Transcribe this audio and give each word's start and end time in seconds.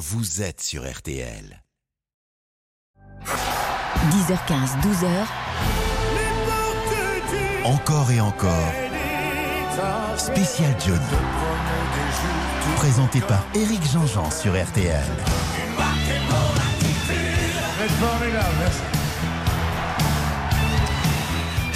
vous 0.00 0.40
êtes 0.40 0.62
sur 0.62 0.90
RTL. 0.90 1.62
10h15, 3.22 4.80
12h. 4.80 5.26
Encore 7.66 8.10
et 8.10 8.20
encore. 8.22 8.72
Spécial 10.16 10.74
Johnny. 10.80 11.00
Présenté 12.76 13.20
par 13.20 13.44
Eric 13.54 13.82
Jean-Jean 13.92 14.30
sur 14.30 14.52
RTL. 14.52 15.04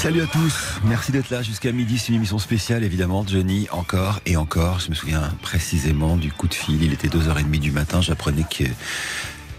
Salut 0.05 0.21
à 0.21 0.27
tous, 0.27 0.81
merci 0.85 1.13
d'être 1.13 1.31
là 1.31 1.41
jusqu'à 1.41 1.73
midi. 1.73 1.99
C'est 1.99 2.09
une 2.09 2.17
émission 2.17 2.39
spéciale 2.39 2.85
évidemment. 2.85 3.25
Johnny, 3.27 3.69
encore 3.71 4.21
et 4.27 4.37
encore. 4.37 4.79
Je 4.81 4.91
me 4.91 4.95
souviens 4.95 5.33
précisément 5.41 6.19
du 6.19 6.31
coup 6.31 6.47
de 6.47 6.53
fil. 6.53 6.83
Il 6.83 6.93
était 6.93 7.09
2h30 7.09 7.59
du 7.59 7.71
matin. 7.71 8.03
J'apprenais 8.03 8.43
que 8.43 8.65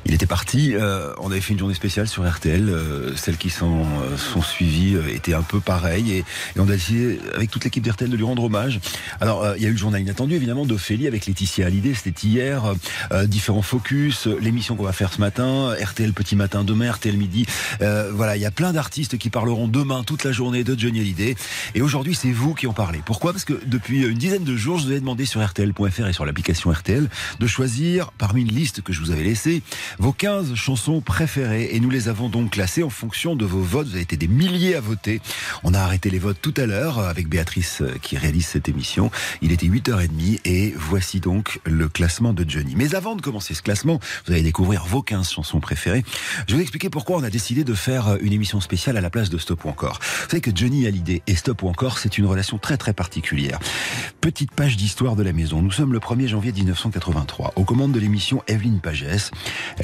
il 0.06 0.14
était 0.14 0.28
parti. 0.28 0.76
Euh, 0.76 1.14
on 1.18 1.32
avait 1.32 1.42
fait 1.42 1.54
une 1.54 1.60
journée 1.60 1.74
spéciale 1.74 2.08
sur 2.08 2.30
RTL. 2.30 2.70
Euh, 2.70 3.16
celles 3.16 3.38
qui 3.38 3.50
sont, 3.50 3.82
euh, 3.82 4.18
sont 4.18 4.42
suivies 4.42 4.96
euh, 4.96 5.14
étaient 5.14 5.34
un 5.34 5.42
peu 5.42 5.60
pareilles. 5.60 6.12
Et, 6.12 6.18
et, 6.20 6.60
on 6.60 6.64
a 6.70 6.74
décidé, 6.74 7.20
avec 7.34 7.50
toute 7.50 7.64
l'équipe 7.64 7.84
d'RTL, 7.84 8.10
de 8.10 8.16
lui 8.16 8.24
rendre 8.24 8.44
hommage. 8.44 8.80
Alors, 9.20 9.44
euh, 9.44 9.56
il 9.58 9.64
y 9.64 9.66
a 9.66 9.70
eu 9.70 9.72
le 9.72 9.78
journal 9.78 10.02
inattendu, 10.02 10.36
évidemment, 10.36 10.66
d'Ophélie 10.66 11.08
avec 11.08 11.26
Laetitia 11.26 11.66
Hallyday. 11.66 11.96
C'était 11.96 12.28
hier. 12.28 12.76
Euh, 13.12 13.26
différents 13.26 13.64
focus. 13.64 14.28
L'émission 14.28 14.76
qu'on 14.76 14.84
va 14.84 14.94
faire 14.94 15.12
ce 15.12 15.20
matin. 15.20 15.74
RTL 15.82 16.14
Petit 16.14 16.36
Matin 16.36 16.64
demain, 16.64 16.92
RTL 16.92 17.18
Midi. 17.18 17.46
voilà, 17.80 18.36
il 18.36 18.42
y 18.42 18.46
a 18.46 18.52
plein 18.52 18.74
d'artistes 18.74 19.18
qui 19.18 19.30
parleront 19.30 19.68
demain 19.68 20.04
toute 20.04 20.24
la 20.24 20.32
journée 20.32 20.64
de 20.64 20.78
Johnny 20.78 21.00
Hallyday. 21.00 21.36
Et 21.74 21.82
aujourd'hui, 21.82 22.14
c'est 22.14 22.32
vous 22.32 22.54
qui 22.54 22.68
en 22.68 22.74
parlez. 22.74 23.02
Pourquoi? 23.06 23.32
Parce 23.32 23.46
que 23.46 23.60
depuis 23.66 24.04
une 24.04 24.18
dizaine 24.18 24.44
de 24.44 24.56
jours, 24.56 24.78
je 24.78 24.86
vous 24.86 24.92
ai 24.92 25.00
demandé 25.00 25.26
sur 25.26 25.44
RTL.fr 25.44 26.08
et 26.08 26.14
sur 26.14 26.26
l'application 26.26 26.72
RTL 26.72 27.10
de 27.40 27.48
choisir 27.48 28.12
parmi 28.18 28.42
une 28.42 28.52
liste 28.52 28.82
que 28.82 28.94
je 28.94 29.00
vous 29.02 29.12
avais 29.12 29.24
laissée 29.24 29.64
vos 30.00 30.12
15 30.12 30.56
chansons 30.56 31.02
préférées 31.02 31.70
et 31.72 31.80
nous 31.80 31.90
les 31.90 32.10
avons 32.10 32.30
donc 32.30 32.52
classées 32.52 32.84
en 32.84 32.90
fonction 32.90 33.36
de 33.36 33.46
vos 33.46 33.62
votes. 33.62 33.88
Vous 33.88 33.94
avez 33.94 34.02
été 34.02 34.18
des 34.18 34.28
milliers 34.28 34.76
à 34.76 34.82
voter. 34.82 35.22
On 35.64 35.74
a 35.74 35.80
arrêté 35.80 36.10
les 36.10 36.20
votes 36.20 36.38
tout 36.42 36.54
à 36.58 36.66
l'heure 36.66 37.00
avec 37.00 37.28
Béatrice 37.28 37.82
euh, 37.82 37.96
qui 38.02 38.18
réalise 38.18 38.46
cette 38.46 38.70
émission. 38.70 39.12
Il 39.42 39.52
était 39.52 39.68
8h30 39.68 40.40
et 40.46 40.74
voici 40.76 41.20
donc 41.20 41.60
le 41.66 41.88
classement 41.88 42.34
de 42.34 42.48
Johnny. 42.48 42.74
Mais 42.76 42.96
avant 42.96 43.16
de 43.16 43.22
commencer 43.22 43.54
ce 43.54 43.62
classement, 43.62 44.00
vous 44.26 44.34
allez 44.34 44.42
découvrir 44.42 44.86
vos 44.86 45.02
15 45.02 45.30
chansons 45.30 45.60
préférées. 45.60 46.04
Je 46.48 46.54
vais 46.54 46.58
vous 46.58 46.62
expliquer 46.62 46.90
pourquoi 46.90 47.18
on 47.18 47.24
a 47.24 47.30
décidé 47.30 47.64
de 47.64 47.74
faire 47.74 48.18
une 48.22 48.34
émission 48.34 48.60
spéciale 48.60 48.98
à 48.98 49.02
la 49.02 49.10
place 49.10 49.30
de 49.30 49.38
Stop 49.38 49.66
ou 49.66 49.70
encore. 49.70 50.00
Vous 50.02 50.30
savez 50.30 50.42
que 50.42 50.52
Johnny 50.54 50.88
Hallyday 50.88 51.22
et 51.28 51.36
Stop 51.36 51.64
ou 51.64 51.68
encore, 51.68 51.98
c'est 52.00 52.18
une 52.18 52.26
relation 52.26 52.58
très 52.58 52.78
très 52.78 52.94
particulière. 52.94 53.60
Petite 54.22 54.52
page 54.52 54.78
d'histoire 54.78 55.16
de 55.16 55.24
la 55.24 55.34
maison. 55.34 55.62
Nous 55.62 55.72
sommes 55.72 55.94
le 55.94 56.00
1er 56.00 56.28
janvier 56.28 56.52
1983. 56.52 57.54
Aux 57.56 57.64
commandes 57.64 57.92
de 57.92 58.00
l'émission 58.00 58.44
Evelyne 58.48 58.80
Pagès. 58.80 59.32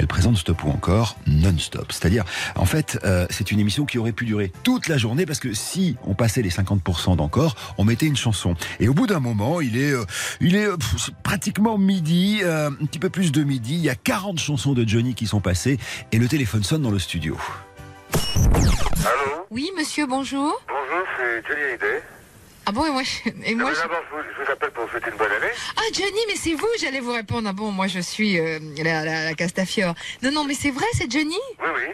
Elle 0.02 0.08
présente 0.08 0.36
Stop 0.36 0.64
ou 0.64 0.70
encore 0.70 1.16
non-stop. 1.28 1.92
C'est-à-dire, 1.92 2.26
en 2.56 2.66
fait, 2.66 2.98
euh, 3.04 3.28
c'est 3.30 3.52
une 3.52 3.60
émission 3.60 3.86
qui 3.86 4.00
aurait 4.00 4.14
pu 4.14 4.26
durer 4.26 4.52
toute 4.64 4.88
la 4.88 4.98
journée 4.98 5.28
parce 5.28 5.40
que 5.40 5.54
si 5.54 5.96
on 6.08 6.16
passait 6.16 6.42
les 6.42 6.50
50% 6.50 7.18
d'encore, 7.18 7.56
on 7.78 7.84
mettait 7.84 8.08
une 8.08 8.16
chanson. 8.16 8.56
Et 8.80 8.88
au 8.88 8.96
bout 8.96 9.06
d'un 9.06 9.20
moment, 9.20 9.62
il 9.62 9.78
est, 9.78 9.92
euh, 9.92 10.04
il 10.40 10.56
est 10.56 10.66
pff, 10.66 11.12
pratiquement 11.22 11.78
midi, 11.78 12.40
euh, 12.42 12.72
un 12.72 12.86
petit 12.88 12.98
peu 12.98 13.12
plus 13.12 13.32
de 13.32 13.44
midi. 13.44 13.76
Il 13.76 13.82
y 13.82 13.92
a 13.92 13.96
40 13.96 14.40
chansons 14.40 14.74
de 14.74 14.88
Johnny 14.88 15.14
qui 15.14 15.28
sont 15.28 15.40
passées 15.40 15.78
et 16.12 16.18
le 16.18 16.28
téléphone 16.28 16.64
sonne 16.64 16.82
dans 16.82 16.90
le 16.90 16.98
studio. 16.98 17.38
Allô? 18.16 19.46
Oui, 19.52 19.70
monsieur, 19.78 20.08
bonjour. 20.08 20.60
Bonjour, 20.68 21.06
c'est 21.16 21.48
Johnny 21.48 21.62
Hallyday. 21.62 22.02
Ah 22.66 22.72
bon, 22.72 22.86
et 22.86 22.92
moi, 22.92 23.02
je, 23.04 23.30
et 23.45 23.56
moi, 23.56 23.70
Mais 23.70 23.76
je- 23.76 23.81
D'abord, 23.81 24.04
je 24.12 24.44
vous, 24.45 24.52
appelle 24.52 24.72
pour 24.72 24.84
vous 24.86 24.92
souhaiter 24.92 25.09
une 25.09 25.17
bonne 25.17 25.31
année. 25.31 25.52
Ah, 25.78 25.81
Johnny, 25.94 26.20
mais 26.28 26.36
c'est 26.36 26.54
vous, 26.54 26.68
j'allais 26.80 27.00
vous 27.00 27.12
répondre. 27.14 27.48
Ah 27.50 27.53
bon, 27.53 27.72
moi, 27.72 27.88
je 27.88 28.00
suis 28.00 28.40
euh, 28.40 28.59
la, 28.84 29.03
la, 29.03 29.26
la 29.26 29.34
Castafiore. 29.34 29.95
Non, 30.22 30.31
non, 30.31 30.44
mais 30.44 30.53
c'est 30.53 30.72
vrai, 30.72 30.86
c'est 30.94 31.12
Johnny 31.12 31.40
Oui, 31.59 31.70
oui. 31.76 31.94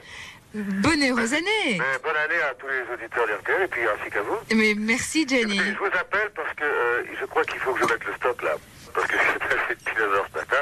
Bonne 0.81 1.03
heureuse 1.03 1.33
année 1.33 1.45
Mais 1.77 1.99
bonne 2.03 2.15
année 2.15 2.41
à 2.49 2.53
tous 2.55 2.67
les 2.67 2.81
auditeurs 2.93 3.27
d'RTL 3.27 3.63
et 3.63 3.67
puis 3.67 3.81
ainsi 3.83 4.09
qu'à 4.09 4.21
vous. 4.21 4.37
Mais 4.55 4.73
merci, 4.75 5.25
Johnny. 5.27 5.55
Écoutez, 5.55 5.73
je 5.73 5.77
vous 5.77 5.97
appelle 5.99 6.31
parce 6.36 6.53
que 6.55 6.64
euh, 6.64 7.03
je 7.19 7.25
crois 7.25 7.43
qu'il 7.45 7.59
faut 7.59 7.73
que 7.73 7.80
je 7.81 7.86
mette 7.93 8.03
le 8.05 8.13
stop 8.15 8.42
là. 8.42 8.55
Parce 8.93 9.08
que 9.08 9.15
c'est 9.33 9.39
passé 9.39 9.75
depuis 9.77 9.95
9h 9.95 10.23
ce 10.33 10.37
matin. 10.39 10.55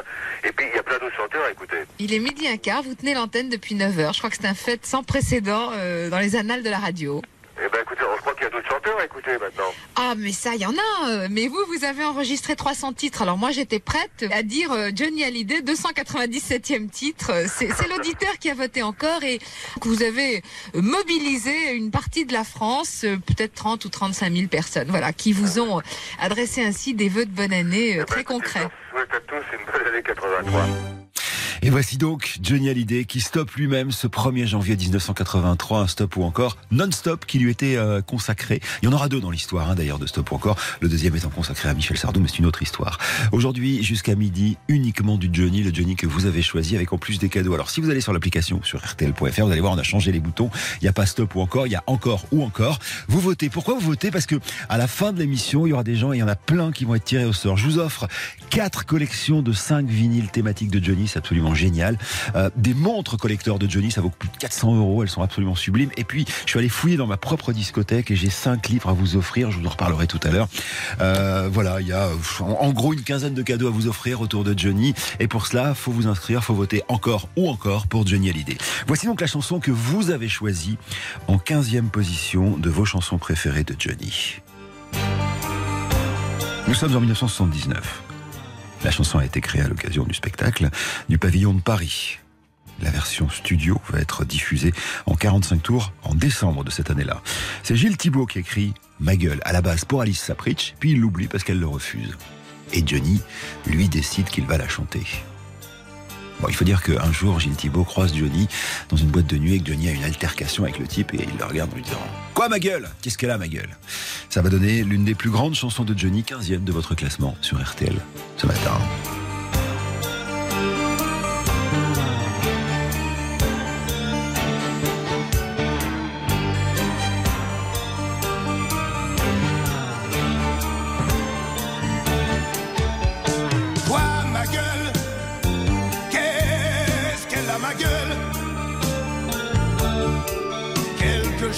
Et 0.44 0.52
puis, 0.52 0.66
il 0.72 0.76
y 0.76 0.80
a 0.80 0.84
plein 0.84 0.98
d'autres 1.00 1.16
chanteurs 1.16 1.46
à 1.46 1.52
écouter. 1.52 1.78
Il 2.00 2.14
est 2.14 2.20
midi 2.20 2.48
un 2.48 2.58
quart, 2.58 2.84
vous 2.84 2.96
tenez 2.96 3.14
l'antenne 3.14 3.50
depuis 3.50 3.76
9h. 3.76 4.14
Je 4.14 4.18
crois 4.18 4.30
que 4.30 4.36
c'est 4.36 4.48
un 4.48 4.54
fait 4.56 4.86
sans 4.86 5.04
précédent 5.04 5.72
euh, 5.74 6.10
dans 6.10 6.20
les 6.20 6.36
annales 6.36 6.64
de 6.64 6.70
la 6.70 6.80
radio. 6.80 7.22
Eh 7.58 7.70
ben 7.70 7.80
écoutez, 7.82 8.02
je 8.16 8.22
crois 8.22 8.34
qu'il 8.34 8.44
y 8.44 8.48
a 8.48 8.50
d'autres 8.50 8.68
chanteurs 8.68 9.00
à 9.00 9.06
écouter 9.06 9.32
maintenant. 9.40 9.72
Ah, 9.96 10.14
mais 10.18 10.34
ça, 10.34 10.56
il 10.56 10.62
y 10.62 10.66
en 10.66 10.74
a. 10.74 11.10
euh, 11.10 11.28
Mais 11.32 11.48
vous, 11.48 11.64
vous 11.70 11.86
avez 11.86 12.04
enregistré 12.04 12.56
300 12.56 12.92
titres. 12.94 13.22
Alors 13.22 13.38
moi, 13.38 13.52
j'étais 13.52 13.80
prête 13.80 14.26
à 14.32 14.44
dire 14.44 14.72
euh, 14.74 14.90
Johnny 14.94 15.24
Hallyday, 15.24 15.62
297e 15.62 16.90
titre. 16.90 17.32
Euh, 17.32 17.46
C'est 17.48 17.88
l'auditeur 17.88 18.38
qui 18.40 18.50
a 18.50 18.54
voté 18.56 18.84
encore 18.84 19.24
et 19.24 19.40
que 19.80 19.88
vous 19.88 20.04
avez 20.04 20.44
mobilisé 20.74 21.72
une 21.72 21.92
partie 21.92 22.26
de 22.26 22.34
la 22.34 22.44
France, 22.44 23.02
peut-être 23.26 23.54
30 23.54 23.86
ou 23.86 23.90
35 23.90 24.34
000 24.34 24.48
personnes, 24.48 24.90
voilà, 24.90 25.14
qui 25.14 25.32
vous 25.32 25.60
ont 25.60 25.82
adressé 26.20 26.62
ainsi 26.64 26.94
des 26.94 27.08
vœux 27.10 27.26
de 27.26 27.32
bonne 27.32 27.54
année 27.54 27.92
Eh 27.94 27.98
ben, 28.00 28.06
très 28.06 28.24
concrets. 28.26 28.60
Je 28.60 28.92
vous 28.92 28.98
souhaite 28.98 29.14
à 29.14 29.20
tous 29.22 29.44
une 29.58 29.66
bonne 29.72 29.94
année 29.94 30.04
83. 30.04 31.05
Et 31.66 31.72
voici 31.72 31.98
donc 31.98 32.38
Johnny 32.44 32.70
Hallyday 32.70 33.06
qui 33.06 33.22
stoppe 33.22 33.50
lui-même 33.54 33.90
ce 33.90 34.06
1er 34.06 34.46
janvier 34.46 34.76
1983, 34.76 35.80
un 35.80 35.88
stop 35.88 36.16
ou 36.16 36.22
encore 36.22 36.58
non-stop 36.70 37.26
qui 37.26 37.40
lui 37.40 37.50
était 37.50 37.76
euh, 37.76 38.04
consacré. 38.04 38.62
Il 38.84 38.86
y 38.86 38.88
en 38.88 38.94
aura 38.94 39.10
deux 39.10 39.20
dans 39.20 39.32
l'histoire 39.32 39.72
hein, 39.72 39.74
d'ailleurs 39.74 39.98
de 39.98 40.06
stop 40.06 40.32
ou 40.32 40.36
encore, 40.36 40.58
le 40.80 40.90
deuxième 40.90 41.16
étant 41.16 41.30
consacré 41.30 41.68
à 41.68 41.74
Michel 41.74 41.98
Sardou, 41.98 42.20
mais 42.20 42.28
c'est 42.28 42.38
une 42.38 42.46
autre 42.46 42.62
histoire. 42.62 43.00
Aujourd'hui 43.32 43.82
jusqu'à 43.82 44.14
midi, 44.14 44.58
uniquement 44.68 45.18
du 45.18 45.28
Johnny, 45.34 45.64
le 45.64 45.74
Johnny 45.74 45.96
que 45.96 46.06
vous 46.06 46.28
avez 46.28 46.44
choisi 46.44 46.76
avec 46.76 46.94
en 46.94 47.00
plus 47.00 47.18
des 47.18 47.30
cadeaux. 47.30 47.56
Alors 47.56 47.72
si 47.72 47.82
vous 47.82 47.90
allez 47.90 48.02
sur 48.02 48.14
l'application 48.14 48.62
sur 48.62 48.80
rtl.fr, 48.86 49.24
vous 49.24 49.52
allez 49.52 49.60
voir 49.60 49.74
on 49.74 49.80
a 49.80 49.84
changé 49.84 50.12
les 50.12 50.20
boutons, 50.20 50.52
il 50.82 50.84
n'y 50.84 50.90
a 50.90 50.94
pas 50.94 51.08
stop 51.08 51.34
ou 51.34 51.42
encore, 51.42 51.66
il 51.66 51.72
y 51.72 51.76
a 51.76 51.84
encore 51.88 52.28
ou 52.32 52.44
encore. 52.44 52.78
Vous 53.08 53.20
votez. 53.20 53.50
Pourquoi 53.50 53.74
vous 53.74 53.80
votez? 53.80 54.12
Parce 54.12 54.28
que 54.28 54.36
à 54.70 54.78
la 54.78 54.86
fin 54.86 55.14
de 55.14 55.18
l'émission, 55.18 55.66
il 55.66 55.72
y 55.72 55.74
aura 55.74 55.84
des 55.84 55.96
gens, 55.96 56.14
et 56.14 56.18
il 56.18 56.20
y 56.20 56.24
en 56.24 56.28
a 56.28 56.36
plein 56.36 56.72
qui 56.72 56.86
vont 56.86 56.94
être 56.94 57.06
tirés 57.06 57.26
au 57.26 57.34
sort. 57.34 57.58
Je 57.58 57.66
vous 57.66 57.80
offre 57.80 58.08
quatre 58.50 58.86
collections 58.86 59.42
de 59.42 59.52
cinq 59.52 59.88
vinyles 59.88 60.30
thématiques 60.30 60.72
de 60.72 60.84
Johnny, 60.84 61.08
c'est 61.08 61.20
absolument 61.20 61.54
génial. 61.54 61.98
Euh, 62.36 62.50
des 62.56 62.74
montres 62.74 63.18
collecteurs 63.18 63.60
de 63.60 63.70
Johnny, 63.70 63.92
ça 63.92 64.02
vaut 64.02 64.10
plus 64.10 64.30
de 64.30 64.38
400 64.38 64.76
euros, 64.76 65.04
elles 65.04 65.10
sont 65.10 65.22
absolument 65.22 65.56
sublimes. 65.56 65.90
Et 65.98 66.04
puis, 66.04 66.26
je 66.46 66.50
suis 66.50 66.60
allé 66.60 66.70
fouiller 66.70 66.98
dans 66.98 67.08
ma 67.08 67.18
propre 67.18 67.54
discothèque 67.54 68.12
et 68.12 68.16
j'ai 68.16 68.30
cinq 68.30 68.70
livres 68.70 68.90
à 68.90 68.94
vous 68.94 69.16
offrir, 69.16 69.52
je 69.52 69.60
vous 69.60 69.66
en 69.66 69.70
reparlerai 69.70 70.08
tout 70.08 70.20
à 70.24 70.30
l'heure. 70.30 70.48
Euh, 71.02 71.50
voilà, 71.52 71.82
il 71.82 71.88
y 71.88 71.94
a 71.94 72.10
en, 72.40 72.72
gros 72.72 72.94
une 72.94 73.02
quinzaine 73.02 73.34
de 73.34 73.42
cadeaux 73.42 73.68
à 73.68 73.72
vous 73.72 73.88
offrir 73.88 74.22
autour 74.22 74.44
de 74.44 74.58
Johnny. 74.58 74.94
Et 75.20 75.28
pour 75.28 75.48
cela, 75.48 75.74
faut 75.74 75.92
vous 75.92 76.08
inscrire, 76.08 76.44
faut 76.44 76.56
voter 76.56 76.84
encore 76.88 77.30
ou 77.36 77.50
encore 77.50 77.88
pour 77.88 78.06
Johnny 78.08 78.30
Hallyday. 78.30 78.58
Voici 78.88 79.06
donc 79.06 79.22
la 79.22 79.28
chanson 79.28 79.60
que 79.60 79.72
vous 79.72 80.12
avez 80.12 80.30
choisie 80.30 80.78
en 81.28 81.38
15e 81.38 81.90
position 81.90 82.58
de 82.58 82.70
vos 82.70 82.86
chansons 82.86 83.18
préférées 83.18 83.64
de 83.64 83.76
Johnny. 83.78 84.42
Nous 86.68 86.74
sommes 86.74 86.96
en 86.96 87.00
1979. 87.00 88.15
La 88.86 88.92
chanson 88.92 89.18
a 89.18 89.26
été 89.26 89.42
créée 89.42 89.64
à 89.64 89.68
l'occasion 89.68 90.04
du 90.04 90.14
spectacle 90.14 90.70
du 91.10 91.18
pavillon 91.18 91.56
de 91.56 91.60
Paris. 91.60 92.20
La 92.84 92.92
version 92.92 93.28
studio 93.30 93.82
va 93.90 94.00
être 94.00 94.26
diffusée 94.26 94.76
en 95.08 95.16
45 95.16 95.64
tours 95.64 95.92
en 96.04 96.14
décembre 96.14 96.64
de 96.64 96.70
cette 96.70 96.92
année-là. 96.92 97.20
C'est 97.64 97.76
Gilles 97.76 97.98
Thibault 97.98 98.28
qui 98.28 98.38
écrit 98.38 98.76
Ma 99.00 99.16
gueule 99.16 99.42
à 99.44 99.54
la 99.54 99.64
base 99.64 99.86
pour 99.86 100.02
Alice 100.02 100.22
Sapritch, 100.22 100.76
puis 100.80 100.92
il 100.92 101.00
l'oublie 101.00 101.28
parce 101.28 101.44
qu'elle 101.44 101.60
le 101.60 101.66
refuse. 101.66 102.16
Et 102.74 102.86
Johnny, 102.86 103.22
lui, 103.66 103.90
décide 103.90 104.28
qu'il 104.30 104.46
va 104.46 104.60
la 104.60 104.68
chanter. 104.68 105.02
Bon, 106.40 106.48
il 106.50 106.56
faut 106.56 106.66
dire 106.66 106.84
qu'un 106.84 107.12
jour, 107.12 107.40
Gilles 107.40 107.56
Thibault 107.56 107.84
croise 107.84 108.14
Johnny 108.14 108.48
dans 108.90 108.98
une 108.98 109.08
boîte 109.08 109.28
de 109.28 109.38
nuit 109.38 109.56
et 109.56 109.60
que 109.60 109.68
Johnny 109.68 109.88
a 109.88 109.92
une 109.92 110.04
altercation 110.04 110.64
avec 110.64 110.80
le 110.80 110.88
type 110.88 111.14
et 111.14 111.28
il 111.32 111.38
le 111.38 111.46
regarde 111.46 111.72
en 111.72 111.76
lui 111.76 111.84
disant 111.84 112.02
Quoi 112.34 112.50
ma 112.50 112.60
gueule? 112.60 112.90
Qu'est-ce 113.02 113.18
qu'elle 113.18 113.32
a 113.32 113.38
ma 113.38 113.48
gueule? 113.48 113.70
Ça 114.30 114.42
va 114.42 114.50
donner 114.50 114.84
l'une 114.84 115.06
des 115.06 115.16
plus 115.16 115.30
grandes 115.30 115.56
chansons 115.56 115.84
de 115.84 115.98
Johnny, 115.98 116.24
15e 116.24 116.64
de 116.64 116.72
votre 116.72 116.96
classement 116.96 117.36
sur 117.42 117.62
RTL 117.62 117.96
ce 118.38 118.48
matin. 118.48 118.78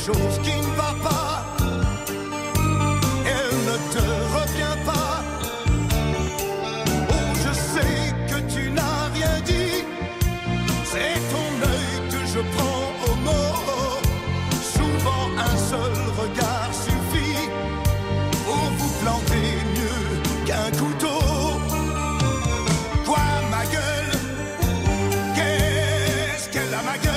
Chose 0.07 0.39
qui 0.41 0.55
ne 0.67 0.73
va 0.81 0.91
pas. 1.07 1.33
Elle 3.33 3.57
ne 3.69 3.77
te 3.93 4.05
revient 4.37 4.77
pas. 4.85 5.13
Oh, 7.15 7.29
je 7.43 7.53
sais 7.73 7.97
que 8.29 8.37
tu 8.53 8.71
n'as 8.71 9.03
rien 9.17 9.35
dit. 9.51 9.83
C'est 10.91 11.19
ton 11.33 11.49
œil 11.73 11.93
que 12.13 12.21
je 12.33 12.41
prends 12.55 12.87
au 13.07 13.15
mot. 13.27 13.51
Souvent, 14.75 15.25
un 15.49 15.57
seul 15.71 15.95
regard 16.21 16.71
suffit 16.85 17.43
pour 18.45 18.65
vous 18.79 18.93
planter 19.01 19.47
mieux 19.77 20.05
qu'un 20.47 20.69
couteau. 20.81 21.21
Quoi, 23.05 23.25
ma 23.53 23.63
gueule? 23.75 24.13
Qu'elle 26.53 26.73
a 26.73 26.81
ma 26.91 26.97
gueule? 26.97 27.16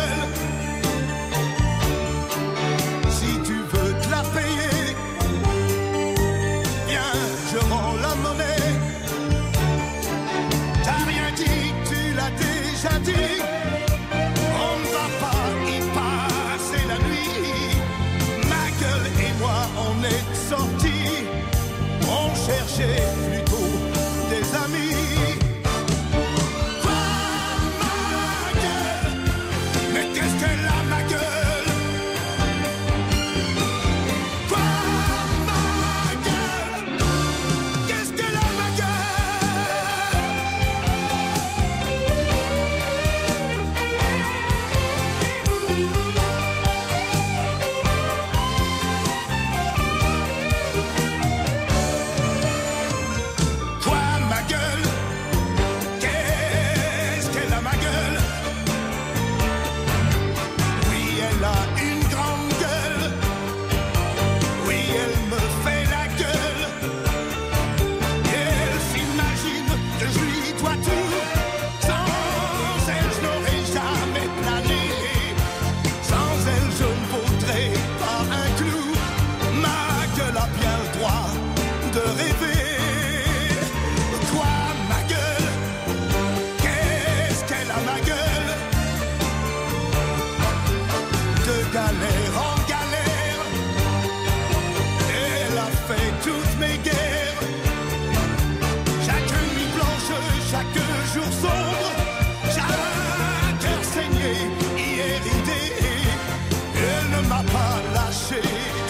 Pas 107.45 107.81
lâché 107.95 108.41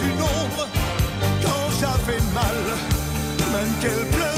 du 0.02 0.08
nombre 0.14 0.66
quand 1.42 1.70
j'avais 1.80 2.20
mal, 2.34 2.56
même 3.52 3.72
qu'elle 3.80 4.06
pleurait. 4.08 4.29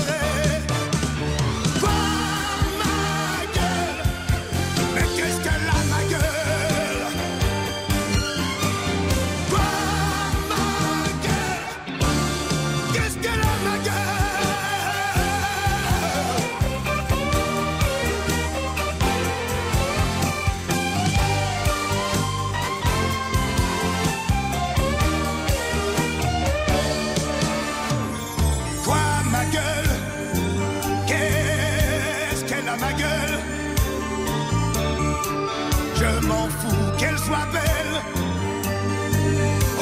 Soit 37.32 37.46
belle. 37.52 37.96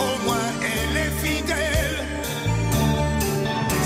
Au 0.05 0.12
moins, 0.25 0.50
elle 0.73 0.97
est 1.05 1.14
fidèle. 1.25 1.97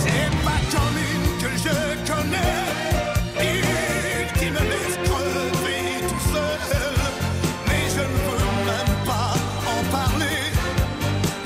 C'est 0.02 0.30
pas 0.46 0.60
comme 0.72 0.96
une 1.12 1.28
que 1.42 1.50
je 1.64 1.76
connais. 2.10 2.56
Une 3.52 4.26
qui 4.38 4.48
me 4.56 4.62
laisse 4.70 4.96
crever 5.08 5.84
tout 6.08 6.24
seul. 6.32 6.94
Mais 7.68 7.84
je 7.96 8.04
ne 8.12 8.18
veux 8.26 8.46
même 8.70 8.94
pas 9.10 9.32
en 9.72 9.80
parler. 9.98 10.40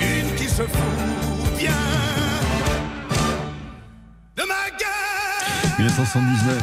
Une 0.00 0.34
qui 0.34 0.48
se 0.48 0.62
fout 0.62 1.58
bien 1.58 1.82
de 4.36 4.42
ma 4.42 4.64
gueule 4.80 5.78
1979. 5.78 6.62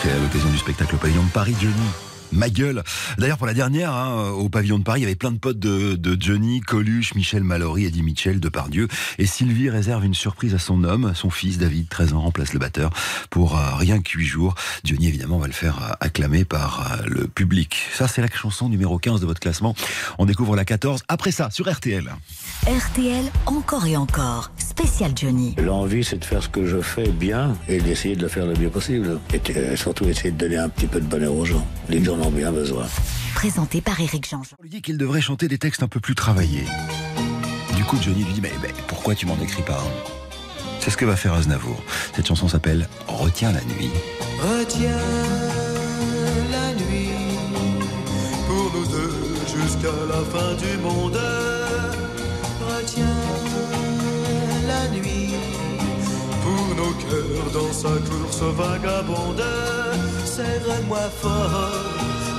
Créé 0.00 0.12
à 0.12 0.18
l'occasion 0.18 0.48
du 0.48 0.58
spectacle 0.58 0.96
pavillon 0.96 1.22
de 1.22 1.30
Paris, 1.30 1.54
Johnny. 1.60 2.09
Ma 2.32 2.48
gueule. 2.48 2.82
D'ailleurs, 3.18 3.38
pour 3.38 3.46
la 3.46 3.54
dernière, 3.54 3.92
hein, 3.92 4.30
au 4.30 4.48
pavillon 4.48 4.78
de 4.78 4.84
Paris, 4.84 5.00
il 5.00 5.02
y 5.02 5.06
avait 5.06 5.14
plein 5.14 5.32
de 5.32 5.38
potes 5.38 5.58
de, 5.58 5.96
de 5.96 6.16
Johnny, 6.20 6.60
Coluche, 6.60 7.14
Michel 7.14 7.42
Mallory, 7.42 7.86
Eddie 7.86 8.02
Mitchell, 8.02 8.40
Depardieu. 8.40 8.88
Et 9.18 9.26
Sylvie 9.26 9.70
réserve 9.70 10.04
une 10.04 10.14
surprise 10.14 10.54
à 10.54 10.58
son 10.58 10.84
homme. 10.84 11.12
Son 11.14 11.30
fils, 11.30 11.58
David, 11.58 11.88
13 11.88 12.14
ans, 12.14 12.20
remplace 12.20 12.52
le 12.52 12.58
batteur 12.58 12.90
pour 13.30 13.56
euh, 13.56 13.74
rien 13.74 14.00
que 14.00 14.10
8 14.16 14.24
jours. 14.24 14.54
Johnny, 14.84 15.08
évidemment, 15.08 15.38
va 15.38 15.46
le 15.46 15.52
faire 15.52 15.78
euh, 15.82 15.94
acclamer 16.00 16.44
par 16.44 16.92
euh, 16.92 17.06
le 17.06 17.26
public. 17.26 17.76
Ça, 17.94 18.08
c'est 18.08 18.22
la 18.22 18.28
chanson 18.30 18.68
numéro 18.68 18.98
15 18.98 19.20
de 19.20 19.26
votre 19.26 19.40
classement. 19.40 19.74
On 20.18 20.26
découvre 20.26 20.56
la 20.56 20.64
14 20.64 21.02
après 21.08 21.32
ça, 21.32 21.50
sur 21.50 21.70
RTL. 21.70 22.10
RTL, 22.66 23.24
encore 23.46 23.86
et 23.86 23.96
encore. 23.96 24.50
Spécial 24.56 25.12
Johnny. 25.16 25.54
L'envie, 25.58 26.04
c'est 26.04 26.18
de 26.18 26.24
faire 26.24 26.42
ce 26.42 26.48
que 26.48 26.66
je 26.66 26.80
fais 26.80 27.08
bien 27.08 27.56
et 27.68 27.80
d'essayer 27.80 28.16
de 28.16 28.22
le 28.22 28.28
faire 28.28 28.46
le 28.46 28.54
mieux 28.54 28.70
possible. 28.70 29.18
Et 29.32 29.40
euh, 29.56 29.76
surtout, 29.76 30.04
essayer 30.04 30.30
de 30.30 30.36
donner 30.38 30.56
un 30.56 30.68
petit 30.68 30.86
peu 30.86 31.00
de 31.00 31.06
bonheur 31.06 31.34
aux 31.34 31.44
gens. 31.44 31.66
Les 31.88 32.02
gens 32.02 32.16
bien 32.28 32.52
besoin. 32.52 32.86
Présenté 33.34 33.80
par 33.80 33.98
Éric 33.98 34.28
Jean-Jean. 34.28 34.56
On 34.58 34.62
lui 34.62 34.68
dit 34.68 34.82
qu'il 34.82 34.98
devrait 34.98 35.22
chanter 35.22 35.48
des 35.48 35.56
textes 35.56 35.82
un 35.82 35.88
peu 35.88 36.00
plus 36.00 36.14
travaillés. 36.14 36.66
Du 37.76 37.84
coup, 37.84 37.96
Johnny 38.02 38.24
lui 38.24 38.34
dit 38.34 38.40
Mais, 38.42 38.52
mais 38.60 38.74
pourquoi 38.86 39.14
tu 39.14 39.24
m'en 39.24 39.38
écris 39.40 39.62
pas 39.62 39.82
C'est 40.80 40.90
ce 40.90 40.96
que 40.96 41.06
va 41.06 41.16
faire 41.16 41.32
Aznavour. 41.32 41.82
Cette 42.14 42.26
chanson 42.26 42.48
s'appelle 42.48 42.88
Retiens 43.06 43.52
la 43.52 43.62
nuit. 43.62 43.90
Retiens 44.40 44.98
la 46.50 46.74
nuit 46.74 47.08
pour 48.46 48.70
nous 48.74 48.86
deux 48.86 49.14
jusqu'à 49.46 49.88
la 50.08 50.22
fin 50.24 50.54
du 50.56 50.76
monde. 50.78 51.18
Retiens 52.60 53.06
la 54.66 54.88
nuit 54.88 55.34
pour 56.42 56.76
nos 56.76 56.92
cœurs 56.92 57.50
dans 57.54 57.72
sa 57.72 57.88
course 57.88 58.42
vagabonde. 58.56 59.42
Serre-moi 60.24 61.10
fort 61.20 62.09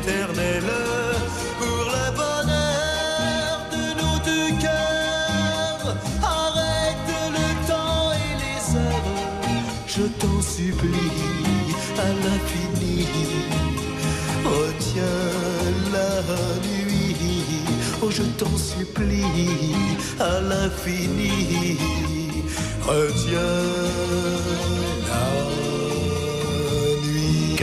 éternelle 0.00 0.72
pour 1.58 1.84
le 1.96 2.06
bonheur 2.16 3.54
de 3.74 3.84
nos 4.00 4.18
deux 4.28 4.50
cœurs. 4.60 5.96
Arrête 6.22 7.10
le 7.38 7.48
temps 7.70 8.12
et 8.24 8.32
les 8.44 8.62
heures, 8.76 9.62
je 9.86 10.04
t'en 10.20 10.40
supplie 10.42 11.70
à 11.98 12.08
l'infini. 12.24 13.06
Retiens 14.44 15.26
la 15.92 16.12
nuit, 16.66 17.16
oh 18.02 18.10
je 18.10 18.22
t'en 18.40 18.56
supplie 18.56 19.74
à 20.20 20.40
l'infini. 20.40 21.76
Retiens 22.82 23.40
nuit. 24.70 24.77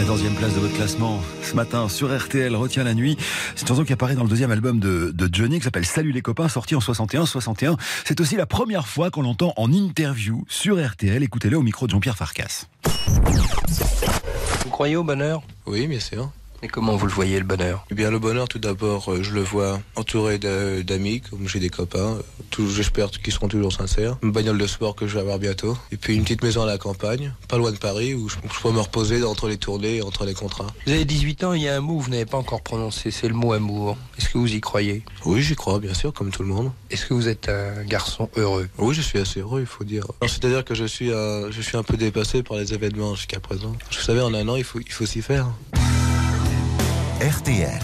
14e 0.05 0.35
place 0.35 0.53
de 0.53 0.59
votre 0.59 0.75
classement 0.75 1.19
ce 1.41 1.55
matin 1.55 1.89
sur 1.89 2.15
RTL, 2.15 2.55
Retient 2.55 2.83
la 2.83 2.93
nuit. 2.93 3.17
C'est 3.55 3.63
une 3.63 3.67
chanson 3.69 3.83
qui 3.83 3.91
apparaît 3.91 4.13
dans 4.13 4.21
le 4.21 4.29
deuxième 4.29 4.51
album 4.51 4.79
de, 4.79 5.09
de 5.09 5.29
Johnny 5.31 5.57
qui 5.57 5.63
s'appelle 5.63 5.83
Salut 5.85 6.11
les 6.11 6.21
copains, 6.21 6.47
sorti 6.47 6.75
en 6.75 6.79
61. 6.79 7.25
61, 7.25 7.75
c'est 8.03 8.21
aussi 8.21 8.35
la 8.35 8.45
première 8.45 8.87
fois 8.87 9.09
qu'on 9.09 9.23
l'entend 9.23 9.51
en 9.57 9.73
interview 9.73 10.45
sur 10.47 10.77
RTL. 10.77 11.23
Écoutez-le 11.23 11.57
au 11.57 11.63
micro 11.63 11.87
de 11.87 11.91
Jean-Pierre 11.91 12.17
Farkas. 12.17 12.65
Vous 14.63 14.69
croyez 14.69 14.95
au 14.95 15.03
bonheur? 15.03 15.41
Oui, 15.65 15.87
bien 15.87 15.99
sûr. 15.99 16.29
Et 16.65 16.67
comment 16.67 16.95
vous 16.95 17.05
le 17.05 17.11
voyez, 17.11 17.37
le 17.37 17.45
bonheur? 17.45 17.85
Eh 17.91 17.93
bien, 17.93 18.09
le 18.09 18.17
bonheur, 18.17 18.47
tout 18.47 18.57
d'abord, 18.57 19.11
euh, 19.13 19.21
je 19.21 19.33
le 19.35 19.41
vois 19.43 19.79
entouré 19.95 20.39
d'amis, 20.39 21.21
comme 21.21 21.47
j'ai 21.47 21.59
des 21.59 21.69
copains. 21.69 22.17
Tout- 22.49 22.67
J'espère 22.67 23.11
qu'ils 23.11 23.31
seront 23.31 23.47
toujours 23.47 23.71
sincères. 23.71 24.17
Une 24.23 24.31
bagnole 24.31 24.57
de 24.57 24.65
sport 24.65 24.95
que 24.95 25.05
je 25.05 25.13
vais 25.13 25.19
avoir 25.19 25.37
bientôt. 25.37 25.77
Et 25.91 25.97
puis 25.97 26.15
une 26.15 26.23
petite 26.23 26.41
maison 26.43 26.63
à 26.63 26.65
la 26.65 26.79
campagne, 26.79 27.33
pas 27.47 27.57
loin 27.57 27.71
de 27.71 27.77
Paris, 27.77 28.15
où 28.15 28.29
je, 28.29 28.37
je 28.51 28.61
peux 28.63 28.71
me 28.71 28.79
reposer 28.79 29.23
entre 29.23 29.47
les 29.47 29.57
tournées 29.57 29.97
et 29.97 30.01
entre 30.01 30.25
les 30.25 30.33
contrats. 30.33 30.65
Vous 30.87 30.91
avez 30.93 31.05
18 31.05 31.43
ans, 31.43 31.53
il 31.53 31.61
y 31.61 31.67
a 31.69 31.75
un 31.77 31.81
mot 31.81 31.99
que 31.99 32.03
vous 32.05 32.09
n'avez 32.09 32.25
pas 32.25 32.37
encore 32.39 32.63
prononcé, 32.63 33.11
c'est 33.11 33.27
le 33.27 33.35
mot 33.35 33.53
amour. 33.53 33.95
Est-ce 34.17 34.29
que 34.29 34.39
vous 34.39 34.51
y 34.51 34.59
croyez? 34.59 35.03
Oui, 35.23 35.43
j'y 35.43 35.53
crois, 35.55 35.77
bien 35.79 35.93
sûr, 35.93 36.13
comme 36.13 36.31
tout 36.31 36.41
le 36.41 36.49
monde. 36.49 36.71
Est-ce 36.89 37.05
que 37.05 37.13
vous 37.13 37.27
êtes 37.27 37.47
un 37.47 37.83
garçon 37.83 38.27
heureux? 38.37 38.67
Oui, 38.79 38.95
je 38.95 39.01
suis 39.01 39.19
assez 39.19 39.41
heureux, 39.41 39.59
il 39.61 39.67
faut 39.67 39.83
dire. 39.83 40.05
C'est-à-dire 40.23 40.65
que 40.65 40.73
je 40.73 40.85
suis, 40.85 41.11
un, 41.13 41.51
je 41.51 41.61
suis 41.61 41.77
un 41.77 41.83
peu 41.83 41.95
dépassé 41.95 42.41
par 42.41 42.57
les 42.57 42.73
événements 42.73 43.13
jusqu'à 43.13 43.39
présent. 43.39 43.75
Vous 43.91 44.01
savez, 44.01 44.21
en 44.21 44.33
un 44.33 44.47
an, 44.47 44.55
il 44.55 44.63
faut, 44.63 44.79
il 44.79 44.91
faut 44.91 45.05
s'y 45.05 45.21
faire. 45.21 45.45
RTL. 47.21 47.79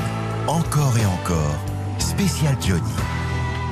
Encore 0.49 0.97
et 0.97 1.05
encore. 1.05 1.55
Spécial 1.99 2.53
Johnny. 2.59 3.20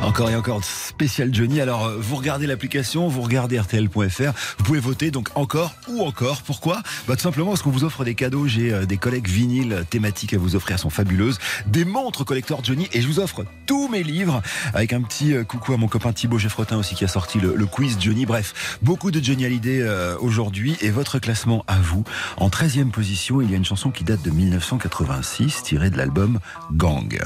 Encore 0.02 0.30
et 0.30 0.36
encore 0.36 0.64
spécial 0.64 1.34
Johnny. 1.34 1.60
Alors, 1.60 1.86
euh, 1.86 1.98
vous 2.00 2.16
regardez 2.16 2.48
l'application, 2.48 3.10
vous 3.10 3.22
regardez 3.22 3.60
RTL.fr, 3.60 4.32
vous 4.58 4.64
pouvez 4.64 4.80
voter 4.80 5.12
donc 5.12 5.30
encore 5.36 5.76
ou 5.90 6.02
encore. 6.02 6.42
Pourquoi? 6.42 6.82
Bah, 7.08 7.16
Tout 7.16 7.22
simplement 7.22 7.50
parce 7.50 7.62
qu'on 7.62 7.70
vous 7.70 7.84
offre 7.84 8.06
des 8.06 8.16
cadeaux. 8.16 8.48
J'ai 8.48 8.72
euh, 8.72 8.86
des 8.86 8.98
collègues 8.98 9.28
vinyles 9.28 9.84
thématiques 9.90 10.34
à 10.34 10.38
vous 10.38 10.56
offrir, 10.56 10.80
sont 10.80 10.90
fabuleuses. 10.90 11.38
Des 11.68 11.84
montres 11.84 12.24
collector 12.24 12.64
Johnny 12.64 12.88
et 12.94 13.02
je 13.02 13.08
vous 13.08 13.20
offre 13.20 13.46
tous 13.66 13.90
mes 13.90 14.02
livres 14.02 14.42
avec 14.74 14.94
un 14.94 15.02
petit 15.02 15.34
euh, 15.34 15.44
coucou 15.44 15.74
à 15.74 15.78
mon 15.78 15.88
copain 15.88 16.14
Thibaut 16.14 16.38
Geffrotin 16.38 16.78
aussi 16.78 16.96
qui 16.96 17.04
a 17.04 17.10
sorti 17.10 17.40
le, 17.40 17.66
quiz 17.66 17.98
Johnny. 18.00 18.26
Bref, 18.26 18.80
beaucoup 18.82 19.12
de 19.12 19.22
Johnny 19.22 19.46
Hallyday 19.46 19.86
aujourd'hui 20.20 20.78
et 20.82 20.90
votre 20.90 21.20
classement 21.20 21.64
à 21.68 21.78
vous. 21.78 22.04
En 22.38 22.48
13e 22.48 22.90
position, 22.90 23.42
il 23.42 23.52
y 23.52 23.54
a 23.54 23.58
une 23.58 23.66
chanson 23.66 23.92
qui 23.92 24.04
date 24.04 24.22
de 24.24 24.32
1986 24.32 25.64
tirée 25.64 25.90
de 25.90 25.98
l'album 25.98 26.40
Gang. 26.72 27.20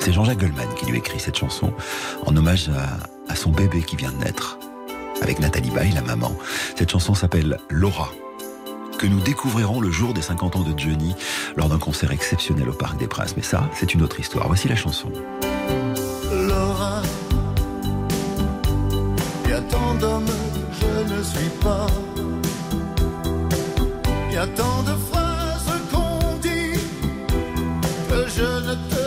C'est 0.00 0.12
Jean-Jacques 0.14 0.38
Goldman 0.38 0.68
qui 0.76 0.86
lui 0.86 0.98
écrit 0.98 1.20
cette 1.20 1.36
chanson 1.36 1.72
en 2.26 2.34
hommage 2.34 2.70
à, 3.28 3.36
son 3.36 3.50
bébé 3.50 3.82
qui 3.82 3.96
vient 3.96 4.10
de 4.10 4.24
naître 4.24 4.58
avec 5.22 5.38
Nathalie 5.38 5.70
Baye, 5.70 5.92
la 5.92 6.00
maman. 6.00 6.34
Cette 6.76 6.90
chanson 6.90 7.14
s'appelle 7.14 7.58
Laura 7.68 8.10
que 8.98 9.06
nous 9.06 9.20
découvrirons 9.20 9.80
le 9.80 9.90
jour 9.90 10.12
des 10.12 10.20
50 10.20 10.56
ans 10.56 10.62
de 10.62 10.78
Johnny 10.78 11.14
lors 11.56 11.68
d'un 11.68 11.78
concert 11.78 12.12
exceptionnel 12.12 12.68
au 12.68 12.72
Parc 12.72 12.98
des 12.98 13.06
Princes. 13.06 13.34
Mais 13.36 13.42
ça, 13.42 13.68
c'est 13.74 13.94
une 13.94 14.02
autre 14.02 14.20
histoire. 14.20 14.46
Voici 14.46 14.68
la 14.68 14.76
chanson. 14.76 15.10
Laura, 16.32 17.02
y 19.48 19.52
a 19.52 19.60
tant 19.62 19.94
d'hommes, 19.94 20.26
je 20.80 21.14
ne 21.14 21.22
suis 21.22 21.50
pas. 21.62 21.86
Y 24.32 24.36
a 24.36 24.46
tant 24.48 24.82
de 24.82 24.92
phrases 25.10 25.80
qu'on 25.90 26.36
dit 26.38 26.78
que 28.08 28.28
je 28.28 28.68
ne 28.68 28.74
te 28.74 28.99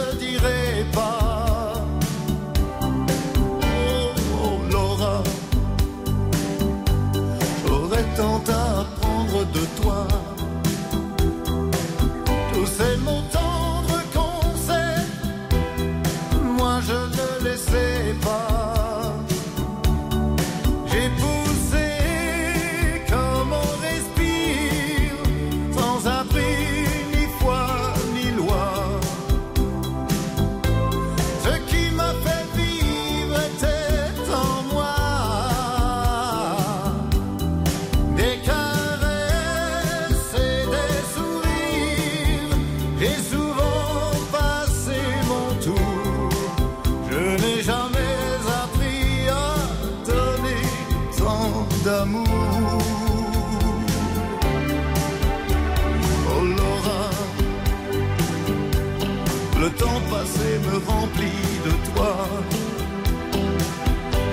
le 59.63 59.69
temps 59.71 60.01
passé 60.11 60.59
me 60.67 60.77
remplit 60.91 61.51
de 61.65 61.71
toi. 61.89 62.15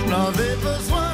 Je 0.00 0.10
n'avais 0.10 0.56
besoin 0.56 1.10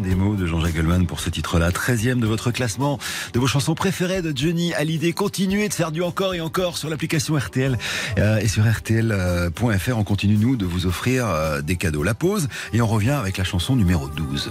Des 0.00 0.14
mots 0.14 0.36
de 0.36 0.46
Jean-Jacques 0.46 0.74
Goldman 0.74 1.06
pour 1.06 1.20
ce 1.20 1.28
titre-là. 1.28 1.70
13e 1.70 2.18
de 2.18 2.26
votre 2.26 2.50
classement 2.50 2.98
de 3.34 3.38
vos 3.38 3.46
chansons 3.46 3.74
préférées 3.74 4.22
de 4.22 4.32
Johnny 4.34 4.72
Hallyday. 4.72 5.12
Continuez 5.12 5.68
de 5.68 5.74
faire 5.74 5.92
du 5.92 6.02
encore 6.02 6.34
et 6.34 6.40
encore 6.40 6.78
sur 6.78 6.88
l'application 6.88 7.36
RTL 7.36 7.76
euh, 8.18 8.38
et 8.38 8.48
sur 8.48 8.64
RTL.fr. 8.64 9.98
On 9.98 10.04
continue, 10.04 10.38
nous, 10.38 10.56
de 10.56 10.64
vous 10.64 10.86
offrir 10.86 11.26
euh, 11.26 11.60
des 11.60 11.76
cadeaux. 11.76 12.02
La 12.02 12.14
pause 12.14 12.48
et 12.72 12.80
on 12.80 12.86
revient 12.86 13.10
avec 13.10 13.36
la 13.36 13.44
chanson 13.44 13.76
numéro 13.76 14.08
12. 14.08 14.50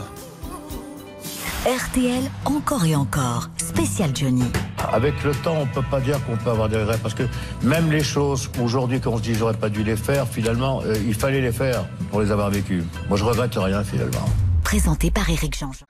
RTL, 1.66 2.24
encore 2.46 2.86
et 2.86 2.96
encore. 2.96 3.50
Spécial 3.58 4.12
Johnny. 4.16 4.44
Avec 4.92 5.24
le 5.24 5.32
temps, 5.32 5.58
on 5.60 5.66
peut 5.66 5.86
pas 5.90 6.02
dire 6.02 6.24
qu'on 6.26 6.38
peut 6.38 6.52
avoir 6.52 6.70
des 6.70 6.78
regrets 6.78 7.00
parce 7.02 7.16
que 7.16 7.24
même 7.64 7.92
les 7.92 8.04
choses 8.04 8.52
aujourd'hui 8.62 9.00
qu'on 9.00 9.18
se 9.18 9.24
dit 9.24 9.34
j'aurais 9.34 9.58
pas 9.58 9.70
dû 9.70 9.84
les 9.84 9.96
faire, 9.96 10.28
finalement, 10.28 10.82
euh, 10.86 10.96
il 11.08 11.16
fallait 11.16 11.42
les 11.42 11.52
faire 11.52 11.86
pour 12.12 12.22
les 12.22 12.32
avoir 12.32 12.52
vécues. 12.52 12.84
Moi, 13.10 13.18
je 13.18 13.24
regrette 13.24 13.56
rien 13.56 13.84
finalement. 13.84 14.28
Présenté 14.72 15.12
par 15.12 15.30
Éric 15.30 15.58
Jean-Jean. 15.60 15.86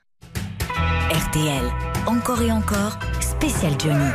RTL, 1.12 1.72
encore 2.08 2.42
et 2.42 2.52
encore. 2.52 2.98
Spécial 3.20 3.74
Johnny. 3.80 4.10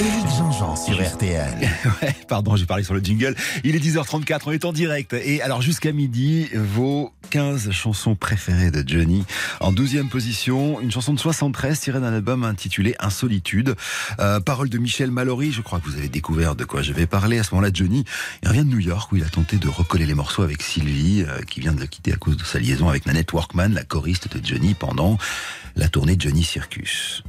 Éric 0.00 0.28
Jean-Jean 0.36 0.76
sur 0.76 1.04
RTL. 1.04 1.68
Ouais, 2.02 2.14
pardon, 2.28 2.54
j'ai 2.54 2.66
parlé 2.66 2.84
sur 2.84 2.94
le 2.94 3.00
jingle. 3.00 3.34
Il 3.64 3.74
est 3.74 3.80
10h34, 3.80 4.42
on 4.46 4.52
est 4.52 4.64
en 4.64 4.72
direct. 4.72 5.12
Et 5.12 5.42
alors 5.42 5.60
jusqu'à 5.60 5.90
midi, 5.90 6.48
vos 6.54 7.12
15 7.30 7.72
chansons 7.72 8.14
préférées 8.14 8.70
de 8.70 8.84
Johnny. 8.86 9.24
En 9.60 9.72
12e 9.72 10.08
position, 10.08 10.80
une 10.80 10.92
chanson 10.92 11.14
de 11.14 11.18
73 11.18 11.80
tirée 11.80 12.00
d'un 12.00 12.12
album 12.12 12.44
intitulé 12.44 12.94
Insolitude. 13.00 13.74
Euh, 14.20 14.38
parole 14.38 14.68
de 14.68 14.78
Michel 14.78 15.10
Mallory, 15.10 15.50
je 15.50 15.62
crois 15.62 15.80
que 15.80 15.88
vous 15.88 15.96
avez 15.96 16.08
découvert 16.08 16.54
de 16.54 16.64
quoi 16.64 16.82
je 16.82 16.92
vais 16.92 17.06
parler. 17.06 17.40
À 17.40 17.42
ce 17.42 17.54
moment-là, 17.54 17.70
Johnny, 17.74 18.04
il 18.42 18.48
revient 18.48 18.64
de 18.64 18.70
New 18.70 18.80
York 18.80 19.10
où 19.10 19.16
il 19.16 19.24
a 19.24 19.28
tenté 19.28 19.56
de 19.56 19.68
recoller 19.68 20.06
les 20.06 20.14
morceaux 20.14 20.42
avec 20.42 20.62
Sylvie, 20.62 21.24
euh, 21.26 21.42
qui 21.42 21.58
vient 21.58 21.72
de 21.72 21.80
le 21.80 21.86
quitter 21.86 22.12
à 22.12 22.16
cause 22.16 22.36
de 22.36 22.44
sa 22.44 22.60
liaison 22.60 22.88
avec 22.88 23.06
Nanette 23.06 23.32
Workman, 23.32 23.70
la 23.70 23.84
choriste 23.84 24.34
de 24.36 24.44
Johnny, 24.44 24.74
pendant 24.74 25.18
la 25.74 25.88
tournée 25.88 26.14
Johnny 26.16 26.44
Circus. 26.44 27.24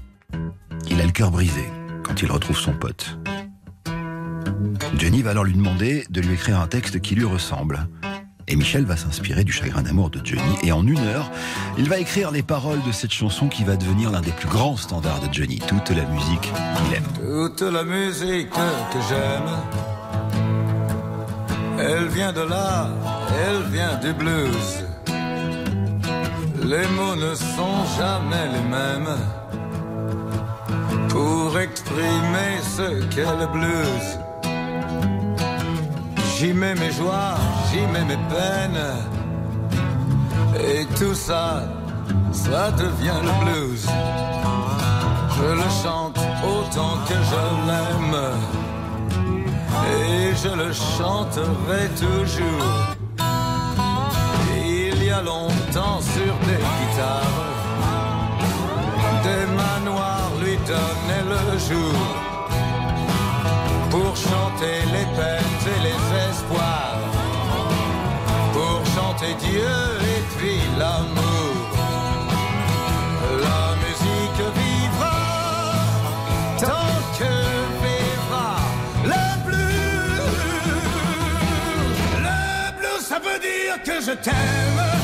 Il 0.89 1.01
a 1.01 1.05
le 1.05 1.11
cœur 1.11 1.31
brisé 1.31 1.63
quand 2.09 2.21
il 2.23 2.31
retrouve 2.31 2.57
son 2.57 2.73
pote. 2.73 3.17
Johnny 4.97 5.21
va 5.21 5.29
alors 5.31 5.43
lui 5.43 5.53
demander 5.53 6.05
de 6.09 6.21
lui 6.21 6.33
écrire 6.33 6.59
un 6.59 6.67
texte 6.67 6.99
qui 6.99 7.15
lui 7.15 7.25
ressemble. 7.25 7.87
Et 8.47 8.55
Michel 8.55 8.83
va 8.83 8.97
s'inspirer 8.97 9.43
du 9.43 9.51
chagrin 9.51 9.83
d'amour 9.83 10.09
de 10.09 10.19
Johnny. 10.25 10.55
Et 10.63 10.71
en 10.71 10.85
une 10.87 10.97
heure, 10.97 11.29
il 11.77 11.87
va 11.87 11.99
écrire 11.99 12.31
les 12.31 12.41
paroles 12.41 12.81
de 12.81 12.91
cette 12.91 13.13
chanson 13.13 13.47
qui 13.47 13.63
va 13.63 13.75
devenir 13.75 14.09
l'un 14.09 14.21
des 14.21 14.31
plus 14.31 14.49
grands 14.49 14.75
standards 14.75 15.19
de 15.19 15.31
Johnny. 15.31 15.59
Toute 15.67 15.91
la 15.91 16.05
musique 16.05 16.41
qu'il 16.41 16.95
aime. 16.95 17.03
Toute 17.13 17.61
la 17.61 17.83
musique 17.83 18.49
que 18.49 18.99
j'aime, 19.07 19.49
elle 21.77 22.07
vient 22.07 22.33
de 22.33 22.41
là, 22.41 22.89
elle 23.45 23.71
vient 23.71 23.99
du 23.99 24.13
blues. 24.13 24.83
Les 26.63 26.87
mots 26.87 27.15
ne 27.15 27.35
sont 27.35 27.85
jamais 27.99 28.47
les 28.51 28.67
mêmes 28.67 29.15
pour 31.09 31.59
exprimer 31.59 32.53
ce 32.77 33.03
qu'est 33.11 33.35
le 33.41 33.47
blues. 33.47 34.09
J'y 36.37 36.53
mets 36.53 36.75
mes 36.75 36.91
joies, 36.91 37.35
j'y 37.69 37.81
mets 37.93 38.05
mes 38.05 38.21
peines. 38.33 38.85
Et 40.55 40.85
tout 40.97 41.15
ça, 41.15 41.63
ça 42.31 42.71
devient 42.71 43.21
le 43.29 43.33
blues. 43.43 43.85
Je 45.37 45.49
le 45.61 45.69
chante 45.83 46.19
autant 46.43 46.95
que 47.07 47.17
je 47.31 47.41
l'aime. 47.67 48.19
Et 49.91 50.35
je 50.35 50.49
le 50.55 50.71
chanterai 50.73 51.83
toujours. 52.03 52.95
Il 54.65 55.03
y 55.03 55.11
a 55.11 55.21
longtemps 55.21 56.01
sur 56.01 56.33
des 56.47 56.61
guitares, 56.77 57.47
des 59.23 59.45
manoirs 59.61 60.28
donnaient 60.69 61.27
le 61.35 61.57
jour 61.57 61.99
pour 63.89 64.15
chanter 64.15 64.77
les 64.95 65.07
peines 65.17 65.63
et 65.75 65.79
les 65.87 66.01
espoirs, 66.29 66.99
pour 68.53 68.79
chanter 68.95 69.33
Dieu 69.45 69.79
et 70.15 70.21
puis 70.35 70.61
l'amour. 70.77 71.55
La 73.45 73.65
musique 73.83 74.41
vivra 74.61 75.19
tant 76.65 76.97
que 77.19 77.33
vivra 77.83 78.51
le 79.13 79.25
blues. 79.45 80.39
Le 82.27 82.41
blues, 82.77 83.05
ça 83.11 83.17
veut 83.17 83.39
dire 83.39 83.75
que 83.83 83.95
je 84.05 84.11
t'aime 84.25 84.98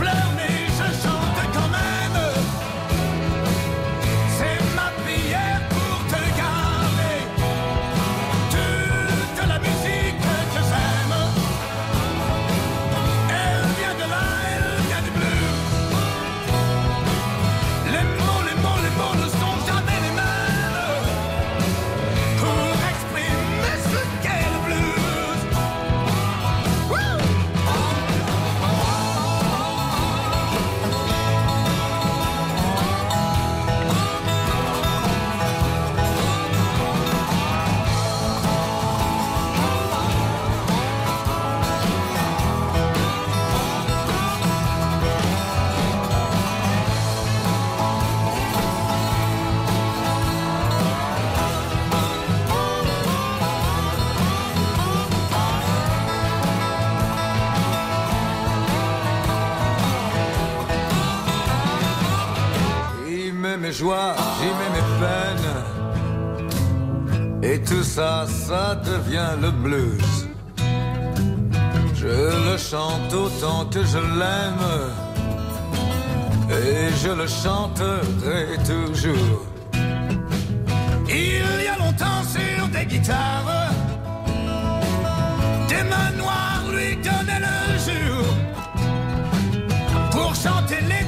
Je 0.00 0.29
mes 63.70 63.76
joies, 63.76 64.14
j'y 64.38 64.50
mets 64.58 64.72
mes 64.76 64.88
peines. 65.00 65.52
Et 67.42 67.58
tout 67.62 67.84
ça, 67.84 68.26
ça 68.26 68.74
devient 68.74 69.34
le 69.40 69.50
blues. 69.50 70.28
Je 71.94 72.50
le 72.50 72.56
chante 72.58 73.12
autant 73.12 73.66
que 73.66 73.82
je 73.84 73.98
l'aime. 74.18 74.66
Et 76.50 76.90
je 77.02 77.10
le 77.20 77.26
chanterai 77.26 78.46
toujours. 78.70 79.42
Il 81.08 81.62
y 81.66 81.68
a 81.74 81.76
longtemps 81.84 82.22
sur 82.36 82.68
des 82.68 82.86
guitares, 82.86 83.72
des 85.68 85.84
manoirs 85.94 86.64
lui 86.74 86.96
donnaient 86.96 87.44
le 87.46 87.78
jour 87.86 88.24
pour 90.10 90.34
chanter 90.34 90.80
les 90.92 90.99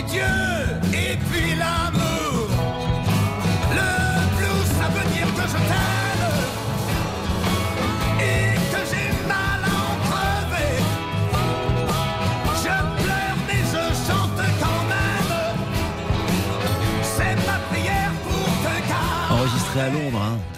chanter 0.00 0.12
Dieu 0.12 0.22
et 0.92 1.16
puis 1.16 1.54
l'amour. 1.58 2.48
Le 3.70 4.36
blues, 4.36 4.66
ça 4.78 4.88
veut 4.88 5.10
dire 5.12 5.26
que 5.34 5.42
je 5.42 5.56
t'aime 5.56 5.99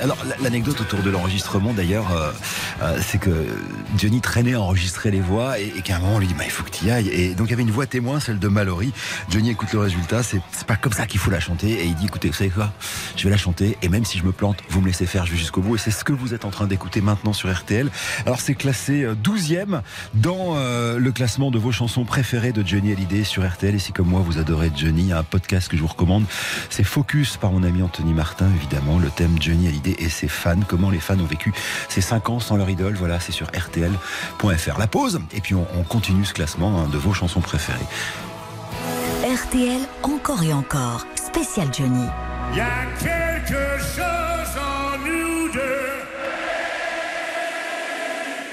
Alors 0.02 0.18
l'anecdote 0.42 0.80
autour 0.80 1.00
de 1.00 1.10
l'enregistrement 1.10 1.72
d'ailleurs, 1.72 2.10
euh, 2.10 2.32
euh, 2.82 2.98
c'est 3.00 3.18
que 3.18 3.30
Johnny 3.96 4.20
traînait 4.20 4.54
à 4.54 4.60
enregistrer 4.60 5.12
les 5.12 5.20
voix 5.20 5.60
et, 5.60 5.70
qu'à 5.84 5.96
un 5.96 6.00
moment 6.00 6.16
on 6.16 6.18
lui 6.18 6.26
dit 6.26 6.34
bah, 6.34 6.42
il 6.44 6.50
faut 6.50 6.64
que 6.64 6.70
tu 6.70 6.86
y 6.86 6.90
ailles. 6.90 7.08
Et 7.08 7.36
donc 7.36 7.46
il 7.46 7.50
y 7.50 7.52
avait 7.52 7.62
une 7.62 7.70
voix 7.70 7.86
témoin, 7.86 8.18
celle 8.18 8.40
de 8.40 8.48
Mallory. 8.48 8.92
Johnny 9.30 9.50
écoute 9.50 9.72
le 9.72 9.78
résultat, 9.78 10.24
c'est 10.24 10.40
pas 10.66 10.74
comme 10.74 10.92
ça 10.92 11.06
qu'il 11.06 11.20
faut 11.20 11.30
la 11.30 11.38
chanter 11.38 11.70
et 11.70 11.84
il 11.84 11.94
dit 11.94 12.06
écoutez 12.06 12.28
vous 12.28 12.34
savez 12.34 12.50
quoi, 12.50 12.72
je 13.16 13.22
vais 13.22 13.30
la 13.30 13.36
chanter 13.36 13.78
et 13.80 13.88
même 13.88 14.04
si 14.04 14.18
je 14.18 14.24
me 14.24 14.32
plante, 14.32 14.58
vous 14.70 14.80
me 14.80 14.86
laissez 14.86 15.06
faire, 15.06 15.24
jusqu'au 15.24 15.60
bout 15.60 15.76
et 15.76 15.78
c'est 15.78 15.92
ce 15.92 16.02
que 16.02 16.12
vous 16.12 16.34
êtes 16.34 16.44
en 16.44 16.50
train 16.50 16.66
d'écouter 16.66 17.00
maintenant 17.00 17.32
sur 17.32 17.52
RTL. 17.52 17.88
Alors 18.26 18.40
c'est 18.40 18.56
classé 18.56 19.04
euh, 19.04 19.14
12e 19.14 19.82
dans 20.14 20.56
euh, 20.56 20.98
le 20.98 21.12
classement 21.12 21.52
de 21.52 21.60
vos 21.60 21.70
chansons 21.70 22.04
préférées 22.04 22.52
de 22.52 22.66
Johnny 22.66 22.90
Hallyday 22.90 23.22
sur 23.22 23.48
RTL 23.48 23.76
et 23.76 23.78
si 23.78 23.92
comme 23.92 24.08
moi 24.08 24.20
vous 24.20 24.38
adorez 24.38 24.72
Johnny, 24.76 25.12
un 25.12 25.22
podcast 25.22 25.68
que 25.68 25.76
je 25.76 25.82
vous 25.82 25.88
recommande, 25.88 26.24
c'est 26.70 26.82
Focus 26.82 27.36
par 27.36 27.52
mon 27.52 27.62
ami 27.62 27.82
Anthony 27.82 28.14
Martin 28.14 28.50
évidemment, 28.56 28.98
le 28.98 29.08
thème 29.08 29.36
Johnny 29.40 29.68
Hallyday 29.68 29.91
et 29.98 30.08
ses 30.08 30.28
fans, 30.28 30.60
comment 30.66 30.90
les 30.90 31.00
fans 31.00 31.18
ont 31.18 31.26
vécu 31.26 31.52
ces 31.88 32.00
5 32.00 32.30
ans 32.30 32.40
sans 32.40 32.56
leur 32.56 32.70
idole, 32.70 32.94
voilà 32.94 33.20
c'est 33.20 33.32
sur 33.32 33.48
rtl.fr. 33.48 34.78
La 34.78 34.86
pause 34.86 35.20
et 35.32 35.40
puis 35.40 35.54
on, 35.54 35.66
on 35.78 35.82
continue 35.82 36.24
ce 36.24 36.34
classement 36.34 36.80
hein, 36.80 36.88
de 36.90 36.98
vos 36.98 37.12
chansons 37.12 37.40
préférées. 37.40 37.78
RTL, 39.24 39.80
encore 40.02 40.42
et 40.42 40.52
encore. 40.52 41.06
Spécial 41.14 41.68
Johnny. 41.72 42.06
Y 42.54 42.60
a 42.60 42.86
quelque 42.98 43.78
chose 43.78 44.58
en 44.58 44.98
nous 44.98 45.52
deux. 45.52 46.02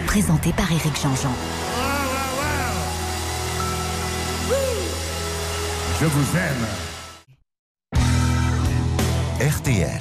Présenté 0.06 0.54
par 0.54 0.72
Éric 0.72 0.96
Jean-Jean. 1.02 1.34
Je 6.00 6.06
vous 6.06 6.38
aime. 6.38 6.66
RTL, 9.42 10.00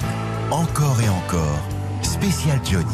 encore 0.51 0.99
et 0.99 1.09
encore, 1.09 1.59
spécial 2.01 2.59
Johnny. 2.65 2.85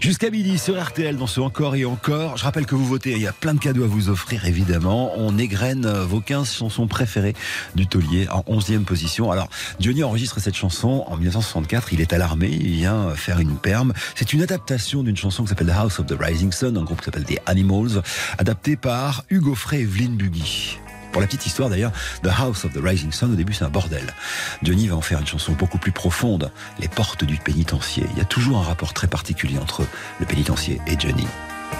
Jusqu'à 0.00 0.30
midi 0.30 0.58
sur 0.58 0.82
RTL 0.82 1.16
dans 1.16 1.26
ce 1.26 1.40
Encore 1.40 1.76
et 1.76 1.84
Encore. 1.84 2.36
Je 2.36 2.44
rappelle 2.44 2.66
que 2.66 2.74
vous 2.74 2.86
votez, 2.86 3.12
il 3.12 3.18
y 3.18 3.26
a 3.26 3.32
plein 3.32 3.54
de 3.54 3.60
cadeaux 3.60 3.84
à 3.84 3.86
vous 3.86 4.08
offrir 4.08 4.46
évidemment. 4.46 5.12
On 5.16 5.38
égrène 5.38 5.84
euh, 5.86 6.04
vos 6.04 6.20
15 6.20 6.52
chansons 6.52 6.86
préférées 6.88 7.34
du 7.76 7.86
taulier 7.86 8.26
en 8.30 8.40
11e 8.40 8.84
position. 8.84 9.30
Alors 9.30 9.48
Johnny 9.78 10.02
enregistre 10.02 10.40
cette 10.40 10.56
chanson 10.56 11.04
en 11.06 11.16
1964, 11.16 11.92
il 11.92 12.00
est 12.00 12.12
à 12.12 12.18
l'armée, 12.18 12.50
il 12.50 12.72
vient 12.72 13.10
faire 13.10 13.38
une 13.38 13.56
perme. 13.56 13.92
C'est 14.14 14.32
une 14.32 14.42
adaptation 14.42 15.02
d'une 15.02 15.16
chanson 15.16 15.42
qui 15.44 15.50
s'appelle 15.50 15.68
The 15.68 15.76
House 15.76 16.00
of 16.00 16.06
the 16.06 16.16
Rising 16.18 16.50
Sun, 16.50 16.76
un 16.78 16.82
groupe 16.82 17.00
qui 17.00 17.04
s'appelle 17.04 17.24
The 17.24 17.38
Animals, 17.46 18.02
adaptée 18.38 18.76
par 18.76 19.24
Hugo 19.28 19.54
Frey 19.54 19.80
et 19.80 19.82
Evelyne 19.82 20.16
Buggy. 20.16 20.78
Pour 21.12 21.20
la 21.20 21.26
petite 21.26 21.46
histoire 21.46 21.68
d'ailleurs, 21.68 21.92
The 22.22 22.30
House 22.38 22.64
of 22.64 22.72
the 22.72 22.80
Rising 22.82 23.12
Sun, 23.12 23.32
au 23.32 23.36
début 23.36 23.52
c'est 23.52 23.64
un 23.64 23.68
bordel. 23.68 24.14
Johnny 24.62 24.88
va 24.88 24.96
en 24.96 25.02
faire 25.02 25.20
une 25.20 25.26
chanson 25.26 25.52
beaucoup 25.52 25.78
plus 25.78 25.92
profonde, 25.92 26.50
Les 26.78 26.88
portes 26.88 27.24
du 27.24 27.36
pénitencier. 27.36 28.06
Il 28.12 28.18
y 28.18 28.22
a 28.22 28.24
toujours 28.24 28.58
un 28.58 28.62
rapport 28.62 28.94
très 28.94 29.06
particulier 29.06 29.58
entre 29.58 29.84
le 30.20 30.26
pénitencier 30.26 30.80
et 30.86 30.98
Johnny. 30.98 31.26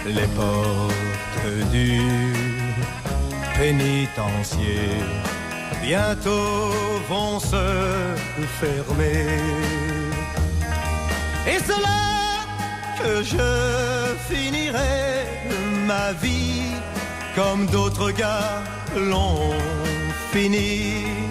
Les 0.07 0.27
portes 0.37 1.71
du 1.73 2.01
pénitencier 3.57 4.90
bientôt 5.83 6.71
vont 7.09 7.40
se 7.40 8.14
fermer. 8.61 9.27
Et 11.47 11.59
c'est 11.59 11.81
là 11.81 12.45
que 12.99 13.23
je 13.23 14.33
finirai 14.33 15.27
ma 15.87 16.12
vie 16.12 16.71
comme 17.35 17.66
d'autres 17.66 18.11
gars 18.11 18.62
l'ont 18.96 19.52
fini. 20.33 21.21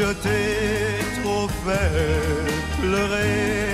Je 0.00 0.12
t'ai 0.14 1.20
trop 1.20 1.46
fait 1.62 2.80
pleurer. 2.80 3.69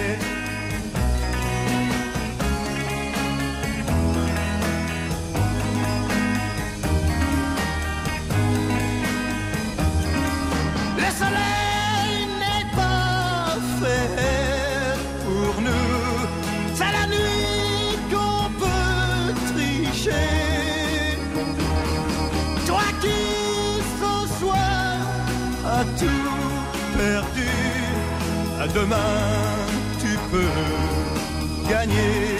Tu 29.98 30.18
peux 30.30 31.68
gagner. 31.68 32.35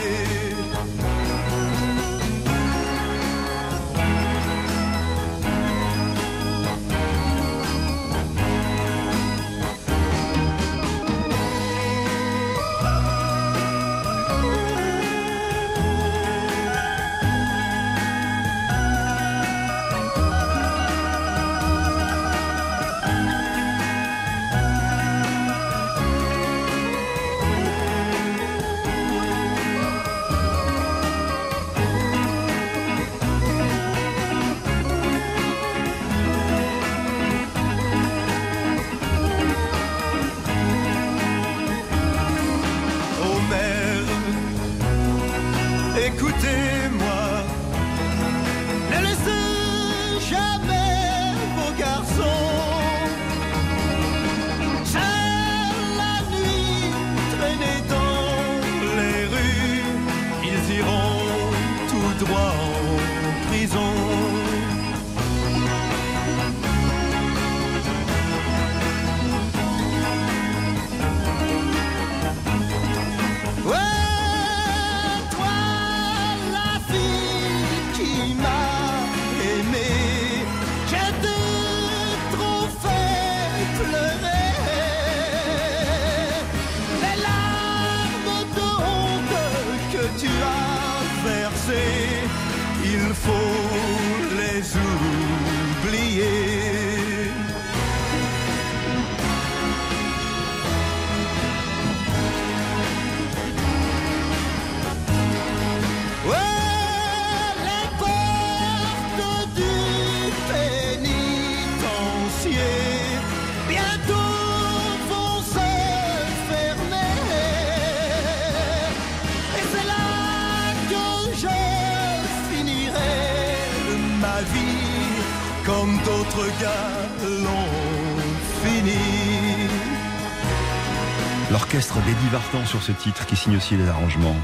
Sur 132.65 132.81
ce 132.81 132.91
titre 132.93 133.25
qui 133.25 133.35
signe 133.35 133.57
aussi 133.57 133.75
les 133.75 133.87
arrangements. 133.87 134.35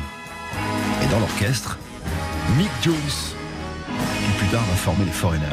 Et 1.02 1.08
dans 1.08 1.20
l'orchestre, 1.20 1.78
Mick 2.58 2.70
Jones, 2.82 2.96
plus 4.38 4.48
tard 4.48 4.64
va 4.64 4.76
former 4.76 5.06
les 5.06 5.12
Foreigners, 5.12 5.46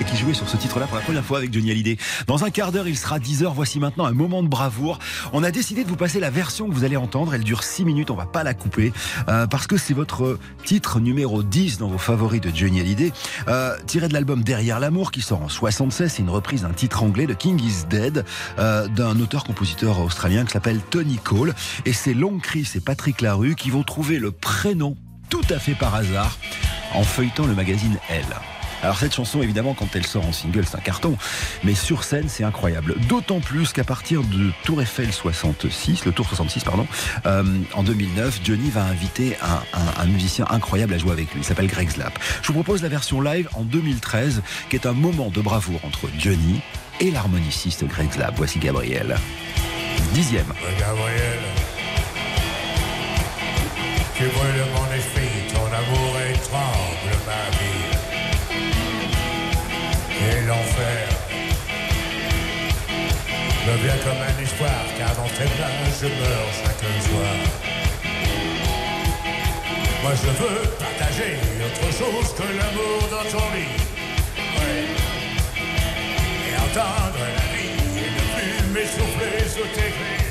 et 0.00 0.04
qui 0.04 0.16
jouait 0.16 0.34
sur 0.34 0.48
ce 0.48 0.56
titre-là 0.56 0.86
pour 0.86 0.96
la 0.96 1.02
première 1.02 1.24
fois 1.24 1.38
avec 1.38 1.52
Johnny 1.52 1.70
Hallyday. 1.70 1.96
Dans 2.26 2.44
un 2.44 2.50
quart 2.50 2.72
d'heure, 2.72 2.88
il 2.88 2.96
sera 2.96 3.18
10h. 3.18 3.52
Voici 3.54 3.78
maintenant 3.78 4.04
un 4.04 4.12
moment 4.12 4.42
de 4.42 4.48
bravoure. 4.48 4.98
On 5.32 5.42
a 5.42 5.50
décidé 5.50 5.84
de 5.84 5.88
vous 5.88 5.96
passer 5.96 6.20
la 6.20 6.30
version 6.30 6.68
que 6.68 6.74
vous 6.74 6.84
allez 6.84 6.96
entendre. 6.96 7.34
Elle 7.34 7.44
dure 7.44 7.62
6 7.62 7.84
minutes, 7.84 8.10
on 8.10 8.14
va 8.14 8.26
pas 8.26 8.42
la 8.42 8.54
couper, 8.54 8.92
euh, 9.28 9.46
parce 9.46 9.66
que 9.66 9.76
c'est 9.76 9.94
votre 9.94 10.38
titre 10.64 11.00
numéro 11.00 11.42
10 11.42 11.78
dans 11.78 11.88
vos 11.88 11.98
favoris 11.98 12.40
de 12.40 12.50
Johnny 12.54 12.80
Hallyday, 12.80 13.12
euh, 13.48 13.76
tiré 13.86 14.08
de 14.08 14.14
l'album 14.14 14.42
Derrière 14.42 14.80
l'amour, 14.80 15.10
qui 15.10 15.20
sort 15.20 15.42
en 15.42 15.48
76. 15.48 16.12
C'est 16.12 16.22
une 16.22 16.30
reprise 16.30 16.62
d'un 16.62 16.72
titre 16.72 17.02
anglais 17.02 17.26
de 17.26 17.34
King 17.34 17.60
is 17.60 17.86
Dead, 17.88 18.24
euh, 18.58 18.88
d'un 18.88 19.18
auteur-compositeur 19.20 20.00
australien 20.00 20.44
qui 20.44 20.52
s'appelle 20.52 20.80
Tony 20.90 21.18
Cole. 21.18 21.54
Et 21.84 21.92
c'est 21.92 22.14
Long 22.14 22.38
Chris 22.38 22.70
et 22.74 22.80
Patrick 22.80 23.20
Larue 23.20 23.54
qui 23.54 23.70
vont 23.70 23.82
trouver 23.82 24.18
le 24.18 24.32
prénom 24.32 24.96
tout 25.30 25.42
à 25.50 25.58
fait 25.58 25.74
par 25.74 25.94
hasard 25.94 26.36
en 26.94 27.02
feuilletant 27.02 27.46
le 27.46 27.54
magazine 27.54 27.98
Elle. 28.08 28.24
Alors 28.84 28.98
cette 28.98 29.14
chanson, 29.14 29.42
évidemment, 29.42 29.72
quand 29.72 29.88
elle 29.96 30.06
sort 30.06 30.26
en 30.26 30.32
single, 30.32 30.66
c'est 30.66 30.76
un 30.76 30.80
carton. 30.80 31.16
Mais 31.62 31.74
sur 31.74 32.04
scène, 32.04 32.28
c'est 32.28 32.44
incroyable. 32.44 32.96
D'autant 33.08 33.40
plus 33.40 33.72
qu'à 33.72 33.82
partir 33.82 34.22
de 34.22 34.50
Tour 34.64 34.82
Eiffel 34.82 35.10
66, 35.10 36.04
le 36.04 36.12
Tour 36.12 36.26
66, 36.28 36.64
pardon, 36.64 36.86
euh, 37.24 37.44
en 37.72 37.82
2009, 37.82 38.40
Johnny 38.44 38.68
va 38.68 38.84
inviter 38.84 39.38
un, 39.42 40.04
musicien 40.04 40.44
incroyable 40.50 40.92
à 40.92 40.98
jouer 40.98 41.12
avec 41.12 41.32
lui. 41.32 41.40
Il 41.40 41.44
s'appelle 41.44 41.66
Greg 41.66 41.88
Slap. 41.88 42.18
Je 42.42 42.48
vous 42.48 42.52
propose 42.52 42.82
la 42.82 42.90
version 42.90 43.22
live 43.22 43.48
en 43.54 43.62
2013, 43.62 44.42
qui 44.68 44.76
est 44.76 44.84
un 44.84 44.92
moment 44.92 45.30
de 45.30 45.40
bravoure 45.40 45.82
entre 45.82 46.10
Johnny 46.18 46.60
et 47.00 47.10
l'harmoniciste 47.10 47.86
Greg 47.86 48.12
Slap. 48.12 48.34
Voici 48.36 48.58
Gabriel. 48.58 49.16
Dixième. 50.12 50.52
Gabriel, 50.78 51.40
Je 63.64 63.70
me 63.70 63.76
viens 63.78 63.96
comme 64.04 64.20
un 64.20 64.42
espoir, 64.42 64.84
car 64.98 65.16
dans 65.16 65.28
tes 65.28 65.44
bras, 65.44 65.70
je 65.98 66.06
meurs 66.06 66.52
chaque 66.52 66.84
soir. 67.08 67.34
Moi, 70.02 70.12
je 70.20 70.28
veux 70.38 70.60
partager 70.78 71.38
autre 71.64 71.86
chose 71.96 72.34
que 72.34 72.42
l'amour 72.42 73.00
dans 73.10 73.26
ton 73.30 73.46
lit. 73.54 73.72
Ouais. 74.58 74.84
Et 76.46 76.54
entendre 76.60 77.24
la 77.38 77.46
vie 77.56 77.76
et 77.96 78.10
ne 78.10 78.22
plus 78.34 78.58
m'essouffler 78.74 79.48
sous 79.48 79.68
tes 79.74 79.92
clés. 79.96 80.23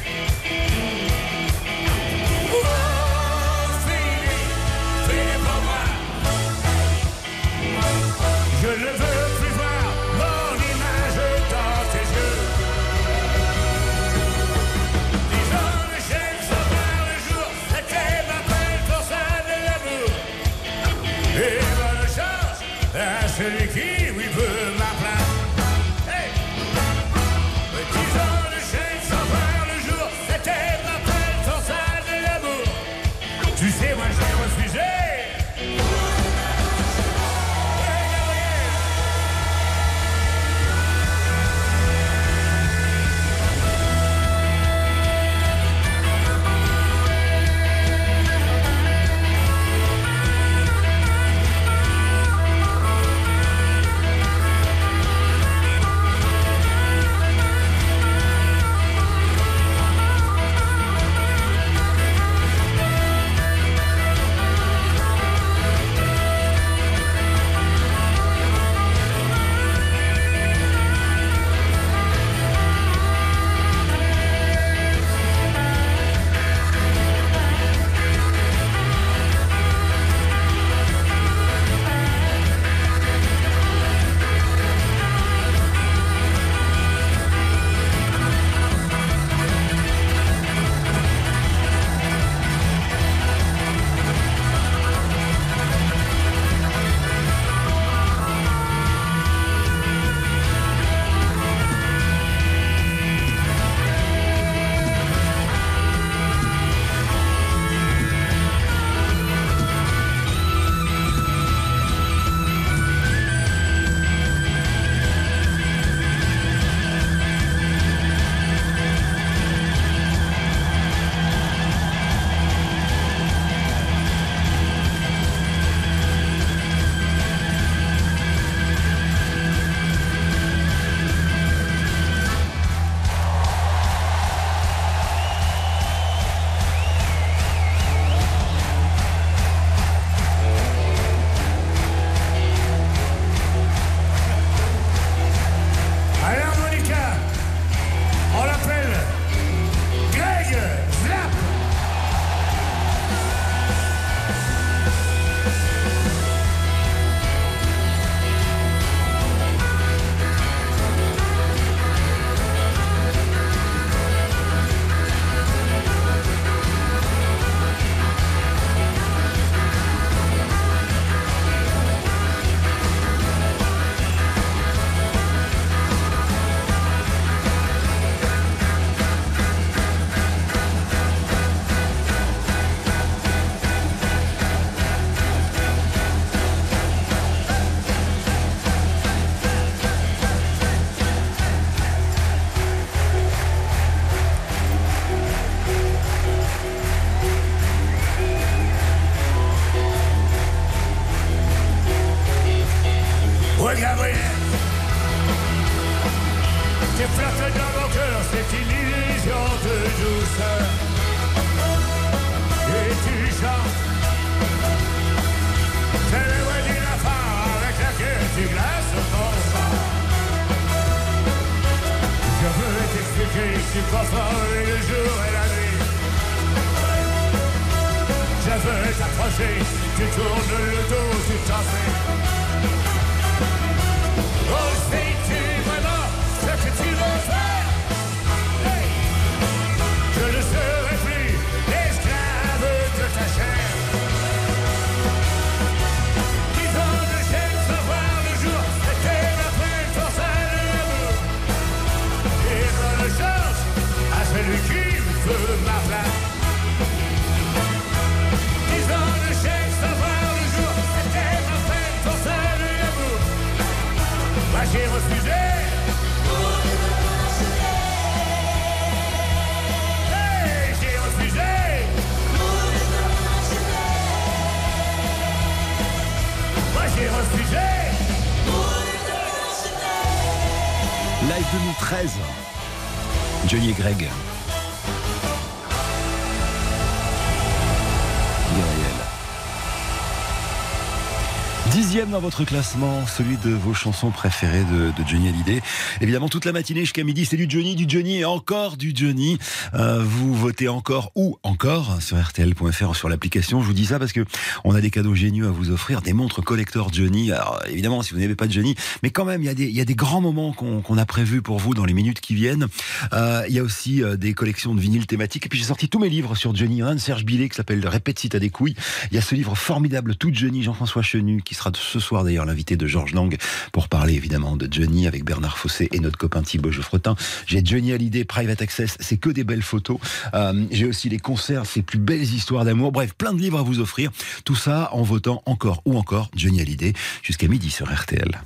Dans 292.14 292.20
votre 292.20 292.46
classement, 292.46 293.08
celui 293.08 293.38
de 293.38 293.50
vos 293.50 293.74
chansons 293.74 294.12
préférées 294.12 294.64
de, 294.66 294.92
de 294.92 295.08
Johnny 295.08 295.30
Hallyday. 295.30 295.64
Évidemment, 296.00 296.30
toute 296.30 296.46
la 296.46 296.52
matinée 296.52 296.82
jusqu'à 296.82 297.04
midi, 297.04 297.26
c'est 297.26 297.38
du 297.38 297.48
Johnny, 297.50 297.76
du 297.76 297.86
Johnny 297.88 298.20
et 298.20 298.26
encore 298.26 298.78
du 298.78 298.92
Johnny. 298.94 299.40
Euh, 299.74 300.04
vous 300.06 300.36
votez 300.36 300.68
encore 300.68 301.12
ou 301.16 301.40
encore 301.42 302.00
sur 302.04 302.22
RTL.fr 302.22 302.96
sur 302.96 303.10
l'application. 303.10 303.62
Je 303.62 303.66
vous 303.66 303.74
dis 303.74 303.88
ça 303.88 303.98
parce 303.98 304.12
que 304.12 304.26
on 304.64 304.76
a 304.76 304.82
des 304.82 304.92
cadeaux 304.92 305.16
géniaux 305.16 305.48
à 305.48 305.50
vous 305.50 305.72
offrir, 305.72 306.04
des 306.04 306.14
montres 306.14 306.44
collector 306.44 306.94
Johnny. 306.94 307.32
Alors 307.32 307.60
évidemment, 307.68 308.04
si 308.04 308.14
vous 308.14 308.20
n'avez 308.20 308.36
pas 308.36 308.46
de 308.46 308.52
Johnny, 308.52 308.76
mais 309.02 309.10
quand 309.10 309.26
même, 309.26 309.42
il 309.42 309.48
y 309.48 309.82
a 309.82 309.86
des, 309.86 309.96
grands 309.96 310.22
moments 310.22 310.54
qu'on 310.54 310.98
a 311.00 311.06
prévus 311.08 311.42
pour 311.42 311.58
vous 311.58 311.74
dans 311.74 311.86
les 311.86 311.94
minutes 311.94 312.22
qui 312.22 312.36
viennent. 312.36 312.68
Euh, 313.14 313.44
il 313.48 313.56
y 313.56 313.60
a 313.60 313.64
aussi 313.64 314.04
euh, 314.04 314.18
des 314.18 314.36
collections 314.36 314.76
de 314.76 314.80
vinyles 314.80 315.08
thématiques. 315.08 315.48
Et 315.48 315.50
puis 315.50 315.58
j'ai 315.58 315.66
sorti 315.66 315.90
tous 315.90 316.00
mes 316.00 316.10
livres 316.10 316.36
sur 316.36 316.56
Johnny. 316.56 316.78
Il 316.78 316.84
un 316.84 316.94
de 316.94 317.00
Serge 317.00 317.26
Billet 317.26 317.50
qui 317.50 317.56
s'appelle 317.56 317.88
Répète 317.88 318.20
si 318.20 318.30
t'as 318.30 318.40
des 318.40 318.52
couilles. 318.52 318.76
Il 319.10 319.16
y 319.16 319.18
a 319.18 319.22
ce 319.22 319.34
livre 319.34 319.56
formidable, 319.56 320.16
tout 320.16 320.30
Johnny, 320.32 320.62
Jean-François 320.62 321.02
Chenu, 321.02 321.42
qui 321.42 321.56
sera 321.56 321.72
ce 321.74 322.03
soir 322.04 322.24
d'ailleurs 322.24 322.46
l'invité 322.46 322.76
de 322.76 322.86
Georges 322.86 323.14
Lang 323.14 323.36
pour 323.72 323.88
parler 323.88 324.14
évidemment 324.14 324.56
de 324.56 324.68
Johnny 324.72 325.08
avec 325.08 325.24
Bernard 325.26 325.58
Fossé 325.58 325.90
et 325.92 326.00
notre 326.00 326.18
copain 326.18 326.42
Thibaut 326.44 326.72
Geoffrotin. 326.72 327.16
J'ai 327.48 327.62
Johnny 327.64 327.94
Hallyday, 327.94 328.24
Private 328.26 328.62
Access, 328.62 328.98
c'est 329.00 329.18
que 329.18 329.30
des 329.30 329.44
belles 329.44 329.64
photos. 329.64 329.98
Euh, 330.34 330.66
J'ai 330.72 330.86
aussi 330.86 331.10
les 331.10 331.20
concerts, 331.20 331.66
ses 331.66 331.82
plus 331.82 332.00
belles 332.00 332.22
histoires 332.22 332.66
d'amour. 332.66 332.92
Bref, 332.92 333.14
plein 333.14 333.34
de 333.34 333.40
livres 333.40 333.60
à 333.60 333.64
vous 333.64 333.80
offrir. 333.80 334.12
Tout 334.46 334.56
ça 334.56 334.90
en 334.92 335.02
votant 335.04 335.42
encore 335.46 335.82
ou 335.86 335.98
encore 335.98 336.30
Johnny 336.36 336.62
Hallyday 336.62 336.94
jusqu'à 337.24 337.48
midi 337.48 337.72
sur 337.72 337.92
RTL. 337.92 338.42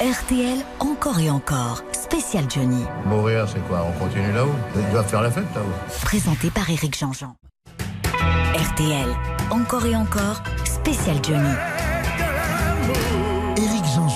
RTL, 0.00 0.58
encore 0.80 1.18
et 1.18 1.30
encore. 1.30 1.82
Spécial 1.92 2.44
Johnny. 2.52 2.82
Mourir, 3.06 3.48
c'est 3.48 3.64
quoi? 3.66 3.84
On 3.88 4.04
continue 4.04 4.32
là-haut? 4.32 4.54
Il 4.76 4.92
doit 4.92 5.04
faire 5.04 5.22
la 5.22 5.30
fête 5.30 5.44
là-haut. 5.54 5.94
Présenté 6.02 6.50
par 6.50 6.68
Éric 6.68 6.98
Jean-Jean. 6.98 7.34
RTL, 8.54 9.08
encore 9.50 9.86
et 9.86 9.96
encore. 9.96 10.42
Spécial 10.64 11.16
Johnny. 11.22 11.54
Éric 12.88 13.25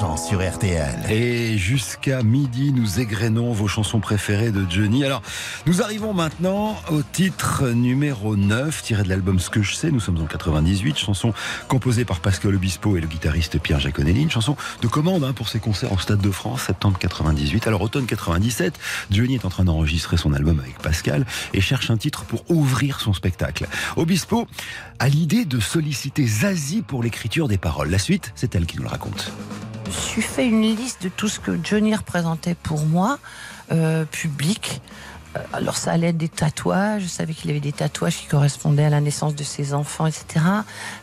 Sur 0.00 0.40
RTL. 0.40 1.10
Et 1.10 1.58
jusqu'à 1.58 2.22
midi, 2.22 2.72
nous 2.72 3.00
égrenons 3.00 3.52
vos 3.52 3.68
chansons 3.68 4.00
préférées 4.00 4.50
de 4.50 4.64
Johnny. 4.66 5.04
Alors, 5.04 5.20
nous 5.66 5.82
arrivons 5.82 6.14
maintenant 6.14 6.74
au 6.90 7.02
titre 7.02 7.68
numéro 7.68 8.34
9, 8.34 8.82
tiré 8.82 9.02
de 9.02 9.10
l'album 9.10 9.38
Ce 9.38 9.50
que 9.50 9.60
je 9.60 9.74
sais. 9.74 9.90
Nous 9.90 10.00
sommes 10.00 10.18
en 10.22 10.24
98, 10.24 10.96
chanson 10.96 11.34
composée 11.68 12.06
par 12.06 12.20
Pascal 12.20 12.54
Obispo 12.54 12.96
et 12.96 13.02
le 13.02 13.06
guitariste 13.06 13.60
Pierre 13.60 13.78
Jaconelli. 13.78 14.22
Une 14.22 14.30
chanson 14.30 14.56
de 14.80 14.86
commande 14.86 15.22
hein, 15.22 15.34
pour 15.34 15.50
ses 15.50 15.60
concerts 15.60 15.92
au 15.92 15.98
Stade 15.98 16.22
de 16.22 16.30
France, 16.30 16.62
septembre 16.62 16.98
98. 16.98 17.66
Alors, 17.66 17.82
automne 17.82 18.06
97, 18.06 18.78
Johnny 19.10 19.34
est 19.34 19.44
en 19.44 19.50
train 19.50 19.64
d'enregistrer 19.64 20.16
son 20.16 20.32
album 20.32 20.60
avec 20.60 20.78
Pascal 20.78 21.26
et 21.52 21.60
cherche 21.60 21.90
un 21.90 21.98
titre 21.98 22.24
pour 22.24 22.50
ouvrir 22.50 23.00
son 23.00 23.12
spectacle. 23.12 23.68
Obispo 23.96 24.46
a 24.98 25.10
l'idée 25.10 25.44
de 25.44 25.60
solliciter 25.60 26.26
Zazie 26.26 26.80
pour 26.80 27.02
l'écriture 27.02 27.48
des 27.48 27.58
paroles. 27.58 27.90
La 27.90 27.98
suite, 27.98 28.32
c'est 28.34 28.54
elle 28.54 28.64
qui 28.64 28.78
nous 28.78 28.84
le 28.84 28.88
raconte. 28.88 29.30
Je 29.90 29.96
me 29.96 30.00
suis 30.00 30.22
fait 30.22 30.46
une 30.46 30.62
liste 30.62 31.03
de 31.03 31.09
tout 31.09 31.29
ce 31.29 31.40
que 31.40 31.59
Johnny 31.64 31.96
représentait 31.96 32.55
pour 32.55 32.87
moi, 32.87 33.18
euh, 33.72 34.05
public. 34.05 34.81
Euh, 35.37 35.40
Alors 35.53 35.76
ça 35.76 35.90
allait 35.90 36.11
être 36.11 36.16
des 36.16 36.29
tatouages, 36.29 37.03
je 37.03 37.09
savais 37.09 37.35
qu'il 37.35 37.50
avait 37.50 37.59
des 37.59 37.72
tatouages 37.72 38.18
qui 38.18 38.26
correspondaient 38.26 38.85
à 38.85 38.90
la 38.90 39.00
naissance 39.00 39.35
de 39.35 39.42
ses 39.42 39.74
enfants, 39.74 40.07
etc. 40.07 40.44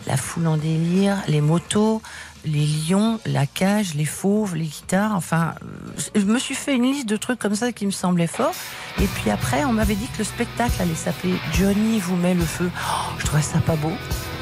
La 0.05 0.15
foule 0.15 0.47
en 0.47 0.55
délire, 0.55 1.17
les 1.27 1.41
motos, 1.41 2.01
les 2.45 2.65
lions, 2.65 3.19
la 3.25 3.45
cage, 3.45 3.93
les 3.95 4.05
fauves, 4.05 4.55
les 4.55 4.65
guitares, 4.65 5.15
enfin, 5.15 5.55
euh, 5.61 6.01
je 6.15 6.21
me 6.21 6.39
suis 6.39 6.55
fait 6.55 6.75
une 6.75 6.83
liste 6.83 7.07
de 7.07 7.17
trucs 7.17 7.39
comme 7.39 7.55
ça 7.55 7.71
qui 7.71 7.85
me 7.85 7.91
semblaient 7.91 8.27
forts. 8.27 8.55
Et 8.99 9.05
puis 9.05 9.29
après, 9.29 9.63
on 9.65 9.73
m'avait 9.73 9.95
dit 9.95 10.07
que 10.07 10.19
le 10.19 10.23
spectacle 10.23 10.81
allait 10.81 10.95
s'appeler 10.95 11.35
Johnny 11.53 11.99
vous 11.99 12.15
met 12.15 12.33
le 12.33 12.45
feu. 12.45 12.69
Oh, 12.75 13.13
je 13.17 13.25
trouvais 13.25 13.41
ça 13.41 13.59
pas 13.59 13.75
beau. 13.75 13.93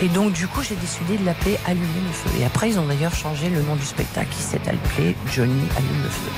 Et 0.02 0.08
donc 0.10 0.34
du 0.34 0.48
coup, 0.48 0.62
j'ai 0.62 0.76
décidé 0.76 1.18
de 1.18 1.26
l'appeler 1.26 1.58
Allumer 1.66 1.88
le 2.06 2.14
feu. 2.14 2.30
Et 2.40 2.46
après, 2.46 2.70
ils 2.70 2.80
ont 2.80 2.86
d'ailleurs 2.86 3.16
changé 3.16 3.50
le 3.50 3.62
nom 3.62 3.76
du 3.76 3.86
spectacle 3.86 4.30
qui 4.30 4.42
s'est 4.42 4.62
appelé 4.68 5.16
Johnny 5.32 5.64
allume 5.78 6.04
le 6.04 6.10
feu. 6.10 6.32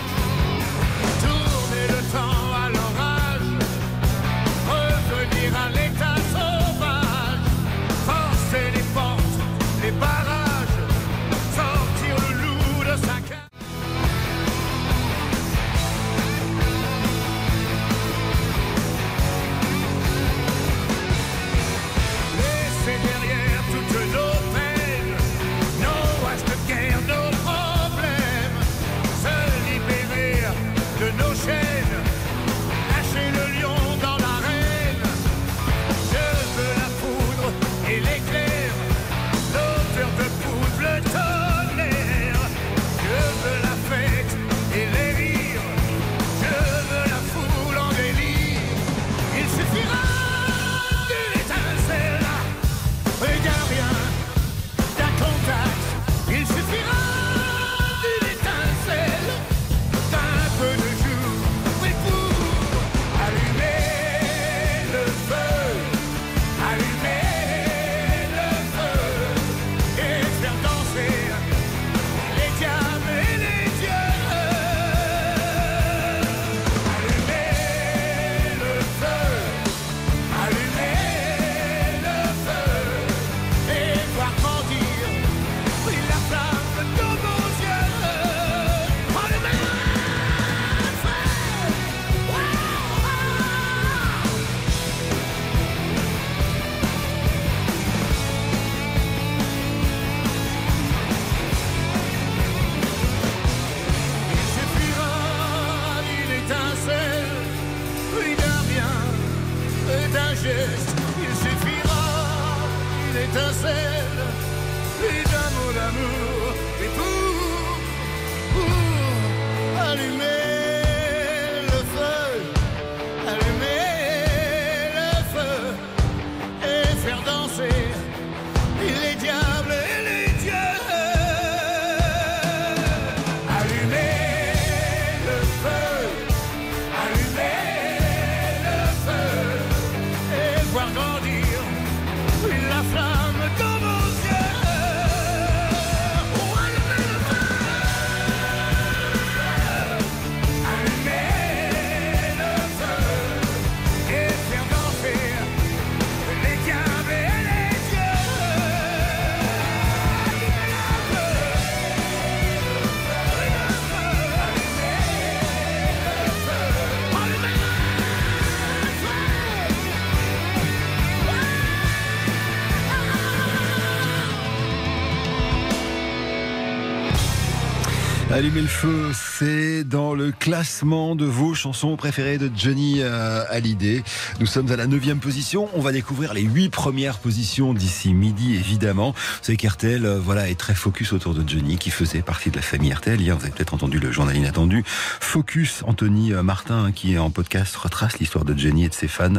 Allumer 178.38 178.62
le 178.62 178.68
feu, 178.68 179.10
c'est 179.14 179.84
dans 179.84 180.14
le 180.14 180.26
classement 180.48 181.18
de 181.18 181.26
vos 181.26 181.54
chansons 181.54 181.98
préférées 181.98 182.38
de 182.38 182.50
Johnny 182.56 183.02
euh, 183.02 183.43
Hallyday. 183.50 184.02
Nous 184.39 184.45
sommes 184.45 184.72
à 184.72 184.78
la 184.78 184.88
neuvième 184.88 185.20
position. 185.20 185.68
On 185.74 185.82
va 185.82 185.91
découvrir 185.91 186.34
les 186.34 186.43
huit 186.43 186.70
premières 186.70 187.20
positions 187.20 187.74
d'ici 187.74 188.14
midi, 188.14 188.56
évidemment. 188.56 189.12
Vous 189.12 189.43
savez 189.43 189.58
qu'RTL, 189.58 190.06
euh, 190.06 190.18
voilà, 190.18 190.48
est 190.48 190.58
très 190.58 190.74
focus 190.74 191.12
autour 191.12 191.34
de 191.34 191.43
Johnny, 191.45 191.78
qui 191.78 191.89
faisait 191.89 192.22
partie 192.22 192.50
de 192.50 192.56
la 192.56 192.62
famille 192.62 192.93
RTL. 192.93 193.20
Hier, 193.20 193.36
vous 193.36 193.43
avez 193.43 193.52
peut-être 193.52 193.74
entendu 193.74 194.00
le 194.00 194.10
journal 194.10 194.38
inattendu. 194.38 194.86
Focus, 194.86 195.84
Anthony 195.86 196.32
euh, 196.32 196.43
Martin, 196.43 196.93
qui 196.93 197.16
est 197.16 197.18
en 197.18 197.30
podcast, 197.30 197.76
retrace 197.76 198.18
l'histoire 198.20 198.45
de 198.45 198.58
Johnny 198.58 198.86
et 198.86 198.89
de 198.89 198.93
ses 198.93 199.10
fans. 199.10 199.34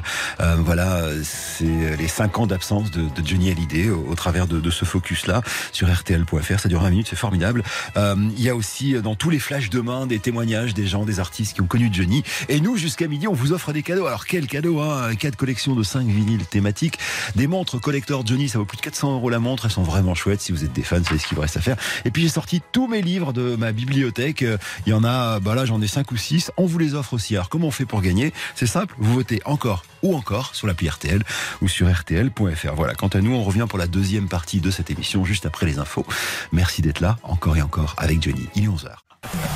Voilà, 0.59 1.09
c'est 1.23 1.97
les 1.97 2.09
cinq 2.09 2.39
ans 2.39 2.47
d'absence 2.47 2.91
de, 2.91 3.09
Johnny 3.25 3.51
Hallyday 3.51 3.89
au, 3.89 4.15
travers 4.15 4.47
de, 4.47 4.71
ce 4.71 4.85
focus-là 4.85 5.41
sur 5.73 5.91
RTL.fr. 5.91 6.61
Ça 6.61 6.69
dure 6.69 6.83
20 6.83 6.91
minutes, 6.91 7.07
c'est 7.09 7.17
formidable. 7.17 7.63
Il 7.97 8.43
y 8.43 8.51
a 8.51 8.55
aussi 8.55 8.93
dans 9.01 9.15
tous 9.15 9.31
les 9.31 9.39
flashs 9.39 9.71
demain 9.71 10.07
des 10.07 10.19
témoignages 10.19 10.75
des 10.75 10.87
gens, 10.87 10.98
des 11.05 11.21
artistes 11.21 11.55
qui 11.55 11.61
ont 11.61 11.67
connu 11.67 11.91
Johnny. 11.93 12.23
Et 12.49 12.61
nous, 12.61 12.77
jusqu'à 12.77 13.07
midi, 13.07 13.29
on 13.29 13.33
vous 13.33 13.53
offre 13.53 13.73
des 13.73 13.83
cadeaux. 13.83 14.07
Alors, 14.07 14.27
quel 14.27 14.47
cadeau 14.47 14.81
hein? 14.81 15.15
Quatre 15.17 15.37
collections 15.37 15.75
de 15.75 15.83
5 15.83 16.07
vinyles 16.07 16.47
thématiques. 16.47 16.99
Des 17.37 17.47
montres 17.47 17.81
collector 17.81 18.27
Johnny, 18.27 18.49
ça 18.49 18.59
vaut 18.59 18.65
plus 18.65 18.77
de 18.77 18.83
400 18.83 19.15
euros 19.15 19.31
la 19.31 19.39
montre. 19.39 19.67
Elles 19.67 19.71
sont 19.73 19.83
vraiment 19.83 20.15
chouettes. 20.15 20.41
Si 20.41 20.53
vous 20.53 20.65
êtes 20.65 20.73
des 20.73 20.83
fans, 20.83 21.03
c'est 21.09 21.19
ce 21.19 21.27
qu'il 21.27 21.37
vous 21.37 21.43
reste 21.43 21.57
à 21.57 21.61
faire. 21.61 21.77
Et 22.05 22.11
puis, 22.11 22.23
j'ai 22.23 22.29
sorti 22.29 22.63
tous 22.73 22.89
mes 22.89 23.03
livres 23.03 23.33
de 23.33 23.57
ma 23.57 23.73
bibliothèque. 23.73 24.45
Il 24.87 24.91
y 24.91 24.93
en 24.93 25.05
a, 25.05 25.41
bah 25.41 25.55
là, 25.55 25.65
j'en 25.65 25.81
ai 25.81 25.87
5 25.87 26.11
ou 26.13 26.17
6. 26.17 26.53
On 26.57 26.67
vous 26.67 26.79
les 26.79 26.95
offre 26.95 27.15
aussi. 27.15 27.35
Alors, 27.35 27.49
comment 27.49 27.69
on 27.69 27.73
fait 27.73 27.87
pour 27.87 28.03
gagner? 28.03 28.33
C'est 28.55 28.67
simple. 28.67 28.95
Vous 28.99 29.15
votez 29.15 29.41
encore 29.45 29.85
ou 30.03 30.15
encore 30.15 30.55
sur 30.55 30.67
l'appli 30.67 30.89
RTL 30.89 31.25
ou 31.63 31.69
sur 31.69 31.91
RTL.fr. 31.93 32.75
Voilà. 32.75 32.95
Quant 32.95 33.09
à 33.09 33.21
nous, 33.21 33.35
on 33.35 33.43
revient 33.43 33.67
pour 33.69 33.79
la 33.79 33.87
deuxième 33.87 34.29
partie 34.29 34.61
de 34.61 34.71
cette 34.71 34.91
émission 34.91 35.25
juste 35.25 35.47
après 35.47 35.67
les 35.67 35.79
infos. 35.79 36.07
Merci 36.53 36.83
d'être 36.83 37.01
là 37.01 37.19
encore 37.23 37.57
et 37.57 37.63
encore 37.63 37.95
avec 37.99 38.23
Johnny. 38.23 38.49
Il 38.55 38.65
est 38.65 38.69
11h. 38.69 39.08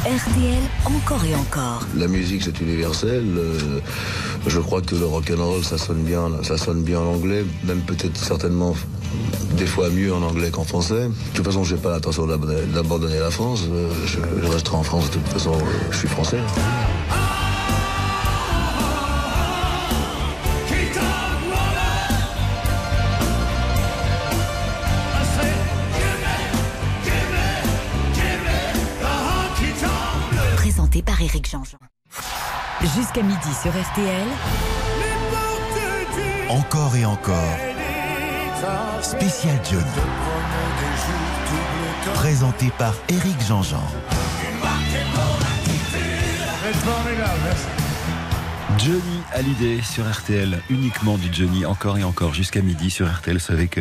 RTL, 0.04 0.58
encore 0.84 1.24
et 1.24 1.34
encore. 1.36 1.86
La 1.96 2.08
musique 2.08 2.42
c'est 2.42 2.60
universel. 2.60 3.24
Euh, 3.38 3.78
je 4.48 4.58
crois 4.58 4.82
que 4.82 4.96
le 4.96 5.06
rock 5.06 5.30
and 5.36 5.42
roll 5.44 5.62
ça 5.64 5.78
sonne 5.78 6.02
bien, 6.02 6.28
ça 6.42 6.58
sonne 6.58 6.82
bien 6.82 6.98
en 6.98 7.06
anglais, 7.14 7.44
même 7.64 7.80
peut-être 7.82 8.16
certainement 8.16 8.74
des 9.56 9.66
fois 9.66 9.88
mieux 9.90 10.12
en 10.12 10.22
anglais 10.22 10.50
qu'en 10.50 10.64
français. 10.64 11.06
De 11.08 11.12
toute 11.34 11.44
façon, 11.46 11.62
j'ai 11.62 11.76
pas 11.76 11.90
l'intention 11.90 12.26
d'ab- 12.26 12.72
d'abandonner 12.72 13.20
la 13.20 13.30
France. 13.30 13.62
Euh, 13.70 13.88
Je, 14.04 14.18
je 14.44 14.50
resterai 14.50 14.76
en 14.76 14.82
France 14.82 15.06
de 15.10 15.14
toute 15.14 15.28
façon. 15.28 15.52
euh, 15.52 15.64
Je 15.92 15.96
suis 15.98 16.08
français. 16.08 16.38
Présenté 30.92 31.10
par 31.10 31.22
Eric 31.22 31.48
Jean-Jean. 31.48 31.78
Jusqu'à 32.94 33.22
midi 33.22 33.54
sur 33.62 33.70
RTL. 33.70 34.26
Encore 36.50 36.94
et 36.94 37.06
encore. 37.06 37.56
Spécial 39.00 39.58
Johnny. 39.64 39.86
Présenté 42.12 42.70
par 42.76 42.92
Eric 43.08 43.40
Jean-Jean. 43.40 43.82
C'est 46.62 46.74
formidable, 46.74 47.40
merci. 47.42 47.91
Johnny 48.78 49.00
Hallyday 49.32 49.80
sur 49.82 50.10
RTL, 50.10 50.60
uniquement 50.70 51.16
du 51.18 51.32
Johnny, 51.32 51.64
encore 51.64 51.98
et 51.98 52.04
encore, 52.04 52.34
jusqu'à 52.34 52.62
midi 52.62 52.90
sur 52.90 53.08
RTL. 53.12 53.36
Vous 53.36 53.42
savez 53.42 53.68
que 53.68 53.80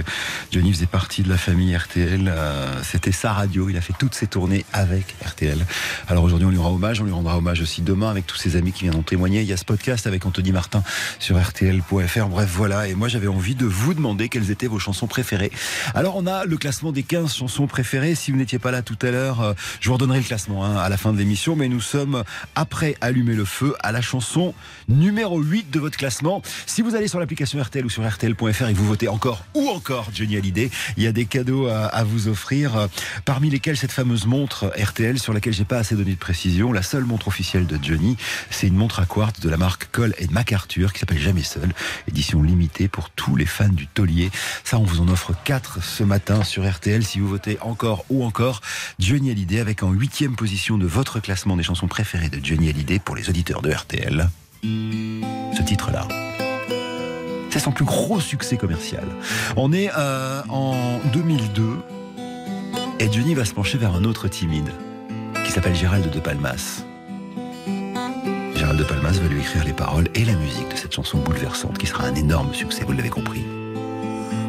Johnny 0.52 0.72
faisait 0.74 0.86
partie 0.86 1.24
de 1.24 1.30
la 1.30 1.38
famille 1.38 1.76
RTL. 1.76 2.28
euh, 2.28 2.72
C'était 2.84 3.12
sa 3.12 3.34
radio. 3.34 3.70
Il 3.70 3.78
a 3.78 3.82
fait 3.82 3.94
toutes 3.98 4.14
ses 4.14 4.28
tournées 4.28 4.64
avec 4.74 5.16
RTL. 5.26 5.66
Alors 6.08 6.24
aujourd'hui, 6.24 6.46
on 6.48 6.52
lui 6.52 6.58
rend 6.60 6.72
hommage. 6.74 7.02
On 7.02 7.06
lui 7.06 7.12
rendra 7.14 7.38
hommage 7.38 7.62
aussi 7.62 7.82
demain 7.82 8.10
avec 8.12 8.28
tous 8.28 8.36
ses 8.38 8.56
amis 8.58 8.74
qui 8.74 8.84
viendront 8.84 9.02
témoigner. 9.02 9.42
Il 9.42 9.48
y 9.48 9.54
a 9.54 9.58
ce 9.58 9.66
podcast 9.66 10.06
avec 10.08 10.26
Anthony 10.26 10.52
Martin 10.52 10.84
sur 11.20 11.42
RTL.fr. 11.42 12.28
Bref, 12.28 12.50
voilà. 12.54 12.88
Et 12.88 12.94
moi, 12.94 13.08
j'avais 13.08 13.28
envie 13.28 13.56
de 13.56 13.66
vous 13.66 13.94
demander 13.94 14.30
quelles 14.30 14.52
étaient 14.52 14.68
vos 14.68 14.80
chansons 14.80 15.08
préférées. 15.08 15.52
Alors, 15.96 16.16
on 16.16 16.28
a 16.28 16.46
le 16.46 16.58
classement 16.58 16.92
des 16.92 17.04
15 17.04 17.34
chansons 17.34 17.66
préférées. 17.66 18.14
Si 18.14 18.32
vous 18.32 18.38
n'étiez 18.38 18.60
pas 18.60 18.72
là 18.72 18.82
tout 18.84 18.98
à 19.02 19.10
l'heure, 19.10 19.42
euh, 19.42 19.54
je 19.80 19.88
vous 19.88 19.94
redonnerai 19.96 20.20
le 20.20 20.26
classement 20.26 20.64
hein, 20.66 20.76
à 20.76 20.90
la 20.90 20.98
fin 20.98 21.12
de 21.14 21.18
l'émission. 21.18 21.56
Mais 21.56 21.70
nous 21.70 21.82
sommes 21.82 22.24
après 22.56 22.96
Allumer 23.02 23.36
le 23.36 23.46
feu 23.46 23.74
à 23.82 23.92
la 23.92 24.02
chanson 24.02 24.54
numéro 24.88 25.40
8 25.40 25.72
de 25.72 25.80
votre 25.80 25.98
classement. 25.98 26.42
Si 26.66 26.82
vous 26.82 26.96
allez 26.96 27.08
sur 27.08 27.20
l'application 27.20 27.62
RTL 27.62 27.86
ou 27.86 27.90
sur 27.90 28.08
RTL.fr 28.08 28.68
et 28.68 28.74
que 28.74 28.78
vous 28.78 28.88
votez 28.88 29.08
encore 29.08 29.44
ou 29.54 29.70
encore 29.70 30.10
Johnny 30.14 30.38
Hallyday, 30.38 30.70
il 30.98 31.04
y 31.04 31.08
a 31.08 31.12
des 31.12 31.26
cadeaux 31.26 31.68
à, 31.68 32.04
vous 32.04 32.28
offrir. 32.28 32.76
euh, 32.78 32.88
Parmi 33.26 33.50
lesquels 33.50 33.78
cette 33.78 33.92
fameuse 33.92 34.26
montre 34.26 34.72
RTL 34.78 35.20
sur 35.20 35.34
laquelle 35.34 35.54
j'ai 35.54 35.66
pas 35.66 35.78
assez 35.78 35.96
donné 35.96 36.12
de 36.12 36.18
précision. 36.18 36.72
La 36.72 36.82
seule 36.82 37.06
montre 37.06 37.28
officielle 37.28 37.66
de 37.66 37.78
Johnny, 37.82 38.18
c'est 38.50 38.68
une 38.68 38.76
montre 38.76 39.00
à 39.00 39.06
quartz 39.06 39.40
de 39.40 39.50
la 39.50 39.58
marque 39.58 39.90
Cole 39.92 40.14
et 40.18 40.28
MacArthur 40.28 40.94
qui 40.94 41.00
s'appelle 41.00 41.20
Jamais 41.20 41.44
Seul. 41.44 41.70
Édition 42.08 42.42
limitée 42.42 42.88
pour 42.88 43.10
tous 43.10 43.36
les 43.36 43.46
fans 43.46 43.70
du 43.70 43.88
taulier. 43.88 44.32
Ça, 44.64 44.80
on 44.80 44.84
vous 44.84 45.02
en 45.02 45.08
offre 45.08 45.34
4 45.44 45.84
ce 45.84 46.04
matin 46.04 46.44
sur 46.44 46.70
RTL. 46.70 47.04
Si 47.04 47.20
vous 47.20 47.28
votez 47.28 47.58
encore 47.62 48.06
ou 48.10 48.24
encore 48.24 48.62
Johnny 49.00 49.32
Hallyday 49.32 49.60
avec 49.60 49.84
en 49.84 49.92
huitième 49.92 50.36
position 50.36 50.78
de 50.78 50.86
votre 50.86 51.20
classement 51.20 51.56
des 51.56 51.64
chansons 51.64 51.88
préférées 51.88 52.30
de 52.30 52.44
Johnny 52.44 52.70
Hallyday 52.70 53.00
pour 53.00 53.16
les 53.16 53.30
auditeurs 53.30 53.62
de 53.62 53.72
RTL. 53.72 54.30
Ce 54.64 55.62
titre-là. 55.64 56.08
C'est 57.50 57.60
son 57.60 57.72
plus 57.72 57.86
gros 57.86 58.20
succès 58.20 58.58
commercial. 58.58 59.06
On 59.58 59.74
est 59.74 59.90
euh, 59.98 60.42
en 60.50 61.00
2002 61.12 61.80
et 63.00 63.12
Johnny 63.12 63.34
va 63.34 63.44
se 63.46 63.54
pencher 63.54 63.78
vers 63.78 63.96
un 63.96 64.04
autre 64.04 64.28
timide 64.28 64.72
qui 65.44 65.52
s'appelle 65.52 65.76
Gérald 65.76 66.10
de 66.10 66.20
Palmas. 66.20 66.84
Gérald 68.56 68.80
de 68.80 68.84
Palmas 68.84 69.12
va 69.12 69.28
lui 69.28 69.40
écrire 69.40 69.66
les 69.66 69.74
paroles 69.74 70.08
et 70.16 70.24
la 70.24 70.34
musique 70.34 70.70
de 70.70 70.76
cette 70.76 70.94
chanson 70.94 71.18
bouleversante 71.18 71.78
qui 71.78 71.88
sera 71.88 72.06
un 72.06 72.16
énorme 72.16 72.54
succès, 72.54 72.84
vous 72.86 72.94
l'avez 72.94 73.10
compris. 73.10 73.44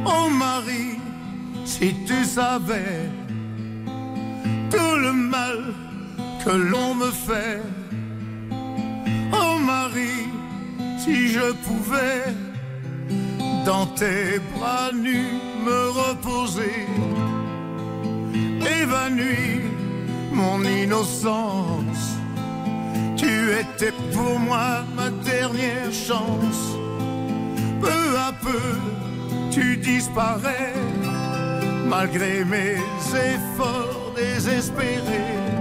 Oh 0.04 0.28
Marie, 0.30 0.98
si 1.64 1.94
tu 2.06 2.24
savais 2.24 3.08
tout 4.70 4.96
le 4.96 5.12
mal 5.12 5.58
que 6.44 6.50
l'on 6.50 6.94
me 6.94 7.10
fait. 7.10 7.62
Oh 9.32 9.58
Marie, 9.58 10.28
si 10.98 11.28
je 11.28 11.52
pouvais 11.66 12.24
dans 13.64 13.86
tes 13.86 14.40
bras 14.54 14.90
nus 14.92 15.38
me 15.64 15.90
reposer, 15.90 16.86
évanouir 18.80 19.62
mon 20.32 20.62
innocence. 20.64 22.16
Tu 23.16 23.52
étais 23.52 23.92
pour 24.12 24.38
moi 24.38 24.84
ma 24.96 25.10
dernière 25.10 25.92
chance. 25.92 26.76
Peu 27.80 28.18
à 28.28 28.32
peu, 28.32 28.64
tu 29.50 29.76
disparais, 29.76 30.74
malgré 31.88 32.44
mes 32.44 32.76
efforts 33.30 34.12
désespérés. 34.16 35.51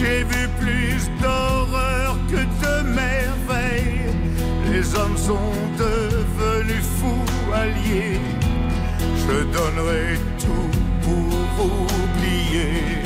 J'ai 0.00 0.24
vu 0.24 0.48
plus 0.58 1.10
d'horreur 1.20 2.16
que 2.30 2.36
de 2.36 2.88
merveilles. 2.88 4.08
Les 4.72 4.94
hommes 4.94 5.18
sont 5.18 5.52
devenus 5.76 6.86
fous 6.98 7.52
alliés. 7.52 8.18
Je 9.18 9.42
donnerai 9.56 10.18
tout 10.38 10.70
pour 11.02 11.66
oublier. 11.66 13.02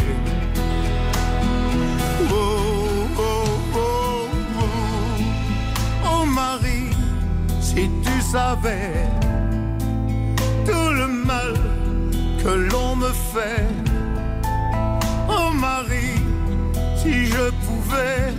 Oh, 2.30 3.08
oh, 3.18 3.44
oh, 3.74 4.28
oh. 4.60 4.68
Oh 6.06 6.24
Marie, 6.24 6.94
si 7.60 7.90
tu 8.04 8.20
savais 8.20 8.92
tout 10.64 10.90
le 11.00 11.08
mal 11.08 11.54
que 12.40 12.50
l'on 12.70 12.94
me 12.94 13.10
fait. 13.32 13.66
Oh 15.28 15.50
Marie, 15.52 16.23
si 17.04 17.26
je 17.26 17.50
pouvais 17.66 18.32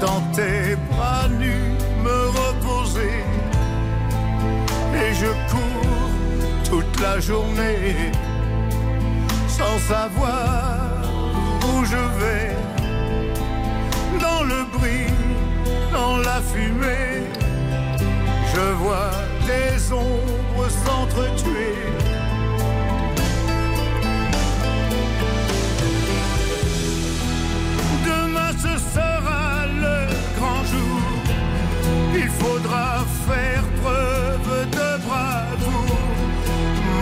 dans 0.00 0.20
tes 0.34 0.74
bras 0.90 1.28
nus 1.28 1.70
me 2.04 2.18
reposer. 2.40 3.18
Et 5.02 5.14
je 5.14 5.30
cours 5.50 6.10
toute 6.68 7.00
la 7.00 7.20
journée 7.20 8.10
sans 9.58 9.78
savoir 9.92 10.64
où 11.68 11.84
je 11.84 12.02
vais. 12.20 12.56
Dans 14.26 14.42
le 14.52 14.60
bruit, 14.74 15.12
dans 15.92 16.16
la 16.28 16.38
fumée, 16.50 17.14
je 18.54 18.66
vois 18.82 19.12
des 19.50 19.92
ombres 19.92 20.68
s'entretuer. 20.84 22.05
faire 32.68 33.64
preuve 33.82 34.70
de 34.70 35.02
bravoure, 35.06 35.98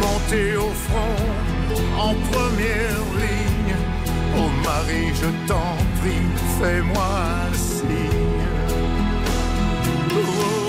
monter 0.02 0.56
au 0.56 0.70
front 0.70 1.22
en 1.98 2.14
première 2.32 3.04
ligne. 3.22 3.76
Oh 4.36 4.50
Marie, 4.62 5.14
je 5.14 5.30
t'en 5.46 5.76
prie, 6.00 6.28
fais-moi 6.60 7.08
un 7.48 7.54
signe. 7.54 8.44
Oh, 10.10 10.18
oh. 10.18 10.63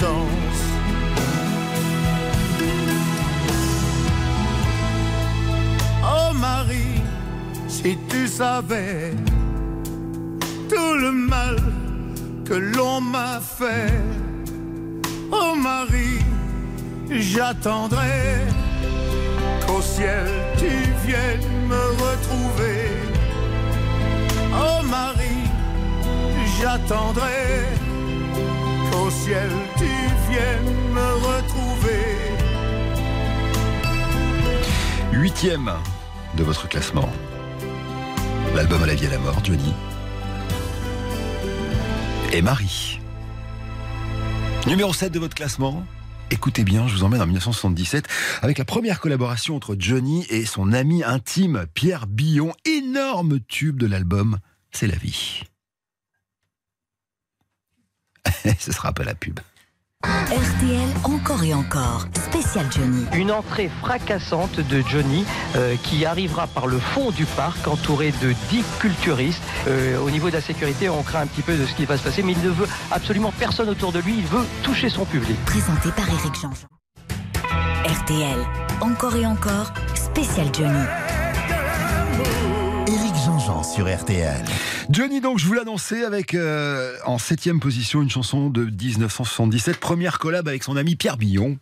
danse. 0.00 0.62
Oh 6.02 6.32
Marie, 6.34 7.02
si 7.68 7.96
tu 8.08 8.26
savais 8.28 9.14
tout 10.68 10.94
le 10.94 11.12
mal 11.12 11.56
que 12.44 12.54
l'on 12.54 13.00
m'a 13.00 13.40
fait. 13.40 13.92
Oh 15.32 15.54
Marie, 15.56 16.20
j'attendrai 17.10 18.46
qu'au 19.66 19.82
ciel 19.82 20.26
tu 20.58 20.70
viennes 21.06 21.50
me 21.68 21.84
retrouver. 22.04 22.80
Oh 24.52 24.82
Marie, 24.84 25.33
j'attendrai 26.64 27.66
qu'au 28.90 29.10
ciel 29.10 29.50
tu 29.76 29.84
viennes 30.30 30.92
me 30.94 31.08
retrouver. 31.28 32.04
Huitième 35.12 35.72
de 36.38 36.42
votre 36.42 36.66
classement. 36.66 37.10
L'album 38.54 38.82
à 38.82 38.86
la 38.86 38.94
vie 38.94 39.04
et 39.04 39.08
à 39.08 39.10
la 39.10 39.18
mort, 39.18 39.44
Johnny. 39.44 39.74
Et 42.32 42.40
Marie. 42.40 42.98
Numéro 44.66 44.94
7 44.94 45.12
de 45.12 45.18
votre 45.18 45.34
classement. 45.34 45.84
Écoutez 46.30 46.64
bien, 46.64 46.88
je 46.88 46.94
vous 46.94 47.04
emmène 47.04 47.20
en 47.20 47.26
1977 47.26 48.06
avec 48.40 48.56
la 48.56 48.64
première 48.64 49.00
collaboration 49.00 49.54
entre 49.54 49.76
Johnny 49.78 50.24
et 50.30 50.46
son 50.46 50.72
ami 50.72 51.04
intime 51.04 51.66
Pierre 51.74 52.06
Billon. 52.06 52.54
Énorme 52.64 53.40
tube 53.40 53.76
de 53.76 53.86
l'album 53.86 54.38
C'est 54.72 54.86
la 54.86 54.96
vie. 54.96 55.42
Ce 58.58 58.72
sera 58.72 58.92
pas 58.92 59.04
la 59.04 59.14
pub. 59.14 59.40
RTL 60.04 60.88
encore 61.04 61.42
et 61.44 61.54
encore. 61.54 62.06
Spécial 62.14 62.66
Johnny. 62.70 63.04
Une 63.14 63.30
entrée 63.32 63.70
fracassante 63.80 64.60
de 64.60 64.82
Johnny 64.86 65.24
euh, 65.56 65.76
qui 65.82 66.04
arrivera 66.04 66.46
par 66.46 66.66
le 66.66 66.78
fond 66.78 67.10
du 67.10 67.24
parc 67.24 67.66
entouré 67.66 68.12
de 68.20 68.34
10 68.50 68.64
culturistes. 68.80 69.42
Euh, 69.66 69.98
au 69.98 70.10
niveau 70.10 70.28
de 70.28 70.34
la 70.34 70.40
sécurité, 70.42 70.90
on 70.90 71.02
craint 71.02 71.20
un 71.20 71.26
petit 71.26 71.42
peu 71.42 71.56
de 71.56 71.64
ce 71.64 71.74
qui 71.74 71.86
va 71.86 71.96
se 71.96 72.02
passer, 72.02 72.22
mais 72.22 72.32
il 72.32 72.42
ne 72.42 72.50
veut 72.50 72.68
absolument 72.90 73.32
personne 73.38 73.68
autour 73.70 73.92
de 73.92 74.00
lui. 74.00 74.14
Il 74.18 74.26
veut 74.26 74.44
toucher 74.62 74.90
son 74.90 75.06
public. 75.06 75.36
Présenté 75.46 75.90
par 75.92 76.08
Eric 76.08 76.34
Jean-Jean. 76.34 76.68
RTL 77.86 78.38
encore 78.80 79.16
et 79.16 79.26
encore. 79.26 79.72
Spécial 79.94 80.46
Johnny. 80.52 80.84
Éric 82.86 83.14
Jean-Jean 83.24 83.62
sur 83.62 83.86
RTL. 83.86 84.44
Johnny, 84.90 85.20
donc, 85.20 85.38
je 85.38 85.46
vous 85.46 85.54
l'annonçais 85.54 86.04
avec 86.04 86.34
euh, 86.34 86.96
en 87.06 87.16
septième 87.16 87.58
position 87.58 88.02
une 88.02 88.10
chanson 88.10 88.50
de 88.50 88.64
1977, 88.64 89.78
première 89.78 90.18
collab 90.18 90.46
avec 90.46 90.62
son 90.62 90.76
ami 90.76 90.94
Pierre 90.94 91.16
Billon. 91.16 91.56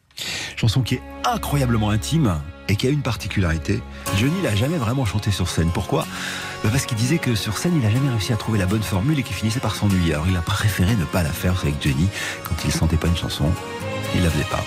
Chanson 0.56 0.82
qui 0.82 0.96
est 0.96 1.02
incroyablement 1.24 1.90
intime 1.90 2.40
et 2.68 2.74
qui 2.74 2.88
a 2.88 2.90
une 2.90 3.02
particularité. 3.02 3.80
Johnny 4.18 4.42
l'a 4.42 4.56
jamais 4.56 4.76
vraiment 4.76 5.04
chanté 5.04 5.30
sur 5.30 5.48
scène. 5.48 5.70
Pourquoi? 5.72 6.06
Bah 6.64 6.70
Parce 6.72 6.84
qu'il 6.84 6.98
disait 6.98 7.18
que 7.18 7.36
sur 7.36 7.58
scène, 7.58 7.78
il 7.80 7.86
a 7.86 7.90
jamais 7.90 8.10
réussi 8.10 8.32
à 8.32 8.36
trouver 8.36 8.58
la 8.58 8.66
bonne 8.66 8.82
formule 8.82 9.18
et 9.18 9.22
qu'il 9.22 9.36
finissait 9.36 9.60
par 9.60 9.76
s'ennuyer. 9.76 10.14
Alors 10.14 10.26
il 10.28 10.36
a 10.36 10.42
préféré 10.42 10.96
ne 10.96 11.04
pas 11.04 11.22
la 11.22 11.30
faire 11.30 11.54
avec 11.62 11.74
Johnny. 11.80 12.08
Quand 12.44 12.56
il 12.64 12.72
sentait 12.72 12.96
pas 12.96 13.08
une 13.08 13.16
chanson, 13.16 13.50
il 14.16 14.22
la 14.22 14.30
faisait 14.30 14.44
pas. 14.50 14.64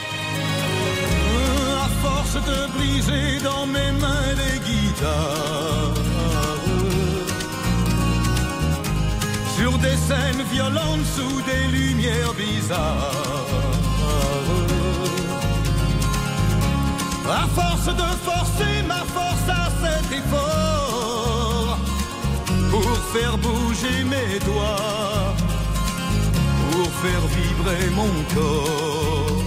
Des 9.86 9.98
scènes 10.08 10.44
violentes 10.52 11.08
sous 11.16 11.38
des 11.50 11.66
lumières 11.78 12.34
bizarres 12.34 13.48
À 17.42 17.46
force 17.60 17.90
de 18.02 18.10
forcer 18.30 18.76
ma 18.88 19.02
force 19.18 19.48
à 19.64 19.66
cet 19.82 20.08
effort 20.22 21.78
Pour 22.72 22.92
faire 23.14 23.38
bouger 23.38 24.00
mes 24.14 24.40
doigts 24.50 25.36
Pour 26.72 26.90
faire 27.04 27.26
vibrer 27.38 27.86
mon 28.00 28.14
corps 28.36 29.46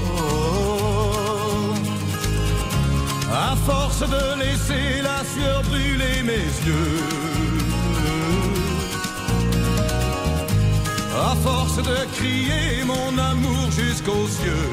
À 3.46 3.56
force 3.68 4.02
de 4.16 4.24
laisser 4.42 4.86
la 5.02 5.18
sueur 5.32 5.62
brûler 5.62 6.22
mes 6.30 6.48
yeux. 6.66 7.67
À 11.20 11.34
force 11.34 11.76
de 11.78 11.96
crier 12.16 12.84
mon 12.84 13.18
amour 13.18 13.70
jusqu'aux 13.72 14.28
cieux. 14.28 14.70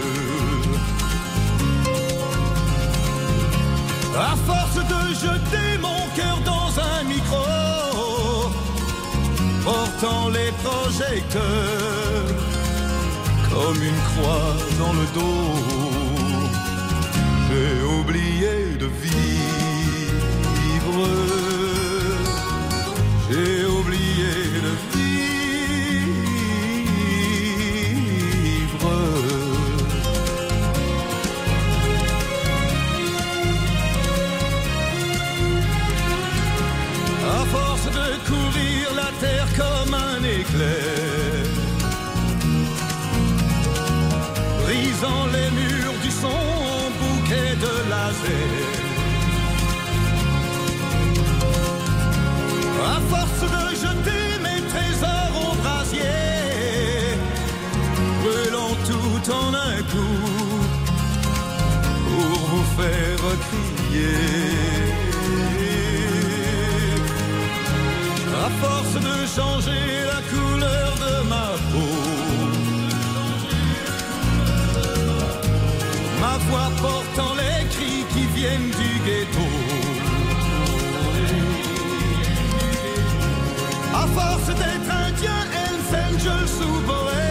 À 4.15 4.35
force 4.45 4.75
de 4.75 5.13
jeter 5.15 5.77
mon 5.81 6.01
cœur 6.15 6.37
dans 6.45 6.69
un 6.79 7.03
micro. 7.03 7.45
Portant 9.63 10.29
les 10.29 10.51
projecteurs 10.63 12.35
comme 13.49 13.81
une 13.81 14.01
croix 14.09 14.53
dans 14.77 14.93
le 14.93 15.05
dos. 15.17 15.55
J'ai 17.49 17.81
oublié 17.99 18.64
en 59.29 59.53
un 59.53 59.77
coup 59.91 60.21
pour 62.05 62.39
vous 62.49 62.65
faire 62.77 63.23
crier. 63.45 64.17
À 68.45 68.49
force 68.61 68.93
de 68.93 69.15
changer 69.35 69.85
la 70.11 70.21
couleur 70.31 70.91
de 71.05 71.15
ma 71.27 71.47
peau. 71.71 71.95
Ma 76.21 76.37
voix 76.47 76.71
portant 76.81 77.33
les 77.35 77.65
cris 77.73 78.05
qui 78.13 78.25
viennent 78.37 78.71
du 78.81 78.91
ghetto. 79.05 79.47
À 83.93 84.05
force 84.07 84.47
d'être 84.59 84.91
indien, 85.07 85.41
Hells 85.55 85.95
Angels 86.05 86.67
ou 86.67 87.24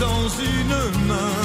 dans 0.00 0.28
une 0.52 1.06
main 1.06 1.36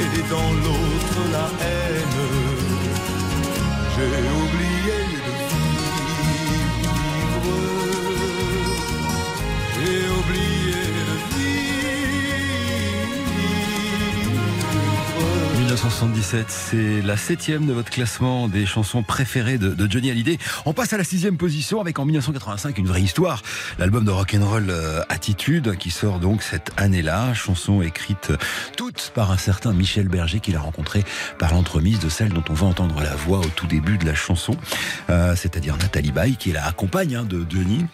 et 0.00 0.22
dans 0.30 0.52
l'autre 0.62 1.18
la 1.32 1.46
haine. 1.66 2.20
J'ai 3.94 4.06
oublié 4.44 4.67
1977, 15.88 16.50
c'est 16.50 17.00
la 17.00 17.16
septième 17.16 17.64
de 17.64 17.72
votre 17.72 17.88
classement 17.88 18.46
des 18.46 18.66
chansons 18.66 19.02
préférées 19.02 19.56
de, 19.56 19.90
Johnny 19.90 20.10
Hallyday. 20.10 20.36
On 20.66 20.74
passe 20.74 20.92
à 20.92 20.98
la 20.98 21.04
sixième 21.04 21.38
position 21.38 21.80
avec 21.80 21.98
en 21.98 22.04
1985 22.04 22.76
une 22.76 22.86
vraie 22.86 23.00
histoire, 23.00 23.40
l'album 23.78 24.04
de 24.04 24.10
rock'n'roll 24.10 24.66
euh, 24.68 25.00
Attitude 25.08 25.76
qui 25.78 25.90
sort 25.90 26.18
donc 26.18 26.42
cette 26.42 26.72
année-là, 26.76 27.32
chanson 27.32 27.80
écrite 27.80 28.32
toute 28.76 29.12
par 29.14 29.30
un 29.30 29.38
certain 29.38 29.72
Michel 29.72 30.08
Berger 30.08 30.40
qu'il 30.40 30.56
a 30.56 30.60
rencontré 30.60 31.04
par 31.38 31.54
l'entremise 31.54 32.00
de 32.00 32.10
celle 32.10 32.34
dont 32.34 32.44
on 32.50 32.54
va 32.54 32.66
entendre 32.66 33.00
la 33.00 33.16
voix 33.16 33.38
au 33.38 33.48
tout 33.48 33.66
début 33.66 33.96
de 33.96 34.04
la 34.04 34.14
chanson, 34.14 34.58
euh, 35.08 35.34
c'est-à-dire 35.36 35.78
Nathalie 35.78 36.12
Baye 36.12 36.36
qui 36.36 36.50
est 36.50 36.54
la 36.54 36.70
compagne 36.72 37.16
hein, 37.16 37.24
de 37.24 37.46
Johnny 37.48 37.86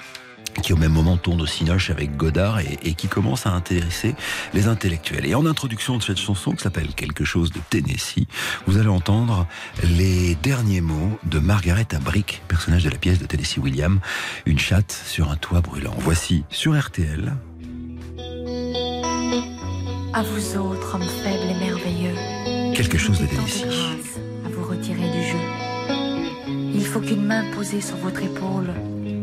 qui 0.62 0.72
au 0.72 0.76
même 0.76 0.92
moment 0.92 1.16
tourne 1.16 1.40
au 1.40 1.46
Cinoche 1.46 1.90
avec 1.90 2.16
Godard 2.16 2.60
et, 2.60 2.78
et, 2.82 2.94
qui 2.94 3.08
commence 3.08 3.46
à 3.46 3.50
intéresser 3.50 4.14
les 4.52 4.68
intellectuels. 4.68 5.26
Et 5.26 5.34
en 5.34 5.46
introduction 5.46 5.96
de 5.96 6.02
cette 6.02 6.18
chanson 6.18 6.52
qui 6.52 6.62
s'appelle 6.62 6.88
Quelque 6.94 7.24
chose 7.24 7.50
de 7.52 7.60
Tennessee, 7.70 8.26
vous 8.66 8.78
allez 8.78 8.88
entendre 8.88 9.46
les 9.82 10.34
derniers 10.36 10.80
mots 10.80 11.18
de 11.24 11.38
Margaret 11.38 11.86
Abrick, 11.94 12.42
personnage 12.48 12.84
de 12.84 12.90
la 12.90 12.98
pièce 12.98 13.18
de 13.18 13.26
Tennessee 13.26 13.58
William, 13.58 14.00
une 14.46 14.58
chatte 14.58 14.92
sur 15.06 15.30
un 15.30 15.36
toit 15.36 15.60
brûlant. 15.60 15.94
Voici 15.98 16.44
sur 16.50 16.78
RTL. 16.78 17.34
À 20.12 20.22
vous 20.22 20.56
autres, 20.56 20.94
hommes 20.94 21.08
faibles 21.24 21.50
et 21.50 21.58
merveilleux. 21.58 22.74
Quelque 22.74 22.98
chose 22.98 23.20
de 23.20 23.26
Tennessee. 23.26 23.64
à 24.44 24.48
vous 24.48 24.64
retirer 24.64 25.10
du 25.10 25.22
jeu. 25.22 25.64
Il 26.74 26.86
faut 26.86 27.00
qu'une 27.00 27.24
main 27.24 27.44
posée 27.52 27.80
sur 27.80 27.96
votre 27.96 28.22
épaule 28.22 28.72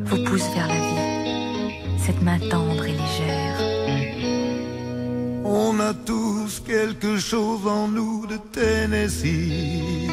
vous 0.06 0.24
pousse 0.26 0.50
vers 0.54 0.68
la 0.68 0.76
vie. 0.76 1.21
Cette 2.12 2.24
main 2.24 2.40
tendre 2.40 2.86
et 2.86 2.92
légère. 2.92 3.58
On 5.46 5.80
a 5.80 5.94
tous 5.94 6.62
quelque 6.68 7.18
chose 7.18 7.66
en 7.66 7.88
nous 7.88 8.28
de 8.28 8.36
Tennessee. 8.52 10.10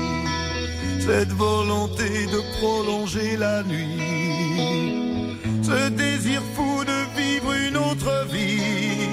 Cette 1.00 1.32
volonté 1.32 2.26
de 2.26 2.40
prolonger 2.58 3.36
la 3.36 3.64
nuit. 3.64 5.38
Ce 5.62 5.88
désir 5.88 6.40
fou 6.54 6.84
de 6.84 6.98
vivre 7.20 7.52
une 7.66 7.76
autre 7.76 8.12
vie. 8.30 9.08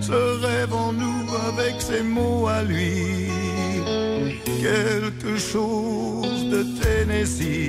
Ce 0.00 0.40
rêve 0.44 0.74
en 0.74 0.92
nous 0.92 1.26
avec 1.50 1.80
ses 1.80 2.02
mots 2.02 2.48
à 2.48 2.64
lui. 2.64 3.28
Quelque 4.60 5.36
chose 5.38 6.44
de 6.50 6.64
Tennessee 6.82 7.68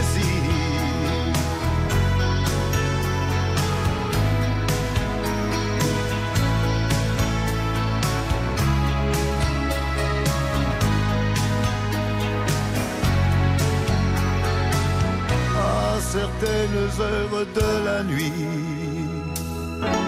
Certaines 16.11 16.89
heures 16.99 17.45
de 17.55 17.85
la 17.85 18.03
nuit, 18.03 18.33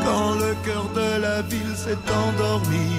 quand 0.05 0.35
le 0.35 0.53
cœur 0.65 0.85
de 0.93 1.21
la 1.21 1.41
ville 1.43 1.75
s'est 1.75 2.03
endormi, 2.21 2.89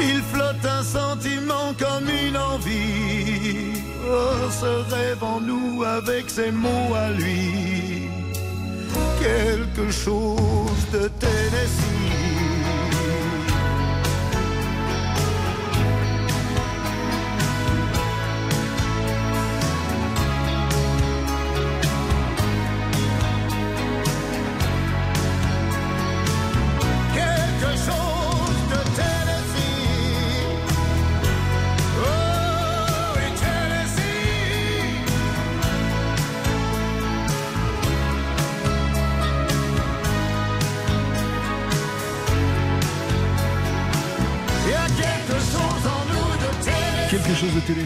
il 0.00 0.22
flotte 0.32 0.64
un 0.64 0.82
sentiment 0.82 1.68
comme 1.78 2.08
une 2.08 2.36
envie. 2.36 3.82
Oh, 4.10 4.48
ce 4.60 4.72
rêve 4.94 5.22
en 5.22 5.40
nous 5.40 5.84
avec 5.84 6.30
ses 6.30 6.50
mots 6.50 6.94
à 6.94 7.10
lui, 7.10 8.08
quelque 9.20 9.90
chose 9.90 10.82
de 10.92 11.08
Tennessee. 11.20 11.93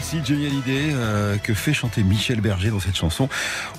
Tennessee, 0.09 0.27
Johnny 0.27 0.45
Hallyday, 0.45 0.93
euh, 0.93 1.37
que 1.37 1.53
fait 1.53 1.73
chanter 1.73 2.03
Michel 2.03 2.41
Berger 2.41 2.69
dans 2.69 2.79
cette 2.79 2.95
chanson? 2.95 3.29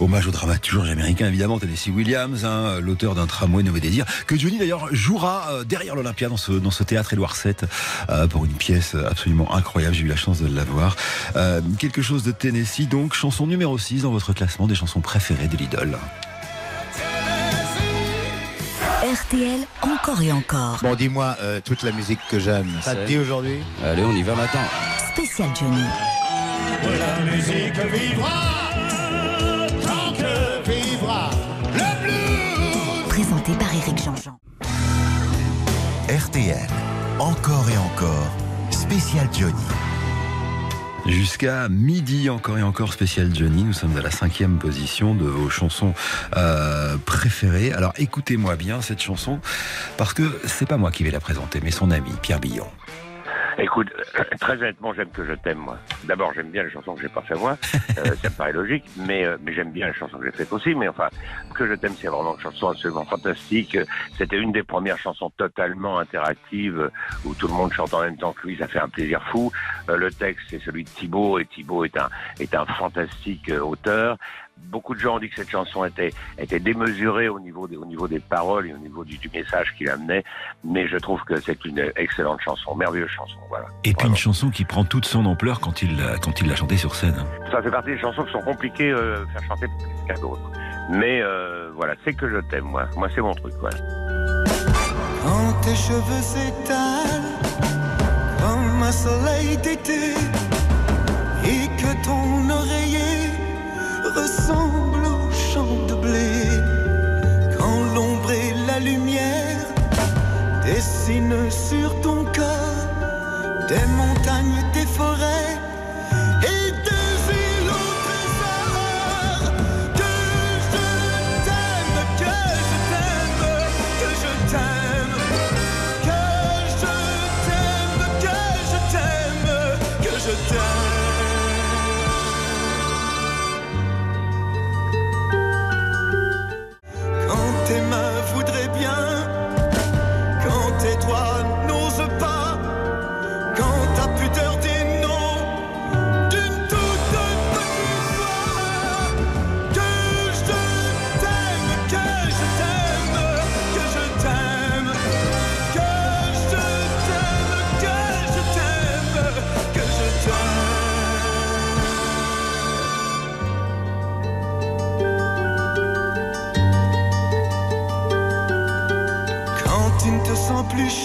Hommage 0.01 0.27
au 0.27 0.31
dramaturge 0.31 0.91
américain, 0.91 1.27
évidemment, 1.27 1.59
Tennessee 1.59 1.89
Williams, 1.89 2.45
hein, 2.45 2.81
l'auteur 2.81 3.15
d'un 3.15 3.27
tramway 3.27 3.63
Nouveau 3.63 3.79
Désir, 3.79 4.05
que 4.27 4.37
Johnny 4.37 4.59
d'ailleurs 4.59 4.89
jouera 4.93 5.49
euh, 5.51 5.65
derrière 5.65 5.95
l'Olympia 5.95 6.29
dans 6.29 6.37
ce, 6.37 6.53
dans 6.53 6.71
ce 6.71 6.85
théâtre 6.85 7.13
Édouard 7.13 7.35
VII 7.43 7.55
euh, 8.09 8.27
pour 8.27 8.45
une 8.45 8.53
pièce 8.53 8.95
absolument 8.95 9.55
incroyable. 9.55 9.95
J'ai 9.95 10.05
eu 10.05 10.09
la 10.09 10.17
chance 10.17 10.41
de 10.41 10.55
la 10.55 10.65
voir. 10.65 10.97
Euh, 11.37 11.61
quelque 11.79 12.03
chose 12.03 12.23
de 12.23 12.33
Tennessee, 12.33 12.89
donc 12.89 13.15
chanson 13.15 13.47
numéro 13.47 13.77
6 13.77 14.03
dans 14.03 14.13
votre 14.13 14.33
classement 14.33 14.67
des 14.67 14.75
chansons 14.75 15.01
préférées 15.01 15.49
de 15.49 15.57
l'idole. 15.57 15.99
RTL, 19.03 19.61
encore 19.83 20.23
et 20.23 20.31
encore. 20.31 20.79
Bon, 20.83 20.95
dis-moi, 20.95 21.37
euh, 21.41 21.61
toute 21.65 21.83
la 21.83 21.91
musique 21.91 22.21
que 22.31 22.39
j'aime, 22.39 22.69
ça 22.83 22.95
te 22.95 23.07
dit 23.07 23.19
aujourd'hui? 23.19 23.57
Allez, 23.83 24.05
on 24.05 24.13
y 24.13 24.23
va 24.23 24.35
maintenant. 24.35 24.61
Spécial 25.23 25.51
Johnny. 25.55 25.83
La 26.99 27.31
musique 27.31 27.79
vivra, 27.93 28.71
tant 29.83 30.13
que 30.15 30.71
vivra 30.71 31.31
le 31.75 32.03
blues. 32.03 33.07
Présenté 33.07 33.53
par 33.53 33.69
Eric 33.75 34.03
Jean-Jean. 34.03 34.41
RTL, 36.09 36.67
encore 37.19 37.69
et 37.69 37.77
encore, 37.77 38.31
spécial 38.71 39.29
Johnny. 39.39 39.53
Jusqu'à 41.05 41.69
midi, 41.69 42.31
encore 42.31 42.57
et 42.57 42.63
encore 42.63 42.95
spécial 42.95 43.29
Johnny. 43.35 43.65
Nous 43.65 43.75
sommes 43.75 43.99
à 43.99 44.03
la 44.03 44.11
cinquième 44.11 44.57
position 44.57 45.15
de 45.15 45.27
vos 45.27 45.51
chansons 45.51 45.93
euh, 46.39 46.97
préférées. 47.05 47.75
Alors 47.75 47.93
écoutez-moi 47.99 48.57
bien 48.57 48.81
cette 48.81 49.03
chanson, 49.03 49.39
parce 49.99 50.15
que 50.15 50.41
c'est 50.47 50.67
pas 50.67 50.79
moi 50.79 50.91
qui 50.91 51.05
vais 51.05 51.11
la 51.11 51.21
présenter, 51.21 51.61
mais 51.63 51.73
son 51.73 51.91
ami 51.91 52.11
Pierre 52.23 52.41
Billon. 52.41 52.69
Écoute, 53.61 53.89
euh, 54.19 54.25
très 54.41 54.55
honnêtement, 54.55 54.95
j'aime 54.95 55.11
que 55.11 55.25
je 55.25 55.35
t'aime, 55.35 55.59
moi. 55.59 55.79
D'abord, 56.05 56.33
j'aime 56.35 56.51
bien 56.51 56.63
les 56.63 56.71
chansons 56.71 56.95
que 56.95 57.03
j'ai 57.03 57.09
pas 57.09 57.21
fait 57.23 57.35
moi, 57.35 57.59
euh, 57.99 58.05
ça 58.23 58.31
me 58.31 58.35
paraît 58.35 58.53
logique, 58.53 58.85
mais, 58.97 59.25
euh, 59.25 59.37
mais 59.43 59.53
j'aime 59.53 59.71
bien 59.71 59.89
les 59.89 59.93
chansons 59.93 60.19
que 60.19 60.25
j'ai 60.25 60.33
faites 60.33 60.53
aussi, 60.53 60.75
mais 60.75 60.89
enfin, 60.89 61.09
que 61.55 61.67
je 61.67 61.75
t'aime, 61.75 61.95
c'est 62.01 62.09
vraiment 62.09 62.35
une 62.37 62.41
chanson 62.41 62.69
absolument 62.69 63.05
fantastique. 63.05 63.77
C'était 64.17 64.39
une 64.39 64.53
des 64.53 64.63
premières 64.63 64.99
chansons 64.99 65.31
totalement 65.31 65.99
interactives, 65.99 66.81
euh, 66.81 66.91
où 67.25 67.35
tout 67.35 67.49
le 67.49 67.55
monde 67.55 67.73
chante 67.73 67.93
en 67.93 68.01
même 68.01 68.17
temps 68.17 68.33
que 68.33 68.47
lui, 68.47 68.57
ça 68.57 68.67
fait 68.67 68.81
un 68.81 68.89
plaisir 68.89 69.23
fou. 69.31 69.53
Euh, 69.89 69.97
le 69.97 70.11
texte, 70.11 70.47
c'est 70.49 70.61
celui 70.61 70.85
de 70.85 70.89
Thibaut, 70.89 71.39
et 71.39 71.45
Thibaut 71.45 71.85
est 71.85 71.97
un, 71.99 72.09
est 72.39 72.55
un 72.55 72.65
fantastique 72.65 73.51
auteur. 73.51 74.17
Beaucoup 74.65 74.95
de 74.95 75.01
gens 75.01 75.17
ont 75.17 75.19
dit 75.19 75.29
que 75.29 75.37
cette 75.37 75.51
chanson 75.51 75.85
était, 75.85 76.13
était 76.39 76.61
démesurée 76.61 77.29
au 77.29 77.41
niveau, 77.41 77.67
des, 77.67 77.77
au 77.77 77.85
niveau 77.85 78.07
des 78.07 78.21
paroles 78.21 78.69
et 78.69 78.73
au 78.73 78.79
niveau 78.79 79.05
du, 79.05 79.19
du 79.19 79.29
message 79.35 79.75
qu'il 79.77 79.89
amenait, 79.91 80.23
mais 80.65 80.87
je 80.89 80.97
trouve 80.97 81.21
que 81.25 81.41
c'est 81.41 81.65
une 81.65 81.91
excellente 81.97 82.41
chanson, 82.41 82.75
merveilleuse 82.75 83.11
chanson, 83.11 83.39
voilà. 83.49 83.67
Et 83.85 83.93
puis 83.95 84.07
une 84.09 84.17
chanson 84.17 84.51
qui 84.51 84.65
prend 84.65 84.85
toute 84.85 85.07
son 85.07 85.27
ampleur 85.27 85.61
quand 85.61 85.83
il 85.83 85.97
l'a 85.97 86.19
quand 86.19 86.41
il 86.41 86.49
l'a 86.49 86.57
chantée 86.57 86.77
sur 86.77 86.95
scène. 86.95 87.17
Ça 87.51 87.63
fait 87.63 87.71
partie 87.71 87.91
des 87.91 87.99
chansons 87.99 88.25
qui 88.25 88.33
sont 88.33 88.43
compliquées 88.43 88.91
euh, 88.91 89.25
à 89.25 89.41
faire 89.41 89.49
chanter 89.49 89.67
pour 89.67 90.07
quelqu'un 90.07 90.21
d'autre. 90.21 90.51
Mais 90.91 91.21
euh, 91.23 91.71
voilà, 91.77 91.95
c'est 92.05 92.15
que 92.15 92.29
je 92.29 92.39
t'aime, 92.49 92.65
moi. 92.65 92.89
Moi, 92.97 93.09
c'est 93.15 93.21
mon 93.21 93.35
truc, 93.35 93.55
ouais. 93.63 93.71
Quand 95.23 95.53
tes 95.63 95.75
cheveux 95.75 96.23
s'étalent 96.23 97.39
comme 98.41 98.83
un 98.83 98.93
soleil 98.93 99.57
d'été 99.59 100.15
et 101.45 101.67
que 101.81 102.05
ton 102.05 102.51
oreiller 102.51 103.31
ressemble 104.15 105.05
au 105.07 105.31
champ 105.33 105.87
de 105.89 105.95
blé. 105.95 106.45
Quand 107.57 107.95
l'ombre 107.95 108.31
et 108.33 108.53
la 108.67 108.79
lumière 108.79 109.67
dessinent 110.65 111.51
sur 111.51 111.89
ton 112.01 112.25
corps 112.25 112.87
des 113.69 113.87
montagnes, 114.01 114.65
des 114.73 114.87
forêts 114.87 115.59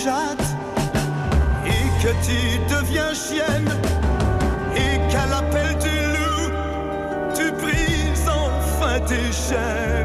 et 0.07 2.03
que 2.03 2.09
tu 2.23 2.59
deviens 2.69 3.11
chienne 3.15 3.69
et 4.75 4.99
qu'à 5.11 5.25
l'appel 5.25 5.75
du 5.79 5.97
loup, 6.13 6.51
tu 7.33 7.51
brises 7.53 8.29
enfin 8.29 8.99
tes 9.07 9.31
chaînes. 9.31 10.04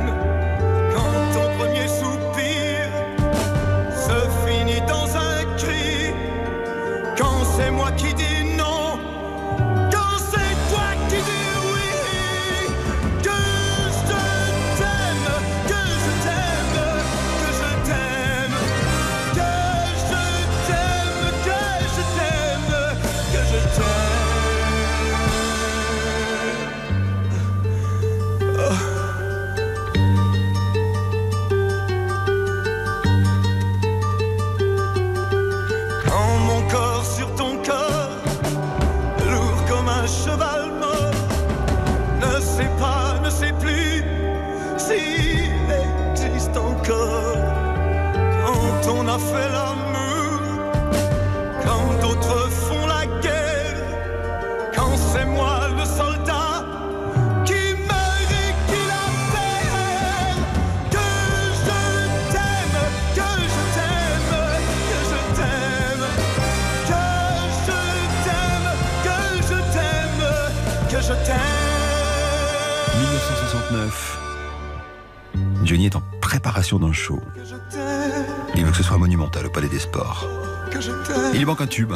Tube. 81.56 81.92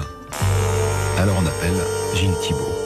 Alors 1.18 1.36
on 1.38 1.46
appelle 1.46 1.80
Gilles 2.14 2.34
Thibault. 2.42 2.84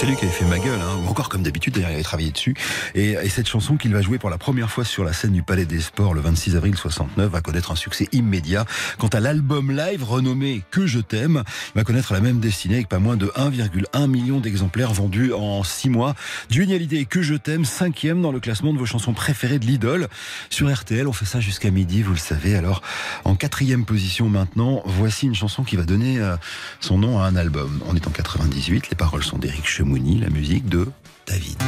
C'est 0.00 0.06
lui 0.06 0.16
qui 0.16 0.24
avait 0.24 0.32
fait 0.32 0.46
ma 0.46 0.58
gueule, 0.58 0.80
hein, 0.80 0.96
ou 1.04 1.10
encore 1.10 1.28
comme 1.28 1.42
d'habitude, 1.42 1.74
d'ailleurs, 1.74 1.90
il 1.90 1.96
avait 1.96 2.02
travaillé 2.02 2.30
dessus. 2.30 2.54
Et, 2.94 3.10
et 3.10 3.28
cette 3.28 3.46
chanson 3.46 3.76
qu'il 3.76 3.92
va 3.92 4.00
jouer 4.00 4.16
pour 4.16 4.30
la 4.30 4.38
première 4.38 4.70
fois 4.70 4.82
sur 4.82 5.04
la 5.04 5.12
scène 5.12 5.32
du 5.32 5.42
Palais 5.42 5.66
des 5.66 5.78
Sports 5.78 6.14
le 6.14 6.22
26 6.22 6.56
avril 6.56 6.74
69 6.74 7.30
va 7.30 7.42
connaître 7.42 7.70
un 7.70 7.76
succès 7.76 8.08
immédiat. 8.12 8.64
Quant 8.96 9.08
à 9.08 9.20
l'album 9.20 9.70
live 9.70 10.02
renommé 10.02 10.62
Que 10.70 10.86
je 10.86 11.00
t'aime, 11.00 11.42
va 11.74 11.84
connaître 11.84 12.14
la 12.14 12.20
même 12.20 12.40
destinée 12.40 12.76
avec 12.76 12.88
pas 12.88 12.98
moins 12.98 13.18
de 13.18 13.26
1,1 13.26 14.06
million 14.06 14.40
d'exemplaires 14.40 14.94
vendus 14.94 15.34
en 15.34 15.62
6 15.62 15.90
mois. 15.90 16.14
Johnny 16.48 16.72
Hallyday 16.72 17.04
Que 17.04 17.20
je 17.20 17.34
t'aime, 17.34 17.66
cinquième 17.66 18.22
dans 18.22 18.32
le 18.32 18.40
classement 18.40 18.72
de 18.72 18.78
vos 18.78 18.86
chansons 18.86 19.12
préférées 19.12 19.58
de 19.58 19.66
l'idole. 19.66 20.08
Sur 20.48 20.74
RTL, 20.74 21.06
on 21.08 21.12
fait 21.12 21.26
ça 21.26 21.40
jusqu'à 21.40 21.70
midi, 21.70 22.00
vous 22.00 22.12
le 22.12 22.18
savez. 22.18 22.56
Alors, 22.56 22.80
en 23.24 23.34
quatrième 23.34 23.84
position 23.84 24.30
maintenant, 24.30 24.80
voici 24.86 25.26
une 25.26 25.34
chanson 25.34 25.62
qui 25.62 25.76
va 25.76 25.82
donner 25.82 26.20
euh, 26.20 26.36
son 26.80 26.96
nom 26.96 27.20
à 27.20 27.26
un 27.26 27.36
album. 27.36 27.82
On 27.86 27.94
est 27.94 28.06
en 28.06 28.10
98, 28.10 28.88
les 28.88 28.96
paroles 28.96 29.22
sont 29.22 29.36
d'Éric 29.36 29.66
La 29.92 30.30
musique 30.30 30.68
de 30.68 30.86
David. 31.26 31.58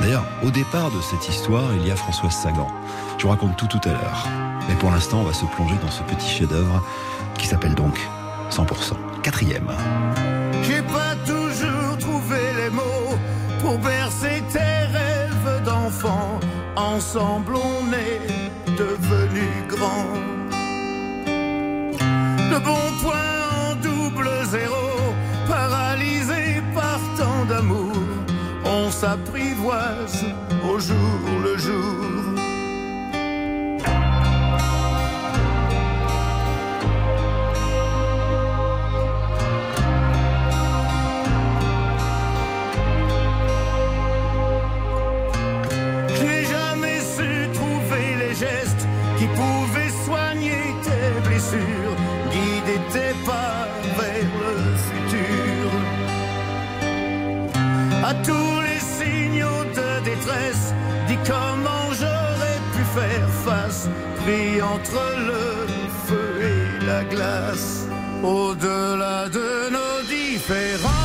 D'ailleurs, 0.00 0.24
au 0.44 0.50
départ 0.50 0.92
de 0.92 1.00
cette 1.00 1.28
histoire, 1.28 1.64
il 1.74 1.88
y 1.88 1.90
a 1.90 1.96
Françoise 1.96 2.34
Sagan. 2.36 2.68
Je 3.18 3.24
vous 3.24 3.30
raconte 3.30 3.56
tout 3.56 3.66
tout 3.66 3.80
à 3.84 3.88
l'heure. 3.88 4.28
Mais 4.68 4.76
pour 4.76 4.92
l'instant, 4.92 5.22
on 5.22 5.24
va 5.24 5.32
se 5.32 5.44
plonger 5.44 5.74
dans 5.82 5.90
ce 5.90 6.04
petit 6.04 6.28
chef-d'œuvre 6.28 6.86
qui 7.36 7.48
s'appelle 7.48 7.74
donc 7.74 7.98
100%. 8.50 8.94
Quatrième. 9.24 9.72
J'ai 10.62 10.82
pas 10.82 11.16
toujours 11.26 11.98
trouvé 11.98 12.38
les 12.56 12.70
mots 12.70 13.18
pour 13.60 13.78
bercer 13.78 14.40
tes 14.52 14.58
rêves 14.58 15.64
d'enfant. 15.64 16.38
Ensemble, 16.76 17.56
on 17.56 17.92
est 17.92 18.76
devenus 18.78 19.66
grands. 19.66 20.14
Le 22.52 22.58
bon 22.60 23.02
point 23.02 23.14
en 23.66 23.74
double 23.74 24.30
zéro, 24.44 24.91
d'amour. 27.46 27.92
On 28.64 28.90
s'apprivoise 28.90 30.24
au 30.64 30.78
jour 30.78 31.20
le 31.44 31.58
jour. 31.58 32.41
Pris 64.24 64.62
entre 64.62 65.02
le 65.28 65.88
feu 66.06 66.30
et 66.40 66.84
la 66.84 67.04
glace, 67.04 67.86
au-delà 68.22 69.28
de 69.28 69.70
nos 69.70 70.02
différences. 70.08 71.01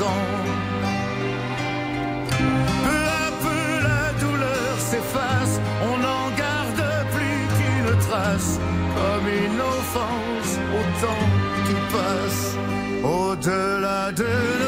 Peu 0.00 0.06
à 3.26 3.30
peu 3.42 3.64
la 3.82 4.04
douleur 4.18 4.74
s'efface, 4.78 5.60
on 5.82 5.98
n'en 5.98 6.30
garde 6.38 6.82
plus 7.12 7.42
qu'une 7.56 7.92
trace, 8.08 8.58
comme 8.96 9.28
une 9.28 9.60
offense 9.60 10.52
au 10.78 10.82
temps 11.04 11.28
qui 11.66 11.76
passe, 11.92 12.56
au-delà 13.04 14.10
de 14.12 14.59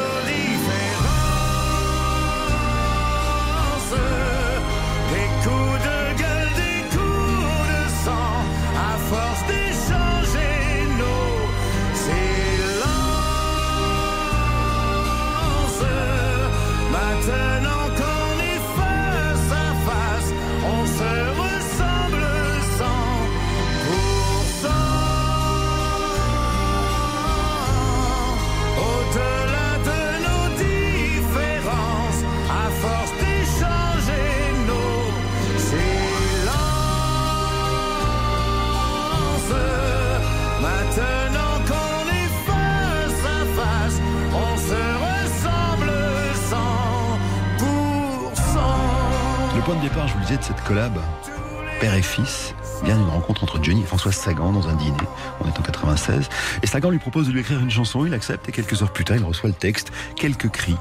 de 50.37 50.43
cette 50.43 50.63
collab, 50.63 50.99
père 51.79 51.93
et 51.93 52.01
fils, 52.01 52.55
vient 52.83 52.97
d'une 52.97 53.09
rencontre 53.09 53.43
entre 53.43 53.61
Johnny 53.61 53.81
et 53.81 53.85
François 53.85 54.11
Sagan 54.11 54.51
dans 54.51 54.67
un 54.67 54.75
dîner. 54.75 54.97
On 55.41 55.47
est 55.47 55.59
en 55.59 55.61
96. 55.61 56.27
Et 56.61 56.67
Sagan 56.67 56.89
lui 56.89 56.97
propose 56.97 57.27
de 57.27 57.31
lui 57.31 57.41
écrire 57.41 57.59
une 57.59 57.69
chanson, 57.69 58.05
il 58.05 58.13
accepte 58.13 58.49
et 58.49 58.51
quelques 58.51 58.81
heures 58.81 58.91
plus 58.91 59.03
tard, 59.03 59.17
il 59.17 59.23
reçoit 59.23 59.49
le 59.49 59.55
texte, 59.55 59.91
quelques 60.15 60.49
cris. 60.49 60.75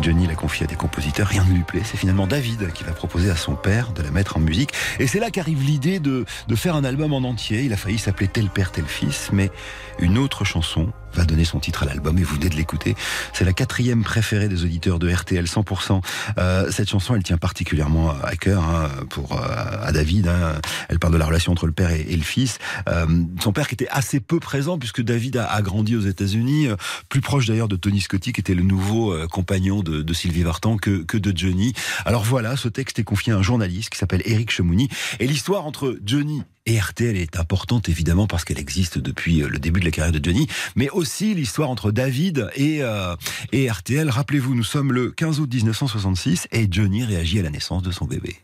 Johnny 0.00 0.26
l'a 0.26 0.34
confié 0.34 0.64
à 0.64 0.66
des 0.66 0.76
compositeurs, 0.76 1.26
rien 1.26 1.44
ne 1.44 1.52
lui 1.52 1.62
plaît. 1.62 1.82
C'est 1.84 1.96
finalement 1.96 2.26
David 2.26 2.72
qui 2.72 2.84
va 2.84 2.92
proposer 2.92 3.30
à 3.30 3.36
son 3.36 3.54
père 3.54 3.92
de 3.92 4.02
la 4.02 4.10
mettre 4.10 4.36
en 4.36 4.40
musique. 4.40 4.70
Et 4.98 5.06
c'est 5.06 5.20
là 5.20 5.30
qu'arrive 5.30 5.62
l'idée 5.62 6.00
de 6.00 6.24
faire 6.54 6.74
un 6.74 6.84
album 6.84 7.12
en 7.12 7.18
entier. 7.18 7.62
Il 7.62 7.72
a 7.72 7.76
failli 7.76 7.98
s'appeler 7.98 8.28
Tel 8.28 8.48
père, 8.48 8.72
tel 8.72 8.86
fils, 8.86 9.30
mais 9.32 9.50
une 9.98 10.16
autre 10.16 10.44
chanson 10.44 10.92
va 11.16 11.24
donner 11.24 11.44
son 11.44 11.60
titre 11.60 11.82
à 11.82 11.86
l'album 11.86 12.18
et 12.18 12.22
vous 12.22 12.34
venez 12.36 12.48
de 12.48 12.54
l'écouter. 12.56 12.94
C'est 13.32 13.44
la 13.44 13.52
quatrième 13.52 14.04
préférée 14.04 14.48
des 14.48 14.64
auditeurs 14.64 14.98
de 14.98 15.10
RTL 15.10 15.44
100%. 15.44 16.00
Euh, 16.38 16.70
cette 16.70 16.90
chanson, 16.90 17.14
elle 17.14 17.22
tient 17.22 17.38
particulièrement 17.38 18.10
à 18.22 18.36
cœur 18.36 18.62
hein, 18.62 18.88
pour 19.10 19.32
euh, 19.32 19.44
à 19.82 19.92
David. 19.92 20.28
hein. 20.28 20.60
Elle 20.88 20.98
parle 20.98 21.12
de 21.12 21.18
la 21.18 21.26
relation 21.26 21.52
entre 21.52 21.66
le 21.66 21.72
père 21.72 21.90
et, 21.90 22.16
le 22.16 22.22
fils. 22.22 22.58
Euh, 22.88 23.06
son 23.42 23.52
père 23.52 23.68
qui 23.68 23.74
était 23.74 23.88
assez 23.88 24.20
peu 24.20 24.40
présent 24.40 24.78
puisque 24.78 25.02
David 25.02 25.36
a, 25.36 25.46
a 25.46 25.62
grandi 25.62 25.96
aux 25.96 26.00
États-Unis, 26.00 26.68
euh, 26.68 26.76
plus 27.08 27.20
proche 27.20 27.46
d'ailleurs 27.46 27.68
de 27.68 27.76
Tony 27.76 28.00
Scotti 28.00 28.32
qui 28.32 28.40
était 28.40 28.54
le 28.54 28.62
nouveau 28.62 29.12
euh, 29.12 29.26
compagnon 29.26 29.82
de, 29.82 30.02
de 30.02 30.14
Sylvie 30.14 30.42
Vartan 30.42 30.76
que, 30.76 31.02
que 31.02 31.16
de 31.18 31.36
Johnny. 31.36 31.72
Alors 32.04 32.24
voilà, 32.24 32.56
ce 32.56 32.68
texte 32.68 32.98
est 32.98 33.04
confié 33.04 33.32
à 33.32 33.36
un 33.36 33.42
journaliste 33.42 33.90
qui 33.90 33.98
s'appelle 33.98 34.22
Éric 34.24 34.50
Chemouni 34.50 34.88
et 35.20 35.26
l'histoire 35.26 35.66
entre 35.66 35.98
Johnny 36.04 36.42
et 36.66 36.78
RTL 36.78 37.16
est 37.16 37.38
importante 37.38 37.88
évidemment 37.88 38.26
parce 38.26 38.44
qu'elle 38.44 38.58
existe 38.58 38.98
depuis 38.98 39.42
euh, 39.42 39.48
le 39.48 39.58
début 39.58 39.80
de 39.80 39.84
la 39.84 39.90
carrière 39.90 40.12
de 40.12 40.22
Johnny, 40.24 40.46
mais 40.74 40.90
aussi 40.90 41.34
l'histoire 41.34 41.70
entre 41.70 41.90
David 41.92 42.50
et, 42.56 42.82
euh, 42.82 43.14
et 43.52 43.70
RTL. 43.70 44.10
Rappelez-vous, 44.10 44.54
nous 44.54 44.64
sommes 44.64 44.92
le 44.92 45.10
15 45.10 45.40
août 45.40 45.52
1966 45.52 46.48
et 46.52 46.66
Johnny 46.70 47.04
réagit 47.04 47.38
à 47.38 47.42
la 47.42 47.50
naissance 47.50 47.82
de 47.82 47.90
son 47.90 48.04
bébé. 48.06 48.36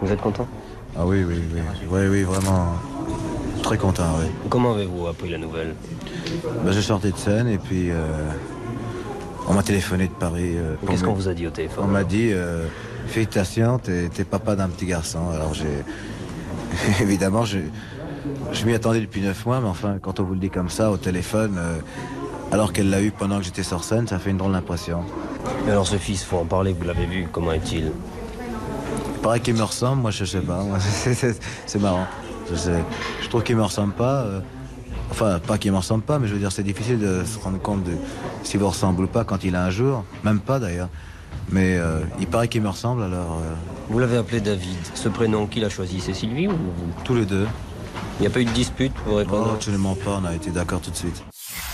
Vous 0.00 0.10
êtes 0.10 0.20
content? 0.20 0.48
Ah 0.96 1.06
oui, 1.06 1.24
oui, 1.26 1.36
oui, 1.54 1.60
oui, 1.88 2.00
oui, 2.08 2.22
vraiment 2.22 2.74
très 3.62 3.78
content, 3.78 4.16
oui. 4.20 4.26
Comment 4.50 4.74
avez-vous 4.74 5.06
appris 5.06 5.30
la 5.30 5.38
nouvelle? 5.38 5.74
Ben, 6.64 6.72
je 6.72 6.80
sortais 6.80 7.12
de 7.12 7.16
scène 7.16 7.48
et 7.48 7.58
puis 7.58 7.90
euh, 7.90 7.96
on 9.46 9.54
m'a 9.54 9.62
téléphoné 9.62 10.08
de 10.08 10.12
Paris. 10.12 10.56
euh, 10.56 10.74
Qu'est-ce 10.88 11.04
qu'on 11.04 11.14
vous 11.14 11.28
a 11.28 11.34
dit 11.34 11.46
au 11.46 11.50
téléphone? 11.50 11.84
On 11.84 11.88
m'a 11.88 12.04
dit 12.04 12.30
euh, 12.32 12.66
félicitations, 13.06 13.78
t'es 13.78 14.24
papa 14.24 14.56
d'un 14.56 14.68
petit 14.68 14.86
garçon. 14.86 15.30
Alors 15.30 15.54
j'ai 15.54 15.64
évidemment 17.00 17.44
je, 17.44 17.58
je 18.52 18.64
m'y 18.66 18.74
attendais 18.74 19.00
depuis 19.00 19.20
neuf 19.20 19.44
mois, 19.46 19.60
mais 19.60 19.68
enfin 19.68 19.96
quand 20.00 20.20
on 20.20 20.24
vous 20.24 20.34
le 20.34 20.40
dit 20.40 20.50
comme 20.50 20.68
ça 20.70 20.90
au 20.90 20.96
téléphone, 20.96 21.56
euh, 21.58 21.78
alors 22.52 22.72
qu'elle 22.72 22.90
l'a 22.90 23.02
eu 23.02 23.10
pendant 23.10 23.38
que 23.38 23.44
j'étais 23.44 23.62
sur 23.62 23.82
scène, 23.84 24.06
ça 24.06 24.18
fait 24.18 24.30
une 24.30 24.36
drôle 24.36 24.52
d'impression. 24.52 25.00
Et 25.66 25.70
alors 25.70 25.86
ce 25.86 25.96
fils, 25.96 26.22
faut 26.24 26.38
en 26.38 26.44
parler, 26.44 26.72
vous 26.78 26.84
l'avez 26.86 27.06
vu, 27.06 27.26
comment 27.32 27.52
est-il? 27.52 27.90
Il 29.14 29.20
paraît 29.22 29.40
qu'il 29.40 29.54
me 29.54 29.62
ressemble, 29.62 30.02
moi 30.02 30.10
je 30.10 30.24
sais 30.24 30.40
pas. 30.40 30.62
C'est- 30.78 31.78
marrant. 31.78 32.06
Je, 32.50 32.56
sais- 32.56 32.84
je 33.22 33.28
trouve 33.28 33.42
qu'il 33.44 33.56
me 33.56 33.62
ressemble 33.62 33.92
pas. 33.94 34.22
euh, 34.22 34.40
enfin, 35.10 35.38
pas 35.38 35.58
qu'il 35.58 35.70
me 35.72 35.76
ressemble 35.76 36.02
pas, 36.02 36.18
mais 36.18 36.26
je 36.26 36.32
veux 36.34 36.40
dire, 36.40 36.50
c'est 36.52 36.64
difficile 36.64 36.98
de 36.98 37.22
se 37.24 37.38
rendre 37.38 37.58
compte 37.60 37.84
de 37.84 37.92
s'il 38.42 38.58
vous 38.60 38.68
ressemble 38.68 39.04
ou 39.04 39.06
pas 39.06 39.24
quand 39.24 39.44
il 39.44 39.54
a 39.54 39.64
un 39.64 39.70
jour. 39.70 40.04
Même 40.24 40.40
pas 40.40 40.58
d'ailleurs. 40.58 40.88
Mais 41.50 41.76
euh, 41.76 42.00
il 42.20 42.26
paraît 42.26 42.48
qu'il 42.48 42.62
me 42.62 42.68
ressemble 42.68 43.02
alors. 43.02 43.38
euh, 43.42 43.52
Vous 43.88 43.98
l'avez 43.98 44.16
appelé 44.16 44.40
David. 44.40 44.76
Ce 44.94 45.08
prénom, 45.08 45.46
qui 45.46 45.60
l'a 45.60 45.68
choisi 45.68 46.00
C'est 46.00 46.14
Sylvie 46.14 46.48
ou 46.48 46.52
vous 46.52 46.92
tous 47.04 47.14
les 47.14 47.26
deux. 47.26 47.46
Il 48.18 48.22
n'y 48.22 48.26
a 48.26 48.30
pas 48.30 48.40
eu 48.40 48.44
de 48.44 48.50
dispute 48.50 48.92
pour 48.94 49.12
Non, 49.12 49.18
répondre 49.18 49.52
absolument 49.52 49.94
pas. 49.94 50.20
On 50.22 50.24
a 50.24 50.34
été 50.34 50.50
d'accord 50.50 50.80
tout 50.80 50.90
de 50.90 50.96
suite. 50.96 51.22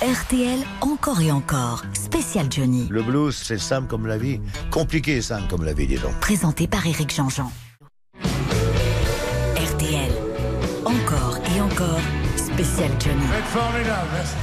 RTL 0.01 0.61
encore 0.81 1.21
et 1.21 1.31
encore. 1.33 1.83
Spécial 1.93 2.47
Johnny. 2.51 2.87
Le 2.91 3.03
blues, 3.03 3.37
c'est 3.37 3.59
simple 3.59 3.89
comme 3.89 4.07
la 4.07 4.17
vie. 4.19 4.41
Compliqué 4.71 5.17
et 5.17 5.23
simple 5.23 5.49
comme 5.51 5.65
la 5.65 5.73
vie, 5.73 5.87
dis 5.87 5.97
donc. 5.99 6.15
Présenté 6.21 6.67
par 6.69 6.87
Éric 6.87 7.13
Jean-Jean. 7.15 7.51
RTL. 9.57 10.11
Encore 10.85 11.39
et 11.57 11.61
encore. 11.61 12.01
Spécial 12.37 12.91
Johnny. 13.01 13.27
Formidable, 13.47 14.09
merci. 14.15 14.35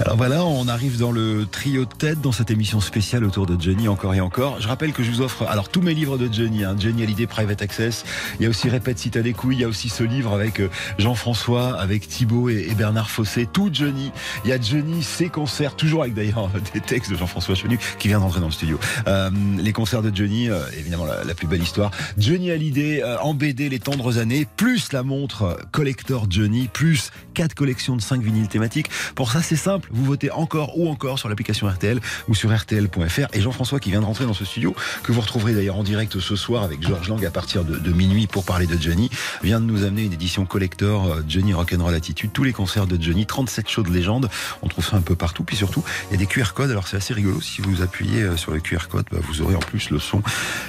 Alors 0.00 0.16
voilà, 0.16 0.46
on 0.46 0.66
arrive 0.66 0.98
dans 0.98 1.12
le 1.12 1.44
trio 1.44 1.84
de 1.84 1.92
tête 1.92 2.22
dans 2.22 2.32
cette 2.32 2.50
émission 2.50 2.80
spéciale 2.80 3.22
autour 3.22 3.44
de 3.44 3.60
Johnny 3.60 3.86
encore 3.86 4.14
et 4.14 4.20
encore. 4.20 4.58
Je 4.58 4.66
rappelle 4.66 4.92
que 4.92 5.02
je 5.02 5.10
vous 5.10 5.20
offre 5.20 5.42
alors 5.46 5.68
tous 5.68 5.82
mes 5.82 5.92
livres 5.92 6.16
de 6.16 6.32
Johnny, 6.32 6.64
hein, 6.64 6.74
Johnny 6.78 7.02
Hallyday 7.02 7.26
Private 7.26 7.60
Access. 7.60 8.04
Il 8.38 8.44
y 8.44 8.46
a 8.46 8.48
aussi 8.48 8.70
Répète 8.70 8.98
si 8.98 9.10
t'as 9.10 9.20
des 9.20 9.34
couilles. 9.34 9.56
Il 9.56 9.60
y 9.60 9.64
a 9.64 9.68
aussi 9.68 9.90
ce 9.90 10.02
livre 10.02 10.32
avec 10.32 10.60
euh, 10.60 10.70
Jean-François, 10.96 11.78
avec 11.78 12.08
Thibaut 12.08 12.48
et, 12.48 12.72
Bernard 12.74 13.10
Fossé. 13.10 13.46
Tout 13.52 13.68
Johnny. 13.70 14.10
Il 14.44 14.50
y 14.50 14.54
a 14.54 14.60
Johnny, 14.60 15.02
ses 15.02 15.28
concerts, 15.28 15.76
toujours 15.76 16.02
avec 16.02 16.14
d'ailleurs 16.14 16.50
des 16.72 16.80
textes 16.80 17.10
de 17.10 17.16
Jean-François 17.16 17.54
Chenu 17.54 17.78
qui 17.98 18.08
vient 18.08 18.20
d'entrer 18.20 18.40
dans 18.40 18.46
le 18.46 18.52
studio. 18.52 18.78
Euh, 19.06 19.30
les 19.58 19.72
concerts 19.74 20.02
de 20.02 20.10
Johnny, 20.14 20.48
euh, 20.48 20.62
évidemment 20.78 21.04
la, 21.04 21.34
plus 21.34 21.46
belle 21.46 21.62
histoire. 21.62 21.90
Johnny 22.16 22.50
Hallyday 22.50 23.02
euh, 23.02 23.18
en 23.20 23.34
BD 23.34 23.68
les 23.68 23.80
tendres 23.80 24.16
années, 24.16 24.46
plus 24.56 24.92
la 24.94 25.02
montre 25.02 25.58
collector 25.72 26.26
Johnny, 26.30 26.68
plus 26.72 27.10
quatre 27.34 27.54
collections 27.54 27.96
de 27.96 28.02
5 28.02 28.22
vinyles 28.22 28.48
thématiques. 28.48 28.88
Pour 29.14 29.30
ça, 29.30 29.42
c'est 29.42 29.56
simple. 29.56 29.89
Vous 29.90 30.04
votez 30.04 30.30
encore 30.30 30.78
ou 30.78 30.88
encore 30.88 31.18
sur 31.18 31.28
l'application 31.28 31.68
RTL 31.68 32.00
ou 32.28 32.34
sur 32.34 32.54
RTL.fr. 32.54 33.26
Et 33.32 33.40
Jean-François 33.40 33.80
qui 33.80 33.90
vient 33.90 34.00
de 34.00 34.06
rentrer 34.06 34.24
dans 34.24 34.34
ce 34.34 34.44
studio, 34.44 34.74
que 35.02 35.12
vous 35.12 35.20
retrouverez 35.20 35.54
d'ailleurs 35.54 35.76
en 35.76 35.82
direct 35.82 36.18
ce 36.18 36.36
soir 36.36 36.62
avec 36.62 36.82
Georges 36.82 37.08
Lang 37.08 37.24
à 37.24 37.30
partir 37.30 37.64
de, 37.64 37.90
minuit 37.90 38.26
pour 38.26 38.44
parler 38.44 38.66
de 38.66 38.80
Johnny, 38.80 39.10
vient 39.42 39.60
de 39.60 39.66
nous 39.66 39.84
amener 39.84 40.04
une 40.04 40.12
édition 40.12 40.46
collector 40.46 41.06
euh, 41.06 41.22
Johnny 41.28 41.52
Rock'n'Roll 41.52 41.94
Attitude. 41.94 42.30
Tous 42.32 42.44
les 42.44 42.52
concerts 42.52 42.86
de 42.86 43.00
Johnny, 43.00 43.26
37 43.26 43.68
shows 43.68 43.82
de 43.82 43.90
légende. 43.90 44.30
On 44.62 44.68
trouve 44.68 44.86
ça 44.86 44.96
un 44.96 45.02
peu 45.02 45.16
partout. 45.16 45.44
Puis 45.44 45.56
surtout, 45.56 45.84
il 46.08 46.12
y 46.12 46.14
a 46.14 46.18
des 46.18 46.26
QR 46.26 46.52
codes. 46.54 46.70
Alors 46.70 46.86
c'est 46.86 46.96
assez 46.96 47.14
rigolo. 47.14 47.40
Si 47.40 47.60
vous 47.60 47.82
appuyez 47.82 48.22
euh, 48.22 48.36
sur 48.36 48.52
le 48.52 48.60
QR 48.60 48.88
code, 48.88 49.06
bah, 49.10 49.18
vous 49.22 49.42
aurez 49.42 49.54
en 49.54 49.60
plus 49.60 49.90
le 49.90 49.98
son. 49.98 50.22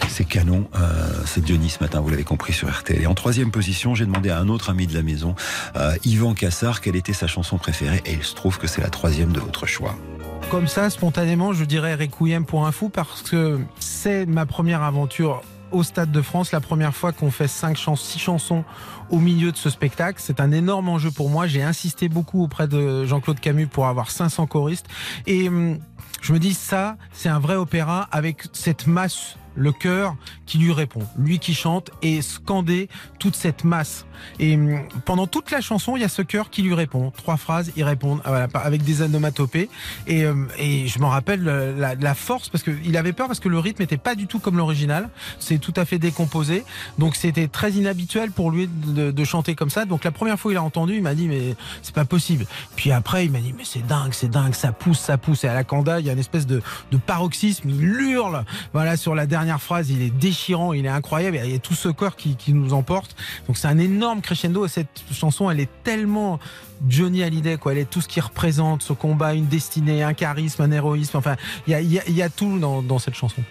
C'est 0.09 0.26
canon. 0.26 0.67
Euh, 0.76 1.09
c'est 1.26 1.45
Johnny 1.47 1.69
ce 1.69 1.84
matin, 1.84 1.99
vous 1.99 2.09
l'avez 2.09 2.24
compris 2.24 2.53
sur 2.53 2.69
RTL. 2.69 3.01
Et 3.01 3.07
en 3.07 3.13
troisième 3.13 3.51
position, 3.51 3.95
j'ai 3.95 4.05
demandé 4.05 4.30
à 4.30 4.39
un 4.39 4.49
autre 4.49 4.69
ami 4.69 4.88
de 4.88 4.93
la 4.93 5.03
maison, 5.03 5.36
euh, 5.76 5.95
Yvan 6.05 6.34
Cassard, 6.34 6.82
quelle 6.82 6.95
était 6.95 7.13
sa 7.13 7.28
chanson 7.28 7.57
préférée? 7.57 8.01
Et 8.05 8.13
il 8.13 8.24
se 8.24 8.36
trouve 8.36 8.57
que 8.57 8.67
c'est 8.67 8.82
la 8.82 8.89
troisième 8.89 9.11
de 9.12 9.39
votre 9.41 9.66
choix. 9.66 9.95
Comme 10.49 10.68
ça, 10.68 10.89
spontanément, 10.89 11.51
je 11.51 11.66
dirais 11.66 11.95
Requiem 11.95 12.45
pour 12.45 12.66
un 12.66 12.72
fou 12.72 12.88
parce 12.88 13.22
que 13.22 13.59
c'est 13.78 14.26
ma 14.26 14.45
première 14.45 14.84
aventure 14.84 15.41
au 15.72 15.84
Stade 15.84 16.12
de 16.12 16.22
France, 16.22 16.53
la 16.53 16.62
première 16.62 16.95
fois 16.95 17.12
qu'on 17.12 17.30
fait 17.30 17.47
cinq 17.49 17.78
chansons, 17.78 18.05
six 18.05 18.20
chansons 18.20 18.64
au 19.09 19.18
milieu 19.18 19.51
de 19.51 19.57
ce 19.57 19.70
spectacle. 19.70 20.22
C'est 20.24 20.39
un 20.39 20.51
énorme 20.51 20.88
enjeu 20.88 21.12
pour 21.12 21.30
moi. 21.30 21.45
J'ai 21.45 21.62
insisté 21.62 22.07
beaucoup 22.07 22.41
auprès 22.43 22.68
de 22.68 23.05
Jean-Claude 23.05 23.39
Camus 23.39 23.68
pour 23.68 23.88
avoir 23.88 24.12
500 24.12 24.47
choristes. 24.47 24.88
Et 25.28 25.49
hum, 25.49 25.80
je 26.22 26.32
me 26.32 26.39
dis, 26.39 26.53
ça, 26.53 26.95
c'est 27.12 27.30
un 27.30 27.39
vrai 27.39 27.55
opéra 27.55 28.07
avec 28.12 28.43
cette 28.53 28.88
masse 28.88 29.36
le 29.56 29.72
chœur 29.72 30.16
qui 30.45 30.58
lui 30.58 30.72
répond, 30.72 31.02
lui 31.18 31.39
qui 31.39 31.54
chante 31.54 31.91
et 32.02 32.22
scander 32.22 32.89
toute 33.20 33.36
cette 33.36 33.64
masse. 33.64 34.06
Et 34.39 34.56
hum, 34.56 34.82
pendant 35.06 35.28
toute 35.28 35.52
la 35.52 35.62
chanson, 35.62 35.95
il 35.95 36.02
y 36.02 36.06
a 36.06 36.10
ce 36.10 36.22
chœur 36.22 36.49
qui 36.49 36.62
lui 36.62 36.74
répond. 36.74 37.12
Trois 37.12 37.38
phrases, 37.38 37.72
il 37.76 37.84
répond 37.84 38.20
voilà, 38.26 38.47
avec 38.54 38.84
des 38.84 39.02
onomatopées. 39.02 39.70
Et, 40.08 40.26
hum, 40.28 40.47
je 40.58 40.99
m'en 40.99 41.10
rappelle 41.10 41.47
euh, 41.47 41.95
la, 41.99 42.14
force 42.14 42.49
parce 42.49 42.64
qu'il 42.64 42.97
avait 42.97 43.14
peur 43.14 43.28
parce 43.28 43.39
que 43.39 43.49
le 43.49 43.60
rythme 43.60 43.82
était 43.82 43.97
pas 43.97 44.16
du 44.16 44.28
tout 44.28 44.39
comme 44.39 44.58
l'original. 44.58 45.10
C'est 45.39 45.58
tout 45.58 45.74
à 45.76 45.86
fait 45.86 45.99
décomposé. 45.99 46.64
Donc 46.97 47.16
c'était 47.16 47.47
très 47.47 47.72
inhabituel 47.72 48.32
pour 48.32 48.52
lui 48.52 48.68
de, 48.68 49.24
chanter 49.24 49.56
comme 49.56 49.70
ça. 49.70 49.86
Donc 49.86 50.04
la 50.04 50.12
première 50.12 50.39
fois 50.39 50.52
qu'il 50.52 50.58
a 50.58 50.64
entendu, 50.64 50.95
il 50.95 51.04
m'a 51.04 51.14
dit 51.14 51.28
mais 51.28 51.56
c'est 51.82 51.95
pas 51.95 52.06
possible. 52.06 52.45
Puis 52.76 52.91
après, 52.91 53.26
il 53.26 53.32
m'a 53.32 53.39
dit 53.39 53.54
mais 53.56 53.64
c'est 53.66 53.86
dingue, 53.86 54.14
c'est 54.14 54.30
dingue, 54.30 54.54
ça 54.54 54.72
pousse, 54.72 54.99
ça 54.99 55.18
pousse. 55.18 55.43
Et 55.43 55.47
à 55.47 55.54
la 55.54 55.64
Kanda, 55.64 55.99
il 55.99 56.06
y 56.06 56.10
a 56.10 56.14
une 56.14 56.20
espèce 56.20 56.47
de, 56.47 56.62
de 56.91 56.97
paroxysme. 56.97 57.70
Il 57.70 57.84
hurle. 57.84 58.43
Voilà 58.74 58.97
sur 58.97 59.16
la 59.16 59.26
dernière 59.26 59.41
phrase, 59.58 59.89
il 59.89 60.02
est 60.02 60.10
déchirant, 60.10 60.74
il 60.74 60.86
est 60.86 60.89
incroyable. 60.89 61.39
Il 61.44 61.52
y 61.52 61.56
a 61.56 61.60
tout 61.60 61.74
ce 61.74 61.89
corps 61.89 62.16
qui, 62.16 62.36
qui 62.36 62.54
nous 62.54 62.74
emporte. 62.74 63.16
Donc 63.48 63.58
c'est 63.58 63.68
un 63.68 63.78
énorme 63.78 64.22
crescendo. 64.22 64.66
Et 64.66 64.70
cette 64.70 65.04
chanson, 65.12 65.50
elle 65.50 65.60
est 65.60 65.70
tellement 65.84 66.39
Johnny 66.88 67.24
Hallyday, 67.24 67.58
quoi. 67.58 67.74
Elle 67.74 67.80
est 67.80 67.89
tout 67.89 68.02
ce 68.02 68.08
qu'il 68.08 68.24
représente, 68.24 68.82
ce 68.82 68.94
combat, 68.94 69.34
une 69.34 69.48
destinée, 69.48 70.04
un 70.04 70.14
charisme, 70.14 70.62
un 70.62 70.72
héroïsme. 70.72 71.18
Enfin, 71.18 71.36
il 71.68 71.76
y 71.86 72.22
a 72.22 72.30
tout 72.30 72.60
dans, 72.60 72.82
dans 72.82 73.00
cette 73.00 73.16
chanson. 73.16 73.44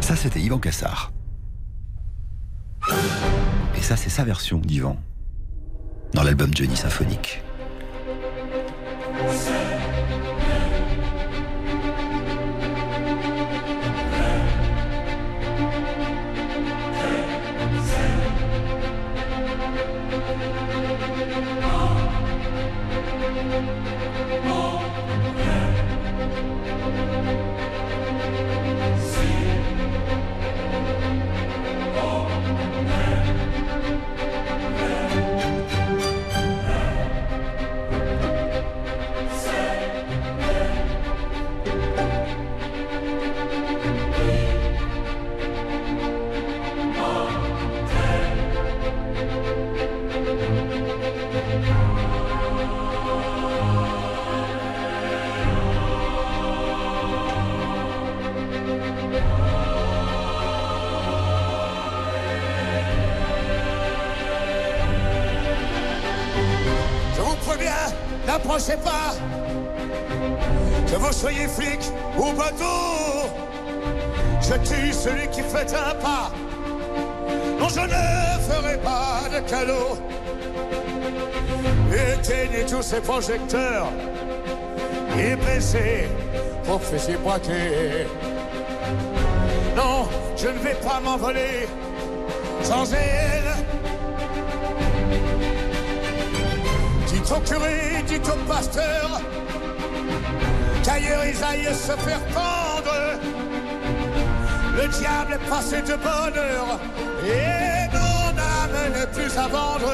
Ça, 0.00 0.16
c'était 0.16 0.40
Yvan 0.40 0.58
Cassard. 0.58 1.12
Et 3.76 3.82
ça, 3.82 3.96
c'est 3.96 4.10
sa 4.10 4.24
version 4.24 4.58
d'Yvan. 4.58 4.96
Dans 6.14 6.22
l'album 6.22 6.50
Johnny 6.54 6.76
Symphonique. 6.76 7.42
Ces 82.90 83.00
projecteurs 83.02 83.86
et 85.16 85.36
baissez 85.36 86.08
vos 86.64 86.80
fessiers 86.80 87.18
braqués. 87.22 88.04
Non, 89.76 90.08
je 90.36 90.48
ne 90.48 90.58
vais 90.58 90.74
pas 90.74 90.98
m'envoler 90.98 91.68
sans 92.64 92.92
elle. 92.92 93.54
Dites 97.06 97.30
au 97.30 97.38
curé, 97.48 98.02
dites 98.08 98.28
au 98.28 98.52
pasteur, 98.52 99.20
qu'ailleurs 100.82 101.26
ils 101.26 101.44
aillent 101.44 101.72
se 101.72 101.92
faire 101.92 102.24
pendre. 102.34 103.20
Le 104.74 104.88
diable 104.88 105.34
est 105.34 105.48
passé 105.48 105.76
de 105.82 105.94
bonne 105.94 106.36
heure 106.36 106.80
et 107.24 107.88
mon 107.92 108.30
âme 108.36 108.92
n'est 108.92 109.06
plus 109.06 109.38
à 109.38 109.46
vendre. 109.46 109.92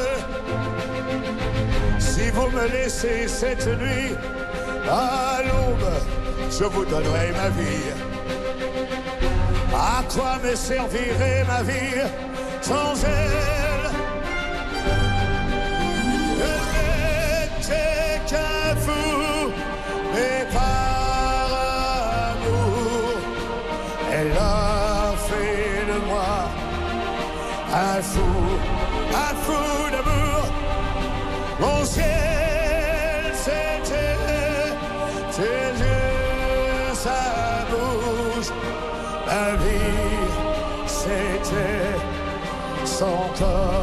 Vous 2.36 2.50
me 2.50 2.68
laissez 2.68 3.28
cette 3.28 3.66
nuit 3.66 4.14
à 4.86 5.40
l'aube, 5.42 5.90
je 6.50 6.64
vous 6.64 6.84
donnerai 6.84 7.32
ma 7.32 7.48
vie. 7.48 7.90
À 9.74 10.02
quoi 10.12 10.38
me 10.44 10.54
servirait 10.54 11.44
ma 11.48 11.62
vie 11.62 12.02
sans 12.60 12.94
elle? 13.04 13.65
Son 43.36 43.75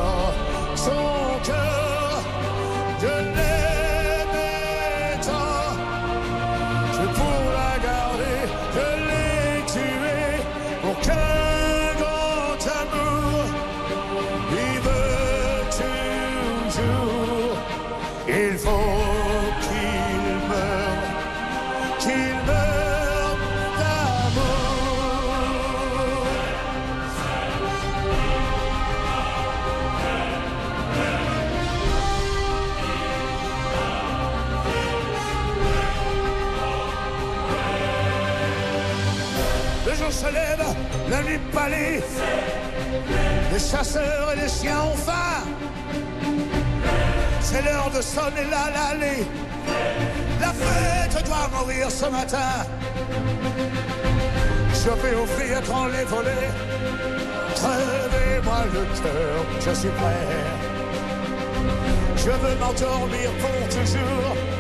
Les 43.51 43.60
chasseurs 43.60 44.32
et 44.34 44.41
les 44.41 44.49
chiens 44.49 44.82
ont 44.82 44.95
faim. 44.95 45.43
C'est 47.41 47.62
l'heure 47.62 47.91
de 47.95 48.01
sonner 48.01 48.45
la 48.49 48.72
l'allée. 48.72 49.24
La 50.41 50.51
fête 50.51 51.26
doit 51.26 51.49
mourir 51.56 51.91
ce 51.91 52.06
matin. 52.06 52.66
Je 54.74 54.89
vais 54.89 55.16
offrir 55.16 55.62
dans 55.62 55.86
les 55.86 56.04
volets. 56.06 56.51
Crevez-moi 57.56 58.66
le 58.74 58.84
cœur, 59.01 59.45
je 59.60 59.74
suis 59.80 59.89
prêt. 59.89 60.28
Je 62.18 62.32
veux 62.32 62.56
m'endormir 62.60 63.30
pour 63.39 63.70
toujours 63.70 64.53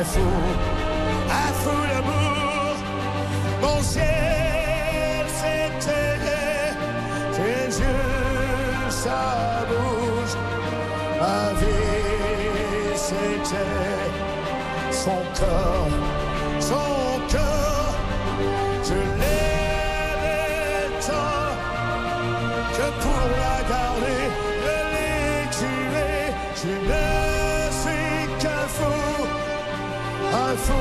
un 0.00 0.04
fou, 0.04 0.32
un 1.28 1.52
fou 1.62 1.80
d'amour. 1.90 2.74
Mon 3.62 3.82
ciel 3.82 5.24
s'éteignait, 5.38 6.72
tes 7.36 7.66
yeux, 7.82 8.88
sa 8.88 9.22
bouche, 9.70 10.36
ma 11.20 11.40
vie 11.60 12.96
c'était 12.96 14.08
son 15.02 15.20
corps, 15.38 15.96
un 30.50 30.56
fou 30.56 30.74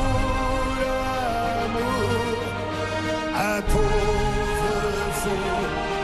d'amour, 1.61 2.39
un 3.35 3.61
pauvre 3.71 5.05
fou 5.21 5.98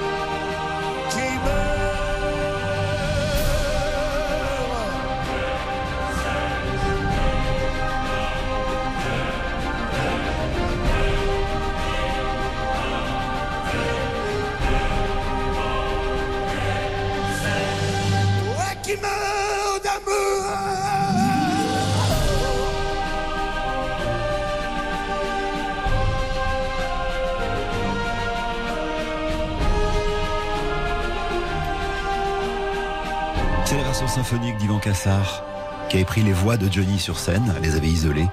symphonique 34.25 34.57
d'Ivan 34.57 34.79
Cassar 34.79 35.43
qui 35.87 35.97
avait 35.97 36.05
pris 36.05 36.23
les 36.23 36.33
voix 36.33 36.57
de 36.57 36.71
Johnny 36.71 36.97
sur 36.97 37.19
scène, 37.19 37.53
les 37.61 37.75
avait 37.75 37.89
isolées 37.89 38.25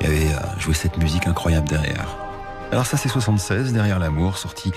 et 0.00 0.06
avait 0.06 0.32
euh, 0.32 0.58
joué 0.58 0.74
cette 0.74 0.98
musique 0.98 1.28
incroyable 1.28 1.68
derrière. 1.68 2.16
Alors 2.72 2.86
ça 2.86 2.96
c'est 2.96 3.08
76, 3.08 3.72
Derrière 3.72 4.00
l'amour, 4.00 4.36
sorti 4.36 4.72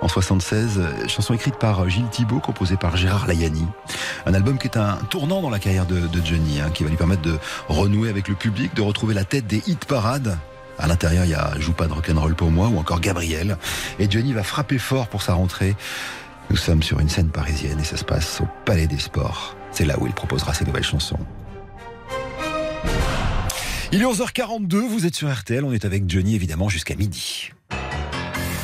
en 0.00 0.08
76, 0.08 0.78
euh, 0.78 1.06
chanson 1.06 1.34
écrite 1.34 1.56
par 1.56 1.80
euh, 1.80 1.88
Gilles 1.88 2.08
Thibault, 2.08 2.40
composée 2.40 2.78
par 2.78 2.96
Gérard 2.96 3.26
Layani. 3.26 3.66
Un 4.24 4.32
album 4.32 4.56
qui 4.56 4.68
est 4.68 4.78
un 4.78 4.96
tournant 5.10 5.42
dans 5.42 5.50
la 5.50 5.58
carrière 5.58 5.84
de, 5.84 6.08
Johnny, 6.24 6.62
hein, 6.62 6.70
qui 6.72 6.82
va 6.82 6.88
lui 6.88 6.96
permettre 6.96 7.20
de 7.20 7.38
renouer 7.68 8.08
avec 8.08 8.28
le 8.28 8.36
public, 8.36 8.74
de 8.74 8.80
retrouver 8.80 9.12
la 9.12 9.24
tête 9.24 9.46
des 9.46 9.62
hit 9.66 9.84
parades. 9.84 10.38
À 10.78 10.86
l'intérieur, 10.86 11.26
il 11.26 11.32
y 11.32 11.34
a 11.34 11.52
Joue 11.58 11.74
pas 11.74 11.88
de 11.88 11.92
rock'n'roll 11.92 12.34
pour 12.34 12.50
moi 12.50 12.68
ou 12.68 12.78
encore 12.78 13.00
Gabriel. 13.00 13.58
Et 13.98 14.10
Johnny 14.10 14.32
va 14.32 14.44
frapper 14.44 14.78
fort 14.78 15.08
pour 15.08 15.20
sa 15.20 15.34
rentrée. 15.34 15.76
Nous 16.48 16.56
sommes 16.56 16.82
sur 16.82 17.00
une 17.00 17.10
scène 17.10 17.28
parisienne 17.28 17.80
et 17.80 17.84
ça 17.84 17.98
se 17.98 18.04
passe 18.04 18.40
au 18.40 18.46
Palais 18.64 18.86
des 18.86 18.98
Sports. 18.98 19.55
C'est 19.76 19.84
là 19.84 19.98
où 19.98 20.06
il 20.06 20.14
proposera 20.14 20.54
ses 20.54 20.64
nouvelles 20.64 20.82
chansons. 20.82 21.18
Il 23.92 24.00
est 24.00 24.06
11h42, 24.06 24.74
vous 24.88 25.04
êtes 25.04 25.14
sur 25.14 25.30
RTL, 25.30 25.62
on 25.64 25.72
est 25.72 25.84
avec 25.84 26.08
Johnny 26.08 26.34
évidemment 26.34 26.70
jusqu'à 26.70 26.94
midi. 26.94 27.50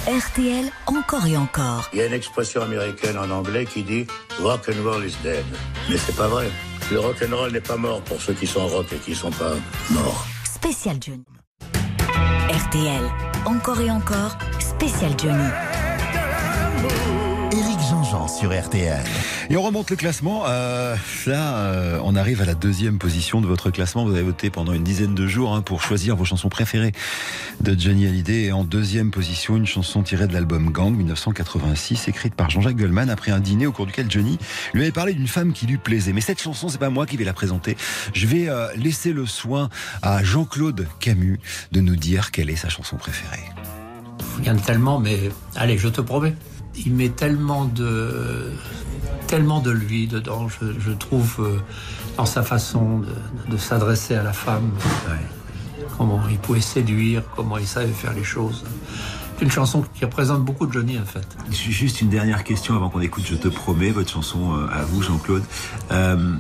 RTL 0.07 0.71
encore 0.87 1.27
et 1.27 1.37
encore. 1.37 1.91
Il 1.93 1.99
y 1.99 2.03
a 2.03 2.07
une 2.07 2.15
expression 2.15 2.63
américaine 2.63 3.19
en 3.19 3.29
anglais 3.29 3.67
qui 3.67 3.83
dit 3.83 4.07
rock 4.41 4.71
and 4.71 4.83
roll 4.89 5.05
is 5.05 5.15
dead. 5.23 5.45
Mais 5.91 5.99
c'est 5.99 6.17
pas 6.17 6.29
vrai. 6.29 6.51
Le 6.91 6.99
rock 6.99 7.17
and 7.23 7.37
roll 7.37 7.53
n'est 7.53 7.61
pas 7.61 7.77
mort 7.77 8.01
pour 8.01 8.19
ceux 8.19 8.33
qui 8.33 8.47
sont 8.47 8.67
rock 8.67 8.87
et 8.95 8.97
qui 8.97 9.15
sont 9.15 9.33
pas 9.33 9.53
morts. 9.91 10.27
Spécial 10.45 10.97
Johnny. 10.99 11.25
RTL 12.49 13.03
encore 13.45 13.81
et 13.83 13.91
encore. 13.91 14.39
Spécial 14.59 15.13
Johnny. 15.19 15.51
Éric 17.53 17.81
Jean-Jean 17.91 18.29
sur 18.29 18.51
RTL. 18.59 19.05
Et 19.53 19.57
on 19.59 19.62
remonte 19.62 19.90
le 19.90 19.96
classement. 19.96 20.44
Euh, 20.46 20.96
là, 21.26 21.57
euh, 21.57 22.00
on 22.04 22.16
arrive 22.16 22.41
à 22.41 22.46
la 22.46 22.54
deuxième 22.54 22.96
position 22.96 23.42
de 23.42 23.46
votre 23.46 23.70
classement. 23.70 24.07
Vous 24.07 24.12
avez 24.12 24.22
voté 24.22 24.49
pendant 24.49 24.72
une 24.72 24.83
dizaine 24.83 25.14
de 25.14 25.26
jours 25.26 25.54
hein, 25.54 25.61
pour 25.61 25.83
choisir 25.83 26.16
vos 26.16 26.24
chansons 26.24 26.49
préférées 26.49 26.92
de 27.61 27.79
Johnny 27.79 28.07
Hallyday. 28.07 28.45
Et 28.45 28.53
en 28.53 28.64
deuxième 28.64 29.11
position, 29.11 29.58
une 29.58 29.66
chanson 29.66 30.03
tirée 30.03 30.26
de 30.26 30.33
l'album 30.33 30.70
Gang 30.70 30.96
1986, 30.96 32.08
écrite 32.08 32.34
par 32.34 32.49
Jean-Jacques 32.49 32.79
Goldman 32.79 33.11
après 33.11 33.30
un 33.30 33.41
dîner 33.41 33.66
au 33.66 33.72
cours 33.72 33.84
duquel 33.84 34.11
Johnny 34.11 34.38
lui 34.72 34.84
avait 34.84 34.91
parlé 34.91 35.12
d'une 35.12 35.29
femme 35.29 35.53
qui 35.53 35.66
lui 35.66 35.76
plaisait. 35.76 36.14
Mais 36.14 36.22
cette 36.22 36.41
chanson, 36.41 36.70
c'est 36.70 36.79
pas 36.79 36.88
moi 36.88 37.04
qui 37.04 37.18
vais 37.18 37.24
la 37.24 37.34
présenter. 37.34 37.76
Je 38.14 38.26
vais 38.26 38.49
euh, 38.49 38.68
laisser 38.74 39.12
le 39.12 39.26
soin 39.26 39.68
à 40.00 40.24
Jean-Claude 40.24 40.88
Camus 40.99 41.38
de 41.72 41.83
nous 41.83 41.96
dire 41.96 42.30
quelle 42.30 42.49
est 42.49 42.57
sa 42.57 42.70
chanson 42.70 42.96
préférée. 42.96 43.45
Il 44.38 44.46
y 44.46 44.50
en 44.50 44.57
a 44.57 44.61
tellement, 44.61 44.99
mais 44.99 45.30
allez, 45.57 45.76
je 45.76 45.88
te 45.88 46.00
promets. 46.00 46.34
Il 46.87 46.95
met 46.95 47.11
tellement 47.11 47.66
de, 47.66 48.50
tellement 49.26 49.61
de 49.61 49.70
lui 49.70 50.07
dedans, 50.07 50.49
je, 50.49 50.79
je 50.79 50.91
trouve, 50.92 51.37
euh, 51.41 51.58
dans 52.16 52.26
sa 52.26 52.42
façon 52.42 52.99
de, 53.00 53.53
de 53.53 53.57
s'adresser 53.57 54.14
à 54.14 54.22
la 54.22 54.33
femme. 54.33 54.70
Comment 55.99 56.22
il 56.30 56.38
pouvait 56.38 56.61
séduire, 56.61 57.22
comment 57.37 57.58
il 57.58 57.66
savait 57.66 57.92
faire 57.92 58.12
les 58.14 58.24
choses. 58.24 58.64
C'est 59.38 59.45
une 59.45 59.50
chanson 59.50 59.84
qui 59.95 60.04
représente 60.04 60.45
beaucoup 60.45 60.66
de 60.66 60.72
Johnny, 60.72 60.99
en 60.99 61.04
fait. 61.04 61.26
Juste 61.50 62.00
une 62.00 62.08
dernière 62.08 62.45
question 62.45 62.76
avant 62.76 62.88
qu'on 62.91 63.00
écoute 63.00 63.24
Je 63.29 63.34
te 63.34 63.49
promets, 63.49 63.91
votre 63.91 64.11
chanson 64.11 64.54
euh, 64.54 64.66
à 64.72 64.83
vous, 64.84 65.03
Jean-Claude. 65.03 65.42
Euh, 65.91 66.34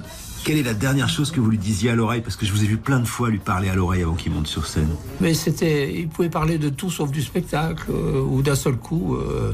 quelle 0.44 0.58
est 0.58 0.62
la 0.62 0.74
dernière 0.74 1.08
chose 1.08 1.30
que 1.30 1.40
vous 1.40 1.50
lui 1.50 1.58
disiez 1.58 1.90
à 1.90 1.94
l'oreille? 1.94 2.20
Parce 2.20 2.36
que 2.36 2.46
je 2.46 2.52
vous 2.52 2.62
ai 2.64 2.66
vu 2.66 2.76
plein 2.76 3.00
de 3.00 3.04
fois 3.06 3.28
lui 3.30 3.38
parler 3.38 3.68
à 3.68 3.74
l'oreille 3.74 4.02
avant 4.02 4.14
qu'il 4.14 4.32
monte 4.32 4.46
sur 4.46 4.66
scène. 4.66 4.88
Mais 5.20 5.34
c'était, 5.34 5.92
il 6.00 6.08
pouvait 6.08 6.28
parler 6.30 6.58
de 6.58 6.68
tout 6.68 6.90
sauf 6.90 7.10
du 7.10 7.22
spectacle, 7.22 7.86
euh, 7.90 8.20
ou 8.20 8.42
d'un 8.42 8.56
seul 8.56 8.76
coup. 8.76 9.16
euh, 9.16 9.52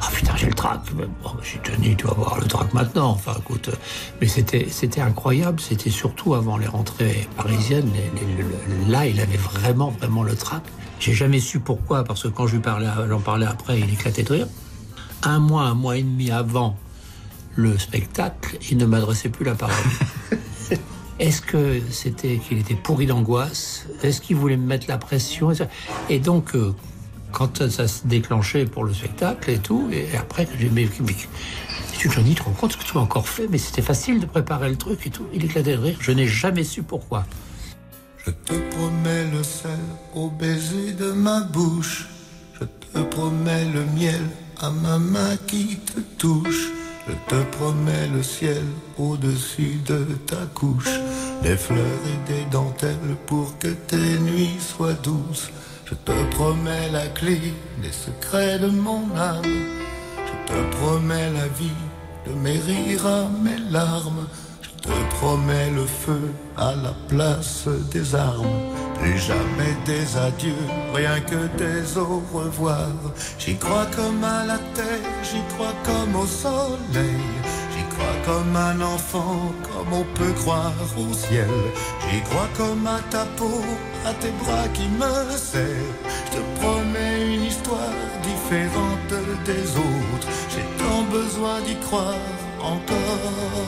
ah 0.00 0.08
putain, 0.12 0.34
j'ai 0.36 0.46
le 0.46 0.54
trac. 0.54 0.80
Mais 0.96 1.06
Bon, 1.22 1.30
j'ai 1.42 1.58
Johnny, 1.64 1.96
tu 1.96 2.06
vas 2.06 2.14
voir 2.14 2.38
le 2.38 2.46
trac 2.46 2.72
maintenant. 2.74 3.10
Enfin, 3.10 3.34
écoute, 3.38 3.68
euh, 3.68 3.76
mais 4.20 4.26
c'était, 4.28 4.68
c'était 4.70 5.00
incroyable. 5.00 5.60
C'était 5.60 5.90
surtout 5.90 6.34
avant 6.34 6.56
les 6.58 6.66
rentrées 6.66 7.28
parisiennes. 7.36 7.90
les- 7.92 8.26
les- 8.26 8.42
le- 8.42 8.90
là, 8.90 9.06
il 9.06 9.20
avait 9.20 9.36
vraiment, 9.36 9.90
vraiment 9.90 10.22
le 10.22 10.34
trac. 10.34 10.62
J'ai 11.00 11.12
jamais 11.14 11.40
su 11.40 11.60
pourquoi, 11.60 12.04
parce 12.04 12.22
que 12.22 12.28
quand 12.28 12.46
je 12.46 12.54
lui 12.56 12.62
parlais, 12.62 12.86
j'en 13.08 13.20
parlais 13.20 13.46
après, 13.46 13.78
il 13.80 13.92
éclatait 13.92 14.22
de 14.22 14.32
rire. 14.32 14.46
Un 15.22 15.38
mois, 15.38 15.62
un 15.62 15.74
mois 15.74 15.96
et 15.96 16.02
demi 16.02 16.30
avant 16.30 16.76
le 17.54 17.78
spectacle, 17.78 18.58
il 18.70 18.76
ne 18.76 18.84
m'adressait 18.86 19.28
plus 19.30 19.44
la 19.44 19.54
parole. 19.54 19.74
Est-ce 21.18 21.40
que 21.40 21.80
c'était 21.90 22.36
qu'il 22.36 22.58
était 22.58 22.74
pourri 22.74 23.06
d'angoisse? 23.06 23.86
Est-ce 24.02 24.20
qu'il 24.20 24.36
voulait 24.36 24.58
me 24.58 24.66
mettre 24.66 24.86
la 24.88 24.98
pression? 24.98 25.50
Et 26.10 26.18
donc, 26.18 26.54
euh, 26.54 26.74
quand 27.36 27.68
ça 27.68 27.86
se 27.86 28.06
déclenchait 28.06 28.64
pour 28.64 28.84
le 28.84 28.94
spectacle 28.94 29.50
et 29.50 29.58
tout, 29.58 29.90
et 29.92 30.16
après, 30.16 30.48
j'ai 30.58 30.70
tu 31.98 32.10
Johnny, 32.10 32.30
tu 32.30 32.36
te 32.36 32.42
rends 32.44 32.52
compte 32.52 32.78
que 32.78 32.82
tu 32.82 32.96
as 32.96 33.00
encore 33.00 33.28
fait 33.28 33.46
Mais 33.50 33.58
c'était 33.58 33.82
facile 33.82 34.20
de 34.20 34.26
préparer 34.26 34.70
le 34.70 34.76
truc 34.76 35.06
et 35.06 35.10
tout. 35.10 35.26
Il 35.34 35.44
éclatait 35.44 35.76
de 35.76 35.82
rire. 35.82 35.98
Je 36.00 36.12
n'ai 36.12 36.26
jamais 36.26 36.64
su 36.64 36.82
pourquoi. 36.82 37.26
Je 38.24 38.30
te 38.30 38.54
promets 38.54 39.26
le 39.32 39.42
sel 39.42 39.78
au 40.14 40.30
baiser 40.30 40.92
de 40.92 41.12
ma 41.12 41.42
bouche. 41.42 42.06
Je 42.58 42.64
te 42.64 43.04
promets 43.04 43.66
le 43.66 43.84
miel 43.84 44.22
à 44.58 44.70
ma 44.70 44.98
main 44.98 45.36
qui 45.46 45.76
te 45.76 46.00
touche. 46.16 46.68
Je 47.06 47.12
te 47.28 47.42
promets 47.56 48.08
le 48.14 48.22
ciel 48.22 48.64
au-dessus 48.96 49.80
de 49.84 50.04
ta 50.26 50.46
couche. 50.54 50.88
Des 51.42 51.56
fleurs 51.58 52.00
et 52.06 52.32
des 52.32 52.44
dentelles 52.50 53.16
pour 53.26 53.58
que 53.58 53.68
tes 53.68 54.18
nuits 54.20 54.56
soient 54.58 54.94
douces. 54.94 55.50
Je 55.88 55.94
te 55.94 56.34
promets 56.34 56.88
la 56.90 57.06
clé 57.06 57.54
des 57.80 57.92
secrets 57.92 58.58
de 58.58 58.66
mon 58.66 59.04
âme. 59.16 59.44
Je 59.44 60.52
te 60.52 60.76
promets 60.76 61.30
la 61.30 61.46
vie 61.46 61.80
de 62.26 62.32
mes 62.32 62.58
rires 62.58 63.06
à 63.06 63.28
mes 63.40 63.58
larmes. 63.70 64.26
Je 64.62 64.88
te 64.88 65.14
promets 65.16 65.70
le 65.70 65.86
feu 65.86 66.32
à 66.56 66.74
la 66.82 66.92
place 67.08 67.68
des 67.92 68.16
armes. 68.16 68.58
Plus 68.98 69.16
jamais 69.16 69.76
des 69.84 70.16
adieux, 70.16 70.66
rien 70.92 71.20
que 71.20 71.46
des 71.56 71.96
au 71.98 72.20
revoir. 72.32 72.88
J'y 73.38 73.56
crois 73.56 73.86
comme 73.94 74.24
à 74.24 74.44
la 74.44 74.58
terre, 74.74 75.12
j'y 75.22 75.40
crois 75.54 75.74
comme 75.84 76.16
au 76.16 76.26
soleil. 76.26 77.20
Crois 77.96 78.20
comme 78.26 78.56
un 78.56 78.80
enfant, 78.82 79.52
comme 79.62 79.92
on 79.92 80.04
peut 80.18 80.32
croire 80.42 80.74
au 80.98 81.14
ciel. 81.14 81.48
J'y 82.10 82.20
crois 82.28 82.48
comme 82.56 82.86
à 82.86 83.00
ta 83.10 83.24
peau, 83.38 83.62
à 84.04 84.12
tes 84.12 84.32
bras 84.42 84.68
qui 84.74 84.86
me 85.00 85.36
serrent. 85.36 85.94
Je 86.26 86.36
te 86.36 86.42
promets 86.60 87.34
une 87.34 87.44
histoire 87.44 87.96
différente 88.22 89.12
des 89.46 89.66
autres. 89.76 90.28
J'ai 90.52 90.66
tant 90.78 91.02
besoin 91.04 91.60
d'y 91.62 91.76
croire 91.86 92.36
encore. 92.62 93.66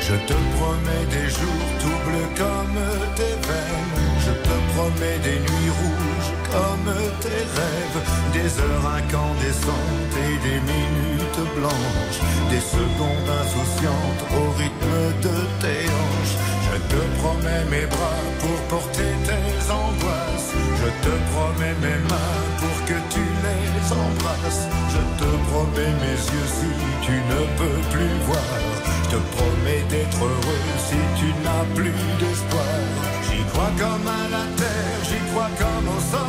Je 0.00 0.14
te 0.28 0.36
promets 0.56 1.06
des 1.10 1.28
jours 1.28 1.68
tout 1.80 1.98
bleus 2.06 2.30
comme 2.42 2.80
tes 3.16 3.36
veines. 3.46 4.00
Je 4.26 4.32
te 4.46 4.54
promets 4.72 5.18
des 5.18 5.38
nuits 5.38 5.72
rouges 5.80 6.09
comme 6.52 6.92
tes 7.20 7.42
rêves. 7.58 8.00
Des 8.32 8.50
heures 8.62 8.86
incandescentes 8.98 10.14
et 10.26 10.36
des 10.46 10.60
minutes 10.72 11.42
blanches. 11.56 12.20
Des 12.50 12.60
secondes 12.60 13.30
insouciantes 13.42 14.24
au 14.38 14.44
rythme 14.58 14.98
de 15.26 15.36
tes 15.62 15.84
hanches. 15.98 16.36
Je 16.70 16.76
te 16.92 17.00
promets 17.20 17.64
mes 17.70 17.86
bras 17.86 18.22
pour 18.40 18.78
porter 18.78 19.12
tes 19.26 19.70
angoisses. 19.70 20.52
Je 20.80 20.88
te 21.04 21.14
promets 21.32 21.76
mes 21.82 22.00
mains 22.08 22.38
pour 22.60 22.76
que 22.86 22.98
tu 23.14 23.24
les 23.46 23.92
embrasses. 24.04 24.66
Je 24.94 25.02
te 25.20 25.30
promets 25.50 25.94
mes 26.04 26.18
yeux 26.32 26.50
si 26.58 26.70
tu 27.04 27.12
ne 27.12 27.40
peux 27.58 27.80
plus 27.92 28.14
voir. 28.26 28.80
Je 29.04 29.16
te 29.16 29.20
promets 29.36 29.82
d'être 29.90 30.22
heureux 30.22 30.64
si 30.88 31.00
tu 31.18 31.26
n'as 31.42 31.66
plus 31.74 31.98
d'espoir. 32.20 32.78
J'y 33.26 33.42
crois 33.50 33.72
comme 33.76 34.06
à 34.06 34.24
la 34.30 34.44
terre, 34.56 34.98
j'y 35.08 35.18
crois 35.30 35.50
comme 35.58 35.88
au 35.88 36.00
soleil. 36.00 36.19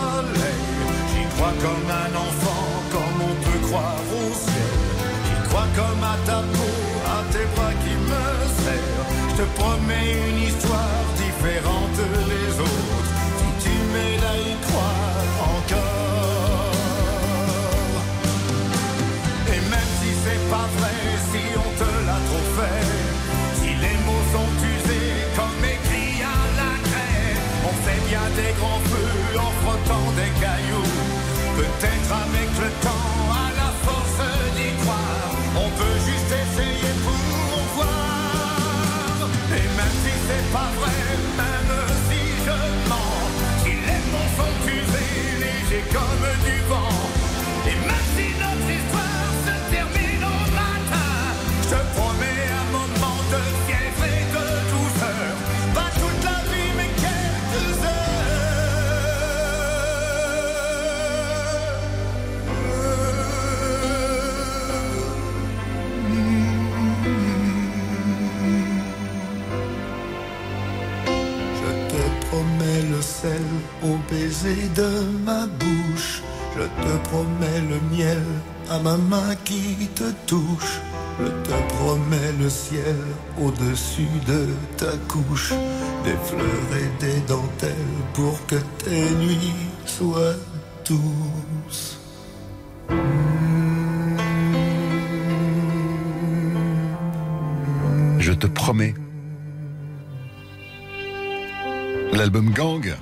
Comme 1.62 1.92
un 1.92 2.14
enfant, 2.18 2.66
comme 2.92 3.18
on 3.30 3.36
peut 3.46 3.68
croire 3.68 4.02
au 4.18 4.34
ciel. 4.34 4.74
J'y 5.26 5.48
crois 5.48 5.68
comme 5.76 6.04
à 6.04 6.18
ta 6.26 6.40
peau, 6.54 6.74
à 7.06 7.22
tes 7.32 7.46
bras 7.54 7.74
qui 7.84 7.94
me 8.10 8.26
serrent. 8.64 9.10
Je 9.30 9.36
te 9.44 9.46
promets 9.60 10.12
une 10.30 10.42
histoire 10.50 11.04
différente 11.18 12.00
comme 45.94 46.26
du 46.46 46.58
vent, 46.70 46.98
et 47.68 47.78
même 47.88 48.08
si 48.16 48.28
notre 48.40 48.70
histoire 48.78 49.32
se 49.46 49.56
termine 49.74 50.24
au 50.24 50.42
matin, 50.60 51.12
je 51.64 51.70
te 51.70 51.80
promets 51.96 52.44
un 52.62 52.68
moment 52.78 53.20
de 53.34 53.42
fièvre 53.66 54.06
et 54.20 54.26
de 54.36 54.46
douceur, 54.72 55.32
pas 55.76 55.92
toute 56.00 56.24
la 56.24 56.40
vie 56.52 56.72
mais 56.78 56.92
quelques 57.04 57.68
Je 71.60 71.70
te 71.92 72.04
promets 72.28 72.84
le 72.90 73.02
sel 73.02 73.46
au 73.84 73.98
baiser 74.10 74.70
de 74.76 74.90
ma. 75.26 75.61
Je 76.62 76.68
te 76.68 77.10
promets 77.10 77.62
le 77.72 77.80
miel 77.96 78.22
à 78.70 78.78
ma 78.78 78.96
main 78.96 79.36
qui 79.46 79.88
te 79.96 80.12
touche. 80.28 80.80
Je 81.20 81.26
te 81.26 81.74
promets 81.74 82.32
le 82.40 82.50
ciel 82.50 82.98
au-dessus 83.42 84.16
de 84.28 84.48
ta 84.78 84.92
couche. 85.08 85.54
Des 86.04 86.18
fleurs 86.28 86.72
et 86.78 87.04
des 87.04 87.20
dentelles 87.22 87.98
pour 88.14 88.46
que 88.46 88.58
tes 88.84 89.10
nuits 89.16 89.56
soient 89.88 90.36
douces. 90.86 91.98
Je 98.20 98.34
te 98.34 98.46
promets. 98.46 98.94
L'album 102.14 102.52
Gang. 102.52 102.96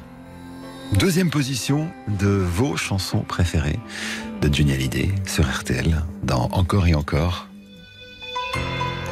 Deuxième 0.93 1.29
position 1.29 1.91
de 2.07 2.27
vos 2.27 2.75
chansons 2.75 3.19
préférées 3.19 3.79
de 4.41 4.51
Johnny 4.51 4.73
Hallyday 4.73 5.09
sur 5.25 5.47
RTL 5.47 6.03
dans 6.23 6.49
Encore 6.51 6.87
et 6.87 6.95
encore 6.95 7.47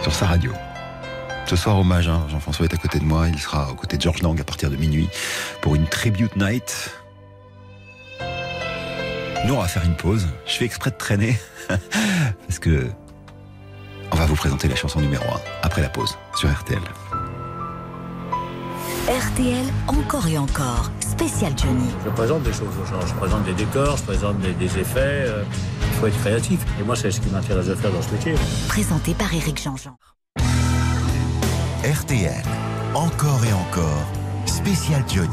sur 0.01 0.13
sa 0.13 0.25
radio. 0.25 0.51
Ce 1.45 1.55
soir, 1.55 1.77
hommage, 1.77 2.07
hein, 2.07 2.25
Jean-François 2.29 2.65
est 2.65 2.73
à 2.73 2.77
côté 2.77 2.99
de 2.99 3.03
moi, 3.03 3.29
il 3.29 3.37
sera 3.37 3.71
aux 3.71 3.75
côtés 3.75 3.97
de 3.97 4.01
George 4.01 4.23
Lang 4.23 4.39
à 4.41 4.43
partir 4.43 4.71
de 4.71 4.75
minuit 4.75 5.07
pour 5.61 5.75
une 5.75 5.85
tribute 5.85 6.35
night. 6.35 6.91
Nous, 9.45 9.53
on 9.53 9.61
va 9.61 9.67
faire 9.67 9.85
une 9.85 9.95
pause. 9.95 10.27
Je 10.47 10.53
fais 10.53 10.65
exprès 10.65 10.89
de 10.89 10.97
traîner 10.97 11.37
parce 11.69 12.59
que 12.59 12.87
on 14.11 14.15
va 14.15 14.25
vous 14.25 14.35
présenter 14.35 14.67
la 14.67 14.75
chanson 14.75 14.99
numéro 14.99 15.23
1 15.23 15.27
après 15.61 15.81
la 15.81 15.89
pause 15.89 16.17
sur 16.35 16.51
RTL. 16.51 16.81
RTL 19.07 19.65
encore 19.87 20.27
et 20.27 20.37
encore. 20.37 20.91
Spécial 21.17 21.51
Johnny. 21.57 21.89
Je 22.05 22.09
présente 22.11 22.43
des 22.43 22.53
choses 22.53 22.75
aux 22.79 22.85
gens, 22.85 23.01
je 23.05 23.13
présente 23.15 23.43
des 23.43 23.53
décors, 23.53 23.97
je 23.97 24.03
présente 24.03 24.37
des, 24.39 24.53
des 24.53 24.77
effets. 24.77 25.25
euh, 25.25 25.43
il 25.81 25.99
faut 25.99 26.05
être 26.05 26.19
créatif. 26.19 26.59
Et 26.79 26.83
moi, 26.83 26.95
c'est 26.95 27.09
ce 27.09 27.19
qui 27.19 27.29
m'intéresse 27.29 27.65
de 27.65 27.73
faire 27.75 27.91
dans 27.91 28.01
ce 28.03 28.11
métier. 28.11 28.35
Présenté 28.67 29.15
par 29.15 29.33
Éric 29.33 29.59
Jean-Jean. 29.59 29.95
RTL, 31.83 32.43
encore 32.93 33.43
et 33.49 33.53
encore, 33.53 34.05
spécial 34.45 35.03
Johnny. 35.11 35.27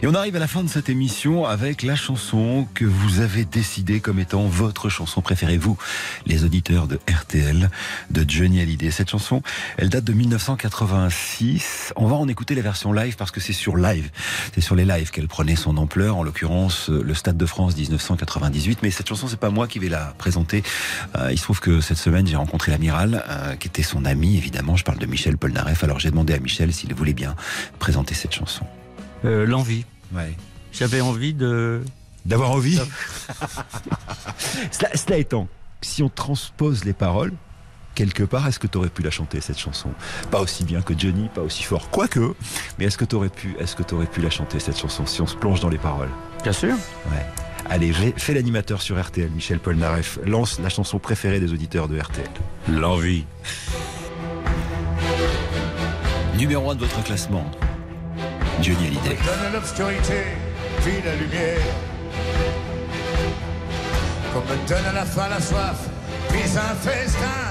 Et 0.00 0.06
on 0.06 0.14
arrive 0.14 0.36
à 0.36 0.38
la 0.38 0.46
fin 0.46 0.62
de 0.62 0.68
cette 0.68 0.88
émission 0.88 1.44
avec 1.44 1.82
la 1.82 1.96
chanson 1.96 2.68
que 2.72 2.84
vous 2.84 3.18
avez 3.18 3.44
décidée 3.44 3.98
comme 3.98 4.20
étant 4.20 4.46
votre 4.46 4.88
chanson 4.88 5.20
préférée, 5.20 5.56
vous, 5.56 5.76
les 6.24 6.44
auditeurs 6.44 6.86
de 6.86 7.00
RTL, 7.10 7.68
de 8.10 8.24
Johnny 8.28 8.60
Hallyday. 8.60 8.92
Cette 8.92 9.10
chanson, 9.10 9.42
elle 9.76 9.88
date 9.88 10.04
de 10.04 10.12
1986. 10.12 11.94
On 11.96 12.06
va 12.06 12.14
en 12.14 12.28
écouter 12.28 12.54
la 12.54 12.62
version 12.62 12.92
live 12.92 13.16
parce 13.16 13.32
que 13.32 13.40
c'est 13.40 13.52
sur 13.52 13.76
live. 13.76 14.08
C'est 14.54 14.60
sur 14.60 14.76
les 14.76 14.84
lives 14.84 15.10
qu'elle 15.10 15.26
prenait 15.26 15.56
son 15.56 15.76
ampleur, 15.76 16.16
en 16.16 16.22
l'occurrence 16.22 16.90
le 16.90 17.14
Stade 17.14 17.36
de 17.36 17.46
France 17.46 17.76
1998. 17.76 18.78
Mais 18.84 18.92
cette 18.92 19.08
chanson, 19.08 19.26
c'est 19.26 19.40
pas 19.40 19.50
moi 19.50 19.66
qui 19.66 19.80
vais 19.80 19.88
la 19.88 20.14
présenter. 20.16 20.62
Euh, 21.16 21.32
il 21.32 21.38
se 21.38 21.42
trouve 21.42 21.58
que 21.58 21.80
cette 21.80 21.98
semaine, 21.98 22.24
j'ai 22.24 22.36
rencontré 22.36 22.70
l'amiral, 22.70 23.24
euh, 23.28 23.56
qui 23.56 23.66
était 23.66 23.82
son 23.82 24.04
ami, 24.04 24.36
évidemment. 24.36 24.76
Je 24.76 24.84
parle 24.84 24.98
de 24.98 25.06
Michel 25.06 25.36
Polnareff. 25.36 25.82
Alors 25.82 25.98
j'ai 25.98 26.10
demandé 26.10 26.34
à 26.34 26.38
Michel 26.38 26.72
s'il 26.72 26.94
voulait 26.94 27.14
bien 27.14 27.34
présenter 27.80 28.14
cette 28.14 28.32
chanson. 28.32 28.64
Euh, 29.24 29.46
L'envie. 29.46 29.84
Ouais. 30.12 30.34
J'avais 30.72 31.00
envie 31.00 31.34
de. 31.34 31.82
D'avoir 32.26 32.50
envie 32.50 32.78
cela, 34.70 34.94
cela 34.96 35.16
étant, 35.16 35.48
si 35.80 36.02
on 36.02 36.08
transpose 36.10 36.84
les 36.84 36.92
paroles, 36.92 37.32
quelque 37.94 38.22
part, 38.22 38.46
est-ce 38.46 38.58
que 38.58 38.66
tu 38.66 38.76
aurais 38.76 38.90
pu 38.90 39.02
la 39.02 39.10
chanter, 39.10 39.40
cette 39.40 39.58
chanson? 39.58 39.90
Pas 40.30 40.40
aussi 40.40 40.64
bien 40.64 40.82
que 40.82 40.92
Johnny, 40.98 41.28
pas 41.34 41.40
aussi 41.40 41.62
fort, 41.62 41.88
quoique, 41.90 42.34
mais 42.78 42.84
est-ce 42.84 42.98
que 42.98 43.04
tu 43.06 43.14
aurais, 43.16 43.30
pu, 43.30 43.56
est-ce 43.58 43.74
que 43.76 43.82
t'aurais 43.82 44.06
pu 44.06 44.20
la 44.20 44.28
chanter, 44.30 44.60
cette 44.60 44.78
chanson, 44.78 45.06
si 45.06 45.22
on 45.22 45.26
se 45.26 45.36
plonge 45.36 45.60
dans 45.60 45.70
les 45.70 45.78
paroles? 45.78 46.10
Bien 46.42 46.52
sûr. 46.52 46.74
Ouais. 47.10 47.24
Allez, 47.70 47.92
fais- 47.94 48.14
fais 48.16 48.34
l'animateur 48.34 48.82
sur 48.82 49.00
RTL, 49.02 49.30
Michel 49.30 49.58
Polnareff. 49.58 50.18
Lance 50.26 50.58
la 50.60 50.68
chanson 50.68 50.98
préférée 50.98 51.40
des 51.40 51.52
auditeurs 51.52 51.88
de 51.88 51.98
RTL. 51.98 52.28
L'envie. 52.68 53.24
Numéro 56.36 56.70
1 56.70 56.74
de 56.74 56.80
votre 56.80 57.02
classement, 57.04 57.50
Johnny 58.62 58.88
Hallyday. 58.88 59.16
Donne 59.24 59.52
l'obscurité, 59.52 60.24
puis 60.82 61.00
la 61.04 61.14
lumière. 61.14 61.60
Comme 64.32 64.44
me 64.44 64.68
donne 64.68 64.84
à 64.90 64.92
la 64.92 65.04
faim 65.04 65.28
la 65.30 65.40
soif, 65.40 65.78
puis 66.28 66.40
un 66.42 66.74
festin. 66.74 67.44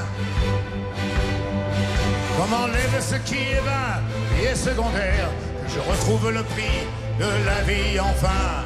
Comme 2.37 2.53
enlève 2.53 3.01
ce 3.01 3.15
qui 3.29 3.35
est 3.35 3.61
vain 3.61 4.01
et 4.39 4.45
est 4.47 4.55
secondaire, 4.55 5.29
que 5.65 5.71
je 5.73 5.79
retrouve 5.79 6.31
le 6.31 6.43
prix 6.43 6.85
de 7.19 7.45
la 7.45 7.61
vie 7.63 7.99
enfin. 7.99 8.65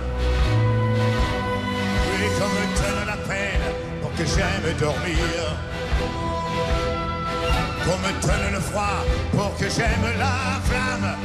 Oui, 2.10 2.28
comme 2.38 2.52
me 2.52 2.66
donne 2.82 3.08
la 3.08 3.18
peine 3.28 3.66
pour 4.02 4.12
que 4.12 4.26
j'aime 4.26 4.78
dormir. 4.80 5.26
qu'on 7.86 7.98
me 7.98 8.22
donne 8.22 8.54
le 8.54 8.60
froid 8.60 9.06
pour 9.32 9.56
que 9.58 9.70
j'aime 9.70 10.06
la 10.20 10.60
flamme. 10.64 11.16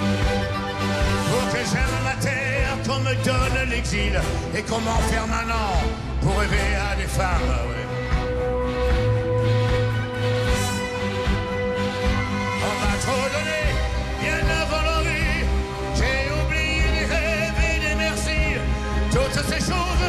Pour 0.00 1.44
que 1.52 1.58
j'aime 1.70 1.96
ma 2.04 2.14
terre, 2.22 2.76
qu'on 2.86 3.00
me 3.00 3.14
donne 3.24 3.70
l'exil 3.70 4.20
et 4.56 4.62
qu'on 4.62 4.80
m'enferme 4.80 5.30
an 5.30 5.72
pour 6.22 6.38
rêver 6.38 6.74
à 6.90 6.96
des 6.96 7.06
femmes. 7.18 7.52
On 12.68 12.74
m'a 12.80 12.96
trop 13.06 13.26
donné, 13.36 13.62
bien 14.20 14.42
avant 14.62 14.82
l'envie. 14.88 15.44
J'ai 15.96 16.20
oublié 16.40 16.84
les 16.96 17.06
rêves 17.14 17.60
et 17.68 17.78
les 17.88 17.94
merci. 17.94 18.40
Toutes 19.10 19.44
ces 19.48 19.60
choses 19.60 20.06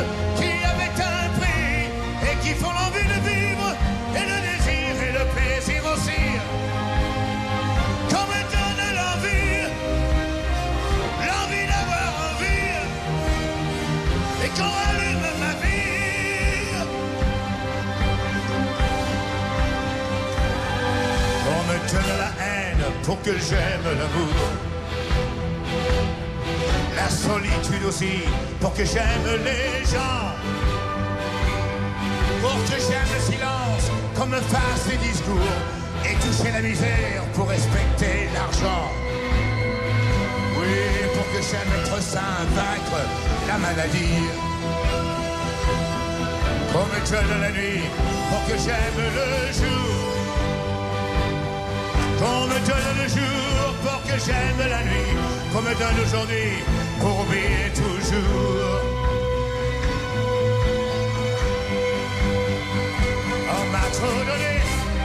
pour 23.03 23.21
que 23.21 23.31
j'aime 23.31 23.83
l'amour. 23.83 24.35
La 26.95 27.09
solitude 27.09 27.85
aussi 27.87 28.23
pour 28.59 28.73
que 28.73 28.85
j'aime 28.85 29.27
les 29.43 29.85
gens. 29.85 30.27
Pour 32.41 32.57
que 32.65 32.81
j'aime 32.81 33.11
le 33.15 33.21
silence 33.31 33.91
qu'on 34.15 34.27
me 34.27 34.37
fasse 34.37 34.87
des 34.87 34.97
discours. 34.97 35.57
Et 36.03 36.15
toucher 36.15 36.51
la 36.51 36.61
misère 36.61 37.23
pour 37.33 37.47
respecter 37.47 38.27
l'argent. 38.33 38.91
Oui, 40.57 41.07
pour 41.13 41.25
que 41.31 41.41
j'aime 41.49 41.81
être 41.81 42.01
sain, 42.01 42.19
vaincre 42.55 43.01
la 43.47 43.57
maladie. 43.57 44.23
Qu'on 46.71 46.85
me 46.85 47.11
donne 47.11 47.41
la 47.41 47.51
nuit 47.51 47.83
pour 48.29 48.45
que 48.45 48.57
j'aime 48.61 48.97
le 48.97 49.53
jour. 49.53 50.00
Qu'on 52.21 52.45
me 52.45 52.59
donne 52.69 52.97
le 53.01 53.07
jour 53.09 53.73
pour 53.81 53.99
que 54.03 54.15
j'aime 54.23 54.69
la 54.69 54.83
nuit. 54.83 55.11
Qu'on 55.51 55.61
me 55.63 55.73
donne 55.73 55.99
aujourd'hui 56.05 56.49
pour 56.99 57.21
oublier 57.21 57.67
toujours. 57.73 58.81
On 63.57 63.63
m'a 63.73 63.87
trop 63.97 64.19
donné 64.29 64.53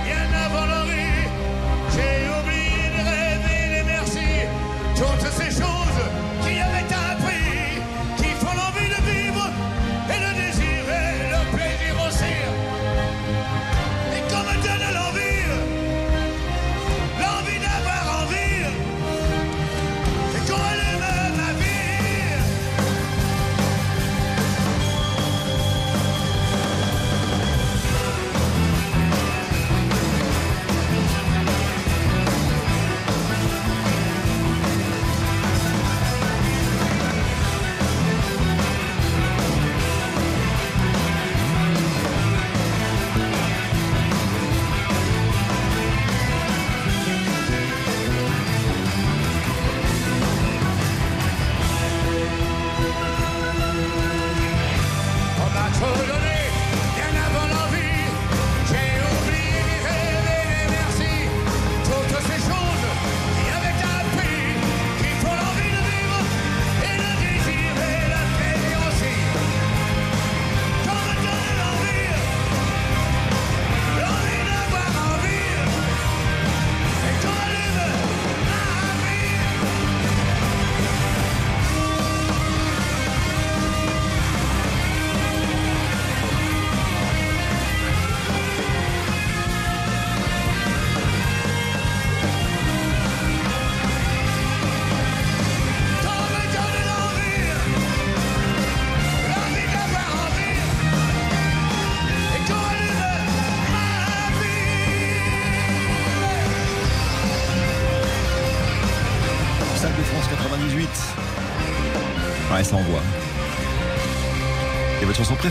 bien 0.04 0.28
avant 0.44 0.66
l'envie. 0.66 1.24
J'ai 1.94 2.16
oublié 2.38 2.82
les 2.94 3.04
rêves 3.10 3.46
et 3.50 3.66
les 3.76 3.84
merci. 3.94 4.28
Toutes 4.94 5.32
ces 5.38 5.50
choses 5.58 5.85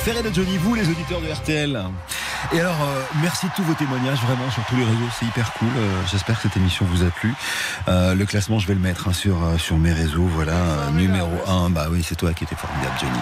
préférée 0.06 0.30
de 0.30 0.36
Johnny, 0.36 0.58
vous 0.60 0.76
les 0.76 0.88
auditeurs 0.88 1.20
de 1.20 1.34
RTL. 1.34 1.82
Et 2.54 2.60
alors, 2.60 2.82
euh, 2.82 3.02
merci 3.22 3.48
de 3.48 3.52
tous 3.56 3.64
vos 3.64 3.74
témoignages, 3.74 4.20
vraiment, 4.20 4.50
sur 4.52 4.64
tous 4.66 4.76
les 4.76 4.84
réseaux, 4.84 5.10
c'est 5.20 5.26
hyper 5.26 5.52
cool. 5.54 5.68
Euh, 5.78 6.02
J'espère 6.10 6.38
que 6.38 6.44
cette 6.44 6.56
émission 6.58 6.86
vous 6.86 7.04
a 7.04 7.10
plu. 7.10 7.34
Euh, 7.88 8.14
le 8.14 8.26
classement, 8.26 8.60
je 8.60 8.68
vais 8.68 8.76
le 8.76 8.80
mettre 8.80 9.08
hein, 9.08 9.14
sur, 9.14 9.44
euh, 9.44 9.58
sur 9.58 9.78
mes 9.78 9.92
réseaux. 9.92 10.26
Voilà, 10.26 10.54
euh, 10.54 10.92
numéro 10.92 11.32
1, 11.48 11.72
bah 11.72 11.88
oui, 11.92 12.02
c'est 12.08 12.16
toi 12.16 12.34
qui 12.34 12.44
étais 12.44 12.56
formidable, 12.56 12.94
Johnny. 13.02 13.20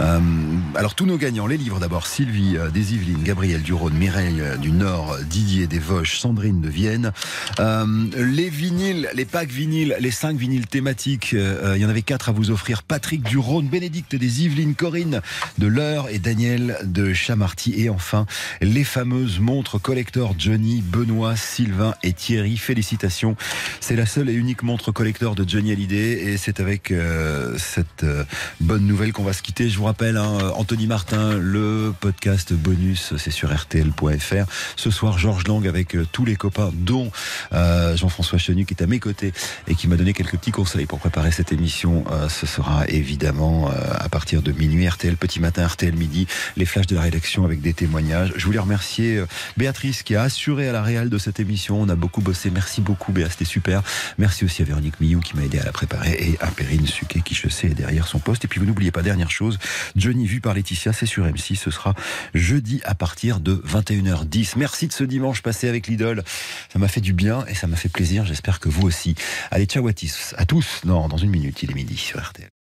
Euh, 0.00 0.78
alors, 0.78 0.94
tous 0.94 1.04
nos 1.04 1.18
gagnants, 1.18 1.46
les 1.46 1.56
livres 1.56 1.80
d'abord, 1.80 2.06
Sylvie 2.06 2.56
euh, 2.56 2.70
des 2.70 2.94
Yvelines, 2.94 3.22
Gabriel 3.22 3.62
du 3.62 3.72
Rhône, 3.74 3.94
Mireille 3.94 4.40
euh, 4.40 4.56
du 4.56 4.70
Nord, 4.70 5.16
Didier 5.28 5.66
des 5.66 5.78
Vosges, 5.78 6.18
Sandrine 6.18 6.60
de 6.60 6.68
Vienne. 6.68 7.12
Euh, 7.58 7.84
les 8.16 8.48
vinyles, 8.48 9.10
les 9.14 9.24
packs 9.24 9.50
vinyles, 9.50 9.96
les 9.98 10.10
5 10.10 10.36
vinyles 10.36 10.66
thématiques, 10.68 11.34
euh, 11.34 11.74
il 11.76 11.82
y 11.82 11.84
en 11.84 11.90
avait 11.90 12.02
4 12.02 12.30
à 12.30 12.32
vous 12.32 12.50
offrir. 12.50 12.82
Patrick 12.82 13.22
du 13.22 13.36
Rhône, 13.36 13.66
Bénédicte 13.66 14.14
des 14.14 14.44
Yvelines, 14.44 14.74
Corinne 14.74 15.20
de 15.58 15.66
l'Eure 15.66 16.08
et 16.08 16.18
Daniel 16.18 16.78
de 16.84 17.12
Chamarty. 17.12 17.74
Et 17.76 17.90
enfin, 17.90 18.26
les 18.60 18.84
fameuses 18.84 19.38
montres 19.38 19.80
collector 19.80 20.34
Johnny, 20.38 20.82
Benoît, 20.82 21.36
Sylvain 21.36 21.94
et 22.02 22.12
Thierry. 22.12 22.56
Félicitations. 22.56 23.36
C'est 23.80 23.96
la 23.96 24.06
seule 24.06 24.28
et 24.28 24.34
unique 24.34 24.62
montre 24.62 24.92
collector 24.92 25.34
de 25.34 25.48
Johnny 25.48 25.72
Hallyday 25.72 26.32
et 26.32 26.36
c'est 26.36 26.60
avec 26.60 26.90
euh, 26.90 27.56
cette 27.58 28.04
euh, 28.04 28.24
bonne 28.60 28.86
nouvelle 28.86 29.12
qu'on 29.12 29.24
va 29.24 29.32
se 29.32 29.42
quitter. 29.42 29.68
Je 29.68 29.78
vous 29.78 29.84
rappelle, 29.84 30.16
hein, 30.16 30.52
Anthony 30.56 30.86
Martin, 30.86 31.36
le 31.36 31.92
podcast 31.98 32.52
bonus, 32.52 33.14
c'est 33.16 33.30
sur 33.30 33.52
rtl.fr. 33.52 34.44
Ce 34.76 34.90
soir, 34.90 35.18
Georges 35.18 35.46
Lang 35.46 35.66
avec 35.66 35.96
euh, 35.96 36.06
tous 36.10 36.24
les 36.24 36.36
copains, 36.36 36.70
dont 36.74 37.10
euh, 37.52 37.96
Jean-François 37.96 38.38
Chenu 38.38 38.64
qui 38.64 38.74
est 38.74 38.82
à 38.82 38.86
mes 38.86 38.98
côtés 38.98 39.32
et 39.68 39.74
qui 39.74 39.88
m'a 39.88 39.96
donné 39.96 40.12
quelques 40.12 40.36
petits 40.36 40.50
conseils 40.50 40.86
pour 40.86 40.98
préparer 40.98 41.32
cette 41.32 41.52
émission. 41.52 42.04
Euh, 42.10 42.28
ce 42.28 42.46
sera 42.46 42.86
évidemment 42.88 43.70
à 43.70 44.08
partir 44.08 44.42
de 44.42 44.52
minuit, 44.52 44.88
RTL 44.88 45.16
Petit 45.16 45.40
Matin, 45.40 45.66
RTL 45.66 45.94
Midi, 45.94 46.26
les 46.56 46.64
flashs 46.64 46.86
de 46.86 46.94
la 46.94 47.02
rédaction 47.02 47.44
avec 47.44 47.60
des 47.60 47.72
témoignages. 47.72 48.32
Voulais 48.50 48.58
remercier 48.58 49.16
euh, 49.16 49.26
Béatrice 49.56 50.02
qui 50.02 50.16
a 50.16 50.22
assuré 50.22 50.68
à 50.68 50.72
la 50.72 50.82
réal 50.82 51.08
de 51.08 51.18
cette 51.18 51.38
émission. 51.38 51.80
On 51.80 51.88
a 51.88 51.94
beaucoup 51.94 52.20
bossé. 52.20 52.50
Merci 52.50 52.80
beaucoup, 52.80 53.12
Béa, 53.12 53.30
c'était 53.30 53.44
super. 53.44 53.82
Merci 54.18 54.44
aussi 54.44 54.60
à 54.62 54.64
Véronique 54.64 55.00
Millou 55.00 55.20
qui 55.20 55.36
m'a 55.36 55.44
aidé 55.44 55.60
à 55.60 55.64
la 55.64 55.70
préparer 55.70 56.16
et 56.18 56.36
à 56.40 56.48
Perrine 56.48 56.86
Suquet 56.86 57.20
qui, 57.20 57.36
je 57.36 57.48
sais, 57.48 57.68
est 57.68 57.74
derrière 57.74 58.08
son 58.08 58.18
poste. 58.18 58.44
Et 58.44 58.48
puis, 58.48 58.58
vous 58.58 58.66
n'oubliez 58.66 58.90
pas, 58.90 59.02
dernière 59.02 59.30
chose, 59.30 59.60
Johnny 59.94 60.26
vu 60.26 60.40
par 60.40 60.54
Laetitia, 60.54 60.92
c'est 60.92 61.06
sur 61.06 61.24
M6. 61.24 61.54
Ce 61.54 61.70
sera 61.70 61.94
jeudi 62.34 62.80
à 62.84 62.96
partir 62.96 63.38
de 63.38 63.54
21h10. 63.54 64.54
Merci 64.56 64.88
de 64.88 64.92
ce 64.92 65.04
dimanche 65.04 65.42
passé 65.42 65.68
avec 65.68 65.86
l'idole. 65.86 66.24
Ça 66.72 66.80
m'a 66.80 66.88
fait 66.88 67.00
du 67.00 67.12
bien 67.12 67.44
et 67.46 67.54
ça 67.54 67.68
m'a 67.68 67.76
fait 67.76 67.88
plaisir. 67.88 68.24
J'espère 68.26 68.58
que 68.58 68.68
vous 68.68 68.82
aussi. 68.82 69.14
Allez, 69.52 69.66
ciao 69.66 69.86
à 69.86 69.92
tous. 69.92 70.34
Tous. 70.48 70.80
Non, 70.84 71.06
dans 71.06 71.18
une 71.18 71.30
minute, 71.30 71.62
il 71.62 71.70
est 71.70 71.74
midi 71.74 71.96
sur 71.96 72.20
RTL. 72.20 72.59